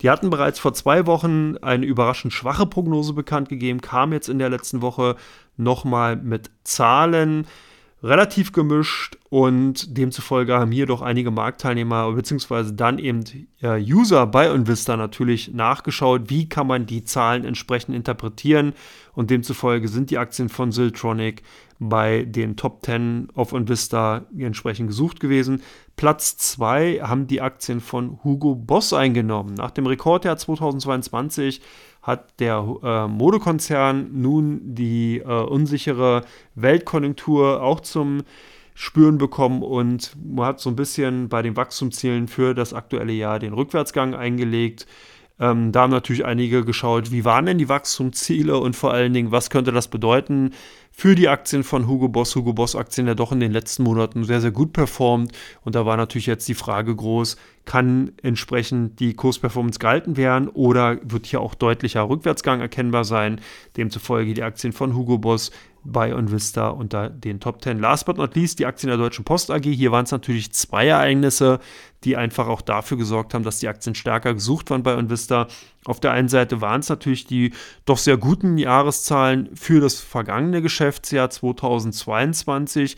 Die 0.00 0.10
hatten 0.10 0.30
bereits 0.30 0.58
vor 0.58 0.74
zwei 0.74 1.06
Wochen 1.06 1.56
eine 1.58 1.86
überraschend 1.86 2.32
schwache 2.32 2.66
Prognose 2.66 3.12
bekannt 3.12 3.48
gegeben, 3.48 3.80
kam 3.80 4.12
jetzt 4.12 4.28
in 4.28 4.38
der 4.38 4.50
letzten 4.50 4.82
Woche 4.82 5.16
nochmal 5.56 6.16
mit 6.16 6.50
Zahlen 6.64 7.46
relativ 8.04 8.52
gemischt 8.52 9.16
und 9.30 9.96
demzufolge 9.96 10.54
haben 10.54 10.70
hier 10.70 10.84
doch 10.84 11.00
einige 11.00 11.30
Marktteilnehmer 11.30 12.12
bzw. 12.12 12.72
dann 12.74 12.98
eben 12.98 13.24
äh, 13.62 13.82
User 13.82 14.26
bei 14.26 14.46
Invista 14.46 14.96
natürlich 14.96 15.54
nachgeschaut, 15.54 16.28
wie 16.28 16.46
kann 16.46 16.66
man 16.66 16.84
die 16.84 17.04
Zahlen 17.04 17.46
entsprechend 17.46 17.96
interpretieren 17.96 18.74
und 19.14 19.30
demzufolge 19.30 19.88
sind 19.88 20.10
die 20.10 20.18
Aktien 20.18 20.50
von 20.50 20.70
Siltronic 20.70 21.42
bei 21.78 22.24
den 22.24 22.56
Top 22.56 22.84
10 22.84 23.28
auf 23.34 23.52
Invista 23.52 24.26
entsprechend 24.36 24.88
gesucht 24.88 25.18
gewesen. 25.18 25.62
Platz 25.96 26.36
2 26.36 27.00
haben 27.02 27.26
die 27.26 27.40
Aktien 27.40 27.80
von 27.80 28.22
Hugo 28.22 28.54
Boss 28.54 28.92
eingenommen. 28.92 29.54
Nach 29.54 29.70
dem 29.70 29.86
Rekordjahr 29.86 30.36
2022 30.36 31.62
hat 32.04 32.38
der 32.38 32.64
äh, 32.82 33.08
Modekonzern 33.08 34.10
nun 34.12 34.60
die 34.74 35.18
äh, 35.18 35.24
unsichere 35.24 36.20
Weltkonjunktur 36.54 37.62
auch 37.62 37.80
zum 37.80 38.22
Spüren 38.74 39.18
bekommen 39.18 39.62
und 39.62 40.14
man 40.22 40.46
hat 40.46 40.60
so 40.60 40.68
ein 40.68 40.76
bisschen 40.76 41.28
bei 41.28 41.40
den 41.42 41.56
Wachstumszielen 41.56 42.28
für 42.28 42.54
das 42.54 42.74
aktuelle 42.74 43.12
Jahr 43.12 43.38
den 43.38 43.54
Rückwärtsgang 43.54 44.14
eingelegt. 44.14 44.86
Ähm, 45.40 45.72
da 45.72 45.82
haben 45.82 45.90
natürlich 45.90 46.24
einige 46.24 46.64
geschaut, 46.64 47.10
wie 47.10 47.24
waren 47.24 47.46
denn 47.46 47.58
die 47.58 47.68
Wachstumsziele 47.68 48.56
und 48.56 48.76
vor 48.76 48.92
allen 48.92 49.12
Dingen, 49.12 49.32
was 49.32 49.50
könnte 49.50 49.72
das 49.72 49.88
bedeuten 49.88 50.52
für 50.92 51.16
die 51.16 51.28
Aktien 51.28 51.64
von 51.64 51.88
Hugo 51.88 52.08
Boss. 52.08 52.36
Hugo 52.36 52.52
Boss 52.52 52.76
Aktien 52.76 53.08
ja 53.08 53.16
doch 53.16 53.32
in 53.32 53.40
den 53.40 53.50
letzten 53.50 53.82
Monaten 53.82 54.22
sehr, 54.22 54.40
sehr 54.40 54.52
gut 54.52 54.72
performt. 54.72 55.32
Und 55.62 55.74
da 55.74 55.84
war 55.84 55.96
natürlich 55.96 56.26
jetzt 56.26 56.46
die 56.48 56.54
Frage 56.54 56.94
groß, 56.94 57.36
kann 57.64 58.12
entsprechend 58.22 59.00
die 59.00 59.14
Kursperformance 59.14 59.80
gehalten 59.80 60.16
werden 60.16 60.48
oder 60.48 60.98
wird 61.02 61.26
hier 61.26 61.40
auch 61.40 61.54
deutlicher 61.54 62.08
Rückwärtsgang 62.08 62.60
erkennbar 62.60 63.04
sein? 63.04 63.40
Demzufolge 63.76 64.34
die 64.34 64.44
Aktien 64.44 64.72
von 64.72 64.94
Hugo 64.94 65.18
Boss 65.18 65.50
bei 65.84 66.14
Onvista 66.14 66.68
unter 66.68 67.10
den 67.10 67.40
Top 67.40 67.62
10. 67.62 67.78
Last 67.78 68.06
but 68.06 68.16
not 68.16 68.34
least 68.34 68.58
die 68.58 68.66
Aktien 68.66 68.88
der 68.88 68.96
Deutschen 68.96 69.24
Post 69.24 69.50
AG. 69.50 69.64
Hier 69.64 69.92
waren 69.92 70.04
es 70.04 70.10
natürlich 70.10 70.52
zwei 70.52 70.86
Ereignisse, 70.86 71.60
die 72.04 72.16
einfach 72.16 72.48
auch 72.48 72.62
dafür 72.62 72.96
gesorgt 72.96 73.34
haben, 73.34 73.44
dass 73.44 73.58
die 73.58 73.68
Aktien 73.68 73.94
stärker 73.94 74.34
gesucht 74.34 74.70
waren 74.70 74.82
bei 74.82 74.96
Onvista. 74.96 75.46
Auf 75.84 76.00
der 76.00 76.12
einen 76.12 76.28
Seite 76.28 76.60
waren 76.60 76.80
es 76.80 76.88
natürlich 76.88 77.26
die 77.26 77.52
doch 77.84 77.98
sehr 77.98 78.16
guten 78.16 78.58
Jahreszahlen 78.58 79.50
für 79.54 79.80
das 79.80 80.00
vergangene 80.00 80.62
Geschäftsjahr 80.62 81.30
2022 81.30 82.96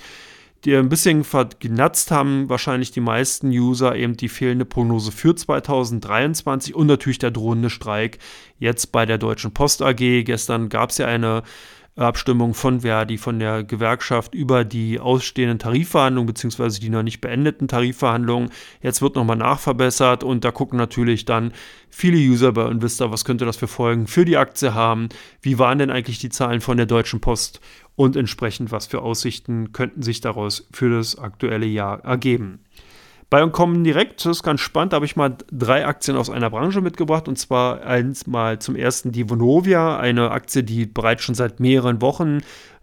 die 0.67 0.75
ein 0.75 0.89
bisschen 0.89 1.23
vergnatzt 1.23 2.11
haben, 2.11 2.49
wahrscheinlich 2.49 2.91
die 2.91 3.01
meisten 3.01 3.51
User 3.51 3.95
eben 3.95 4.17
die 4.17 4.29
fehlende 4.29 4.65
Prognose 4.65 5.13
für 5.13 5.35
2023 5.35 6.75
und 6.75 6.89
natürlich 6.89 7.21
der 7.21 7.31
drohende 7.31 7.71
Streik 7.71 8.19
jetzt 8.59 8.91
bei 8.91 9.07
der 9.07 9.17
Deutschen 9.17 9.53
Post 9.53 9.81
AG. 9.81 10.25
Gestern 10.25 10.69
gab 10.69 10.91
es 10.91 10.99
ja 10.99 11.07
eine 11.07 11.45
Abstimmung 11.97 12.53
von 12.53 12.81
Verdi, 12.83 13.17
von 13.17 13.39
der 13.39 13.65
Gewerkschaft 13.65 14.35
über 14.35 14.65
die 14.65 15.01
ausstehenden 15.01 15.59
Tarifverhandlungen 15.59 16.27
beziehungsweise 16.27 16.79
die 16.79 16.91
noch 16.91 17.03
nicht 17.03 17.23
beendeten 17.23 17.69
Tarifverhandlungen. 17.69 18.51
Jetzt 18.83 19.01
wird 19.01 19.17
nochmal 19.17 19.37
nachverbessert 19.37 20.23
und 20.23 20.45
da 20.45 20.51
gucken 20.51 20.79
natürlich 20.79 21.25
dann 21.25 21.53
viele 21.89 22.19
User 22.19 22.53
bei 22.53 22.71
Invista, 22.71 23.11
was 23.11 23.25
könnte 23.25 23.47
das 23.47 23.57
für 23.57 23.69
Folgen 23.69 24.07
für 24.07 24.27
die 24.27 24.37
Aktie 24.37 24.75
haben, 24.75 25.09
wie 25.41 25.59
waren 25.59 25.79
denn 25.79 25.91
eigentlich 25.91 26.19
die 26.19 26.29
Zahlen 26.29 26.61
von 26.61 26.77
der 26.77 26.87
Deutschen 26.87 27.21
Post 27.21 27.61
und 27.95 28.15
entsprechend 28.15 28.71
was 28.73 28.87
für 28.87 29.01
Aussichten 29.01 29.73
könnten 29.73 30.03
sich 30.03 30.21
daraus 30.21 30.69
für 30.73 30.91
das 30.91 31.19
aktuelle 31.19 31.67
Jahr 31.67 32.05
ergeben. 32.05 32.61
Bei 33.29 33.43
Uncommon 33.43 33.83
Direkt, 33.83 34.25
das 34.25 34.37
ist 34.37 34.43
ganz 34.45 34.61
spannend, 34.61 34.93
da 34.93 34.97
habe 34.97 35.07
ich 35.07 35.17
mal 35.17 35.37
drei 35.51 35.85
Aktien 35.85 36.17
aus 36.17 36.31
einer 36.31 36.49
Branche 36.49 36.81
mitgebracht. 36.81 37.27
Und 37.27 37.37
zwar 37.37 37.85
eins 37.85 38.29
mal 38.29 38.61
zum 38.61 38.77
ersten 38.77 39.11
die 39.11 39.29
Vonovia, 39.29 39.99
eine 39.99 40.31
Aktie, 40.31 40.63
die 40.63 40.87
bereits 40.87 41.25
schon 41.25 41.35
seit 41.35 41.59
mehreren 41.59 42.01
Wochen 42.01 42.39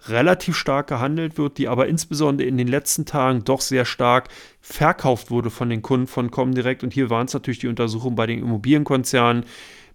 relativ 0.10 0.58
stark 0.58 0.88
gehandelt 0.88 1.38
wird, 1.38 1.58
die 1.58 1.70
aber 1.70 1.88
insbesondere 1.88 2.46
in 2.46 2.58
den 2.58 2.68
letzten 2.68 3.06
Tagen 3.06 3.46
doch 3.46 3.62
sehr 3.62 3.86
stark 3.86 4.28
verkauft 4.60 5.32
wurde 5.32 5.50
von 5.50 5.70
den 5.70 5.82
Kunden 5.82 6.08
von 6.08 6.30
Comdirect. 6.30 6.84
Und 6.84 6.94
hier 6.94 7.10
waren 7.10 7.28
es 7.28 7.34
natürlich 7.34 7.60
die 7.60 7.70
Untersuchungen 7.70 8.18
bei 8.18 8.28
den 8.28 8.40
Immobilienkonzernen 8.40 9.46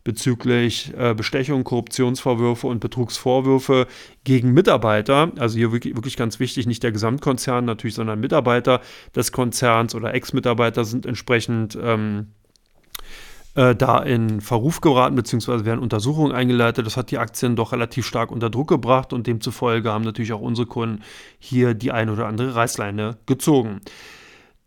bezüglich 0.05 0.93
äh, 0.97 1.15
Bestechung, 1.15 1.65
Korruptionsvorwürfe 1.65 2.67
und 2.67 2.81
Betrugsvorwürfe 2.81 3.87
gegen 4.25 4.53
Mitarbeiter. 4.53 5.33
Also 5.39 5.59
hier 5.59 5.73
wirklich, 5.73 5.95
wirklich 5.97 6.17
ganz 6.17 6.41
wichtig, 6.41 6.67
nicht 6.67 6.83
der 6.83 6.93
Gesamtkonzern 6.93 7.65
natürlich, 7.65 7.95
sondern 7.95 8.21
Mitarbeiter 8.21 8.81
des 9.15 9.33
Konzerns 9.33 9.95
oder 9.95 10.15
Ex-Mitarbeiter 10.15 10.85
sind 10.85 11.07
entsprechend 11.07 11.79
ähm, 11.81 12.29
äh, 13.59 13.75
da 13.75 13.99
in 13.99 14.41
Verruf 14.41 14.81
geraten, 14.81 15.17
beziehungsweise 15.17 15.65
werden 15.65 15.81
Untersuchungen 15.81 16.33
eingeleitet. 16.33 16.87
Das 16.87 16.97
hat 16.97 17.11
die 17.11 17.19
Aktien 17.19 17.57
doch 17.57 17.73
relativ 17.73 18.07
stark 18.07 18.31
unter 18.31 18.51
Druck 18.51 18.69
gebracht 18.69 19.13
und 19.13 19.27
demzufolge 19.27 19.91
haben 19.91 20.05
natürlich 20.05 20.33
auch 20.33 20.41
unsere 20.41 20.69
Kunden 20.69 21.03
hier 21.41 21.75
die 21.75 21.91
ein 21.91 22.09
oder 22.09 22.27
andere 22.27 22.55
Reißleine 22.55 23.17
gezogen. 23.27 23.81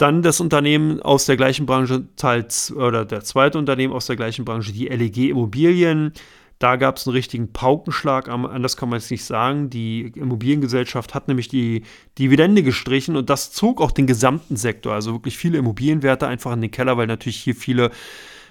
Dann 0.01 0.23
das 0.23 0.39
Unternehmen 0.39 0.99
aus 0.99 1.27
der 1.27 1.37
gleichen 1.37 1.67
Branche, 1.67 2.07
teils, 2.15 2.73
oder 2.73 3.05
der 3.05 3.23
zweite 3.23 3.59
Unternehmen 3.59 3.93
aus 3.93 4.07
der 4.07 4.15
gleichen 4.15 4.45
Branche, 4.45 4.71
die 4.71 4.87
LEG 4.87 5.29
Immobilien. 5.29 6.13
Da 6.57 6.75
gab 6.75 6.97
es 6.97 7.05
einen 7.05 7.13
richtigen 7.13 7.53
Paukenschlag, 7.53 8.27
anders 8.27 8.77
kann 8.77 8.89
man 8.89 8.97
es 8.97 9.11
nicht 9.11 9.23
sagen. 9.23 9.69
Die 9.69 10.11
Immobiliengesellschaft 10.15 11.13
hat 11.13 11.27
nämlich 11.27 11.49
die 11.49 11.83
Dividende 12.17 12.63
gestrichen 12.63 13.15
und 13.15 13.29
das 13.29 13.51
zog 13.51 13.79
auch 13.79 13.91
den 13.91 14.07
gesamten 14.07 14.55
Sektor, 14.55 14.93
also 14.93 15.13
wirklich 15.13 15.37
viele 15.37 15.59
Immobilienwerte 15.59 16.27
einfach 16.27 16.51
in 16.53 16.61
den 16.61 16.71
Keller, 16.71 16.97
weil 16.97 17.05
natürlich 17.05 17.37
hier 17.37 17.55
viele 17.55 17.91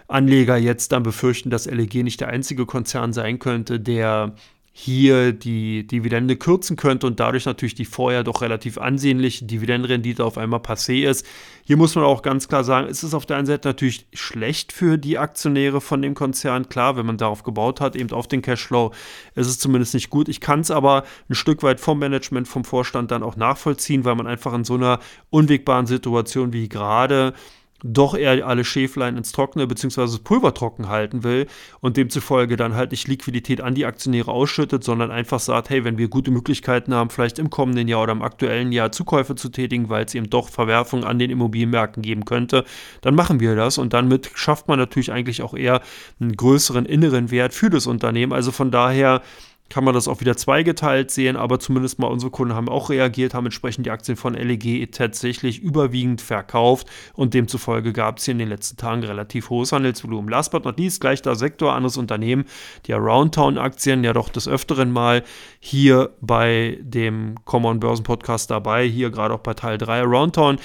Anleger 0.06 0.56
jetzt 0.56 0.92
dann 0.92 1.02
befürchten, 1.02 1.50
dass 1.50 1.66
LEG 1.66 2.04
nicht 2.04 2.20
der 2.20 2.28
einzige 2.28 2.64
Konzern 2.64 3.12
sein 3.12 3.40
könnte, 3.40 3.80
der 3.80 4.36
hier 4.72 5.32
die 5.32 5.86
Dividende 5.86 6.36
kürzen 6.36 6.76
könnte 6.76 7.06
und 7.06 7.18
dadurch 7.18 7.44
natürlich 7.44 7.74
die 7.74 7.84
vorher 7.84 8.22
doch 8.22 8.40
relativ 8.40 8.78
ansehnliche 8.78 9.44
Dividendenrendite 9.44 10.24
auf 10.24 10.38
einmal 10.38 10.60
passé 10.60 11.08
ist. 11.08 11.26
Hier 11.64 11.76
muss 11.76 11.96
man 11.96 12.04
auch 12.04 12.22
ganz 12.22 12.46
klar 12.46 12.62
sagen, 12.62 12.88
es 12.88 13.02
ist 13.02 13.12
auf 13.12 13.26
der 13.26 13.36
einen 13.36 13.46
Seite 13.46 13.68
natürlich 13.68 14.06
schlecht 14.12 14.72
für 14.72 14.96
die 14.96 15.18
Aktionäre 15.18 15.80
von 15.80 16.00
dem 16.02 16.14
Konzern. 16.14 16.68
Klar, 16.68 16.96
wenn 16.96 17.04
man 17.04 17.16
darauf 17.16 17.42
gebaut 17.42 17.80
hat, 17.80 17.96
eben 17.96 18.12
auf 18.12 18.28
den 18.28 18.42
Cashflow, 18.42 18.92
ist 19.34 19.48
es 19.48 19.58
zumindest 19.58 19.94
nicht 19.94 20.08
gut. 20.08 20.28
Ich 20.28 20.40
kann 20.40 20.60
es 20.60 20.70
aber 20.70 21.04
ein 21.28 21.34
Stück 21.34 21.62
weit 21.64 21.80
vom 21.80 21.98
Management, 21.98 22.46
vom 22.46 22.64
Vorstand 22.64 23.10
dann 23.10 23.24
auch 23.24 23.36
nachvollziehen, 23.36 24.04
weil 24.04 24.14
man 24.14 24.28
einfach 24.28 24.54
in 24.54 24.64
so 24.64 24.74
einer 24.74 25.00
unwegbaren 25.30 25.86
Situation 25.86 26.52
wie 26.52 26.68
gerade 26.68 27.34
doch 27.82 28.14
eher 28.14 28.46
alle 28.46 28.64
Schäflein 28.64 29.16
ins 29.16 29.32
Trockene 29.32 29.66
bzw. 29.66 30.02
das 30.02 30.18
Pulver 30.18 30.54
trocken 30.54 30.88
halten 30.88 31.24
will 31.24 31.46
und 31.80 31.96
demzufolge 31.96 32.56
dann 32.56 32.74
halt 32.74 32.90
nicht 32.90 33.08
Liquidität 33.08 33.60
an 33.60 33.74
die 33.74 33.86
Aktionäre 33.86 34.30
ausschüttet, 34.30 34.84
sondern 34.84 35.10
einfach 35.10 35.40
sagt, 35.40 35.70
hey, 35.70 35.84
wenn 35.84 35.98
wir 35.98 36.08
gute 36.08 36.30
Möglichkeiten 36.30 36.94
haben, 36.94 37.10
vielleicht 37.10 37.38
im 37.38 37.50
kommenden 37.50 37.88
Jahr 37.88 38.02
oder 38.02 38.12
im 38.12 38.22
aktuellen 38.22 38.72
Jahr 38.72 38.92
Zukäufe 38.92 39.34
zu 39.34 39.48
tätigen, 39.48 39.88
weil 39.88 40.04
es 40.04 40.14
eben 40.14 40.30
doch 40.30 40.48
Verwerfungen 40.48 41.04
an 41.04 41.18
den 41.18 41.30
Immobilienmärkten 41.30 42.02
geben 42.02 42.24
könnte, 42.24 42.64
dann 43.00 43.14
machen 43.14 43.40
wir 43.40 43.56
das 43.56 43.78
und 43.78 43.92
damit 43.92 44.30
schafft 44.34 44.68
man 44.68 44.78
natürlich 44.78 45.12
eigentlich 45.12 45.42
auch 45.42 45.54
eher 45.54 45.80
einen 46.20 46.36
größeren 46.36 46.86
inneren 46.86 47.30
Wert 47.30 47.54
für 47.54 47.70
das 47.70 47.86
Unternehmen. 47.86 48.32
Also 48.32 48.52
von 48.52 48.70
daher 48.70 49.22
kann 49.70 49.84
man 49.84 49.94
das 49.94 50.08
auch 50.08 50.20
wieder 50.20 50.36
zweigeteilt 50.36 51.10
sehen, 51.10 51.36
aber 51.36 51.58
zumindest 51.60 51.98
mal 51.98 52.08
unsere 52.08 52.30
Kunden 52.30 52.54
haben 52.54 52.68
auch 52.68 52.90
reagiert, 52.90 53.32
haben 53.32 53.46
entsprechend 53.46 53.86
die 53.86 53.90
Aktien 53.90 54.16
von 54.16 54.34
LEG 54.34 54.92
tatsächlich 54.92 55.60
überwiegend 55.60 56.20
verkauft 56.20 56.88
und 57.14 57.32
demzufolge 57.32 57.92
gab 57.92 58.18
es 58.18 58.24
hier 58.24 58.32
in 58.32 58.38
den 58.38 58.48
letzten 58.48 58.76
Tagen 58.76 59.04
relativ 59.04 59.48
hohes 59.48 59.72
Handelsvolumen. 59.72 60.28
Last 60.28 60.50
but 60.50 60.64
not 60.64 60.78
least, 60.78 61.00
gleich 61.00 61.22
der 61.22 61.36
Sektor, 61.36 61.72
anderes 61.72 61.96
Unternehmen, 61.96 62.44
die 62.86 62.94
Aroundtown-Aktien, 62.94 64.04
ja 64.04 64.12
doch 64.12 64.28
des 64.28 64.48
Öfteren 64.48 64.90
mal 64.90 65.22
hier 65.60 66.10
bei 66.20 66.78
dem 66.82 67.36
Common 67.44 67.80
Börsen 67.80 68.02
Podcast 68.02 68.50
dabei, 68.50 68.86
hier 68.86 69.10
gerade 69.10 69.34
auch 69.34 69.40
bei 69.40 69.54
Teil 69.54 69.78
3 69.78 70.00
Aroundtown 70.00 70.58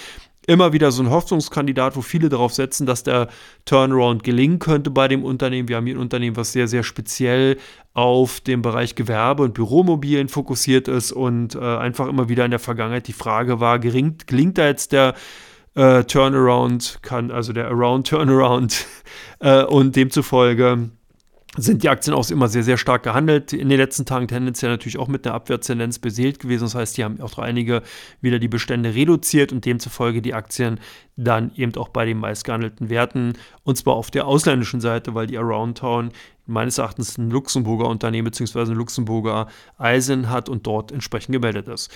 immer 0.47 0.73
wieder 0.73 0.91
so 0.91 1.03
ein 1.03 1.09
Hoffnungskandidat, 1.09 1.95
wo 1.95 2.01
viele 2.01 2.29
darauf 2.29 2.53
setzen, 2.53 2.85
dass 2.85 3.03
der 3.03 3.27
Turnaround 3.65 4.23
gelingen 4.23 4.59
könnte 4.59 4.91
bei 4.91 5.07
dem 5.07 5.23
Unternehmen. 5.23 5.67
Wir 5.67 5.77
haben 5.77 5.85
hier 5.85 5.95
ein 5.95 6.01
Unternehmen, 6.01 6.35
was 6.35 6.51
sehr, 6.51 6.67
sehr 6.67 6.83
speziell 6.83 7.57
auf 7.93 8.41
den 8.41 8.61
Bereich 8.61 8.95
Gewerbe 8.95 9.43
und 9.43 9.53
Büromobilien 9.53 10.27
fokussiert 10.27 10.87
ist 10.87 11.11
und 11.11 11.55
äh, 11.55 11.59
einfach 11.59 12.07
immer 12.07 12.29
wieder 12.29 12.45
in 12.45 12.51
der 12.51 12.59
Vergangenheit 12.59 13.07
die 13.07 13.13
Frage 13.13 13.59
war, 13.59 13.79
gelingt, 13.79 14.27
gelingt 14.27 14.57
da 14.57 14.67
jetzt 14.67 14.91
der 14.91 15.15
äh, 15.75 16.03
Turnaround, 16.03 16.99
kann 17.01 17.31
also 17.31 17.53
der 17.53 17.67
Around 17.67 18.07
Turnaround 18.07 18.85
äh, 19.39 19.63
und 19.63 19.95
demzufolge 19.95 20.89
sind 21.57 21.83
die 21.83 21.89
Aktien 21.89 22.13
auch 22.13 22.29
immer 22.29 22.47
sehr, 22.47 22.63
sehr 22.63 22.77
stark 22.77 23.03
gehandelt. 23.03 23.53
In 23.53 23.69
den 23.69 23.77
letzten 23.77 24.05
Tagen 24.05 24.27
tendenziell 24.27 24.71
natürlich 24.71 24.97
auch 24.97 25.07
mit 25.07 25.25
einer 25.25 25.35
Abwärtstendenz 25.35 25.99
beseelt 25.99 26.39
gewesen. 26.39 26.65
Das 26.65 26.75
heißt, 26.75 26.97
die 26.97 27.03
haben 27.03 27.19
auch 27.21 27.37
einige 27.37 27.81
wieder 28.21 28.39
die 28.39 28.47
Bestände 28.47 28.93
reduziert 28.93 29.51
und 29.51 29.65
demzufolge 29.65 30.21
die 30.21 30.33
Aktien 30.33 30.79
dann 31.15 31.51
eben 31.55 31.75
auch 31.75 31.89
bei 31.89 32.05
den 32.05 32.17
meistgehandelten 32.17 32.89
Werten 32.89 33.33
und 33.63 33.77
zwar 33.77 33.95
auf 33.95 34.11
der 34.11 34.27
ausländischen 34.27 34.81
Seite, 34.81 35.15
weil 35.15 35.27
die 35.27 35.37
Aroundtown 35.37 36.11
meines 36.45 36.77
Erachtens 36.77 37.17
ein 37.17 37.29
Luxemburger 37.29 37.87
Unternehmen 37.87 38.25
bzw. 38.25 38.71
ein 38.71 38.77
Luxemburger 38.77 39.47
Eisen 39.77 40.29
hat 40.29 40.49
und 40.49 40.67
dort 40.67 40.91
entsprechend 40.91 41.33
gemeldet 41.33 41.67
ist. 41.67 41.91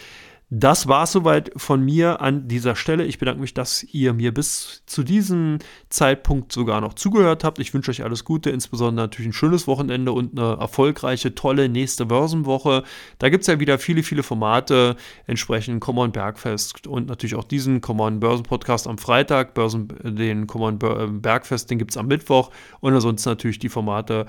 Das 0.52 0.88
war 0.88 1.04
es 1.04 1.12
soweit 1.12 1.52
von 1.58 1.86
mir 1.86 2.22
an 2.22 2.48
dieser 2.48 2.76
Stelle. 2.76 3.06
Ich 3.06 3.20
bedanke 3.20 3.40
mich, 3.40 3.54
dass 3.54 3.84
ihr 3.84 4.14
mir 4.14 4.34
bis 4.34 4.82
zu 4.88 5.04
diesem 5.04 5.60
Zeitpunkt 5.90 6.52
sogar 6.52 6.82
noch 6.82 6.96
zugehört 6.96 7.44
habt. 7.44 7.60
Ich 7.60 7.72
wünsche 7.76 7.92
euch 7.92 8.04
alles 8.04 8.26
Gute, 8.26 8.50
insbesondere 8.50 9.06
natürlich 9.06 9.30
ein 9.30 9.34
schönes 9.34 9.68
Wochenende 9.68 10.12
und 10.12 10.40
eine 10.40 10.60
erfolgreiche, 10.60 11.36
tolle 11.36 11.70
nächste 11.70 12.08
Börsenwoche. 12.08 12.82
Da 13.20 13.30
gibt 13.30 13.42
es 13.42 13.48
ja 13.48 13.60
wieder 13.60 13.78
viele, 13.78 14.02
viele 14.02 14.24
Formate, 14.24 14.96
entsprechend 15.28 15.82
Common 15.82 16.12
Bergfest 16.12 16.88
und 16.88 17.08
natürlich 17.08 17.36
auch 17.36 17.44
diesen 17.44 17.82
Common 17.82 18.20
Börsen 18.20 18.44
Podcast 18.44 18.88
am 18.88 18.98
Freitag. 18.98 19.54
Börsen, 19.54 19.88
den 20.04 20.48
Common 20.48 20.80
Bergfest, 21.22 21.70
den 21.70 21.78
gibt 21.78 21.92
es 21.92 21.98
am 21.98 22.08
Mittwoch 22.08 22.50
und 22.80 22.92
ansonsten 22.92 23.30
natürlich 23.30 23.60
die 23.60 23.70
Formate 23.70 24.26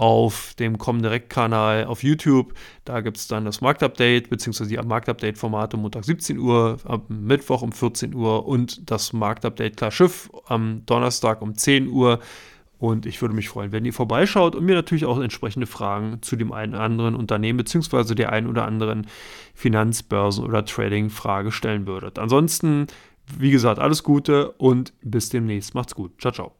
auf 0.00 0.54
dem 0.58 0.78
Comdirect-Kanal 0.78 1.84
auf 1.84 2.02
YouTube. 2.02 2.54
Da 2.86 3.02
gibt 3.02 3.18
es 3.18 3.28
dann 3.28 3.44
das 3.44 3.60
Marktupdate 3.60 4.30
bzw. 4.30 4.64
die 4.64 4.78
Marktupdate-Formate 4.78 5.76
Montag 5.76 6.06
17 6.06 6.38
Uhr, 6.38 6.78
am 6.84 7.02
Mittwoch 7.08 7.60
um 7.60 7.70
14 7.70 8.14
Uhr 8.14 8.46
und 8.46 8.90
das 8.90 9.12
Marktupdate 9.12 9.76
Klar 9.76 9.90
Schiff 9.90 10.30
am 10.46 10.86
Donnerstag 10.86 11.42
um 11.42 11.54
10 11.54 11.88
Uhr. 11.88 12.18
Und 12.78 13.04
ich 13.04 13.20
würde 13.20 13.34
mich 13.34 13.50
freuen, 13.50 13.72
wenn 13.72 13.84
ihr 13.84 13.92
vorbeischaut 13.92 14.56
und 14.56 14.64
mir 14.64 14.74
natürlich 14.74 15.04
auch 15.04 15.20
entsprechende 15.20 15.66
Fragen 15.66 16.22
zu 16.22 16.34
dem 16.34 16.50
einen 16.50 16.72
oder 16.72 16.82
anderen 16.82 17.14
Unternehmen 17.14 17.58
bzw. 17.58 18.14
der 18.14 18.32
einen 18.32 18.46
oder 18.46 18.64
anderen 18.64 19.06
Finanzbörsen- 19.54 20.46
oder 20.46 20.64
Trading-Frage 20.64 21.52
stellen 21.52 21.86
würdet. 21.86 22.18
Ansonsten, 22.18 22.86
wie 23.38 23.50
gesagt, 23.50 23.78
alles 23.78 24.02
Gute 24.02 24.52
und 24.52 24.94
bis 25.02 25.28
demnächst. 25.28 25.74
Macht's 25.74 25.94
gut. 25.94 26.12
Ciao, 26.18 26.32
ciao. 26.32 26.54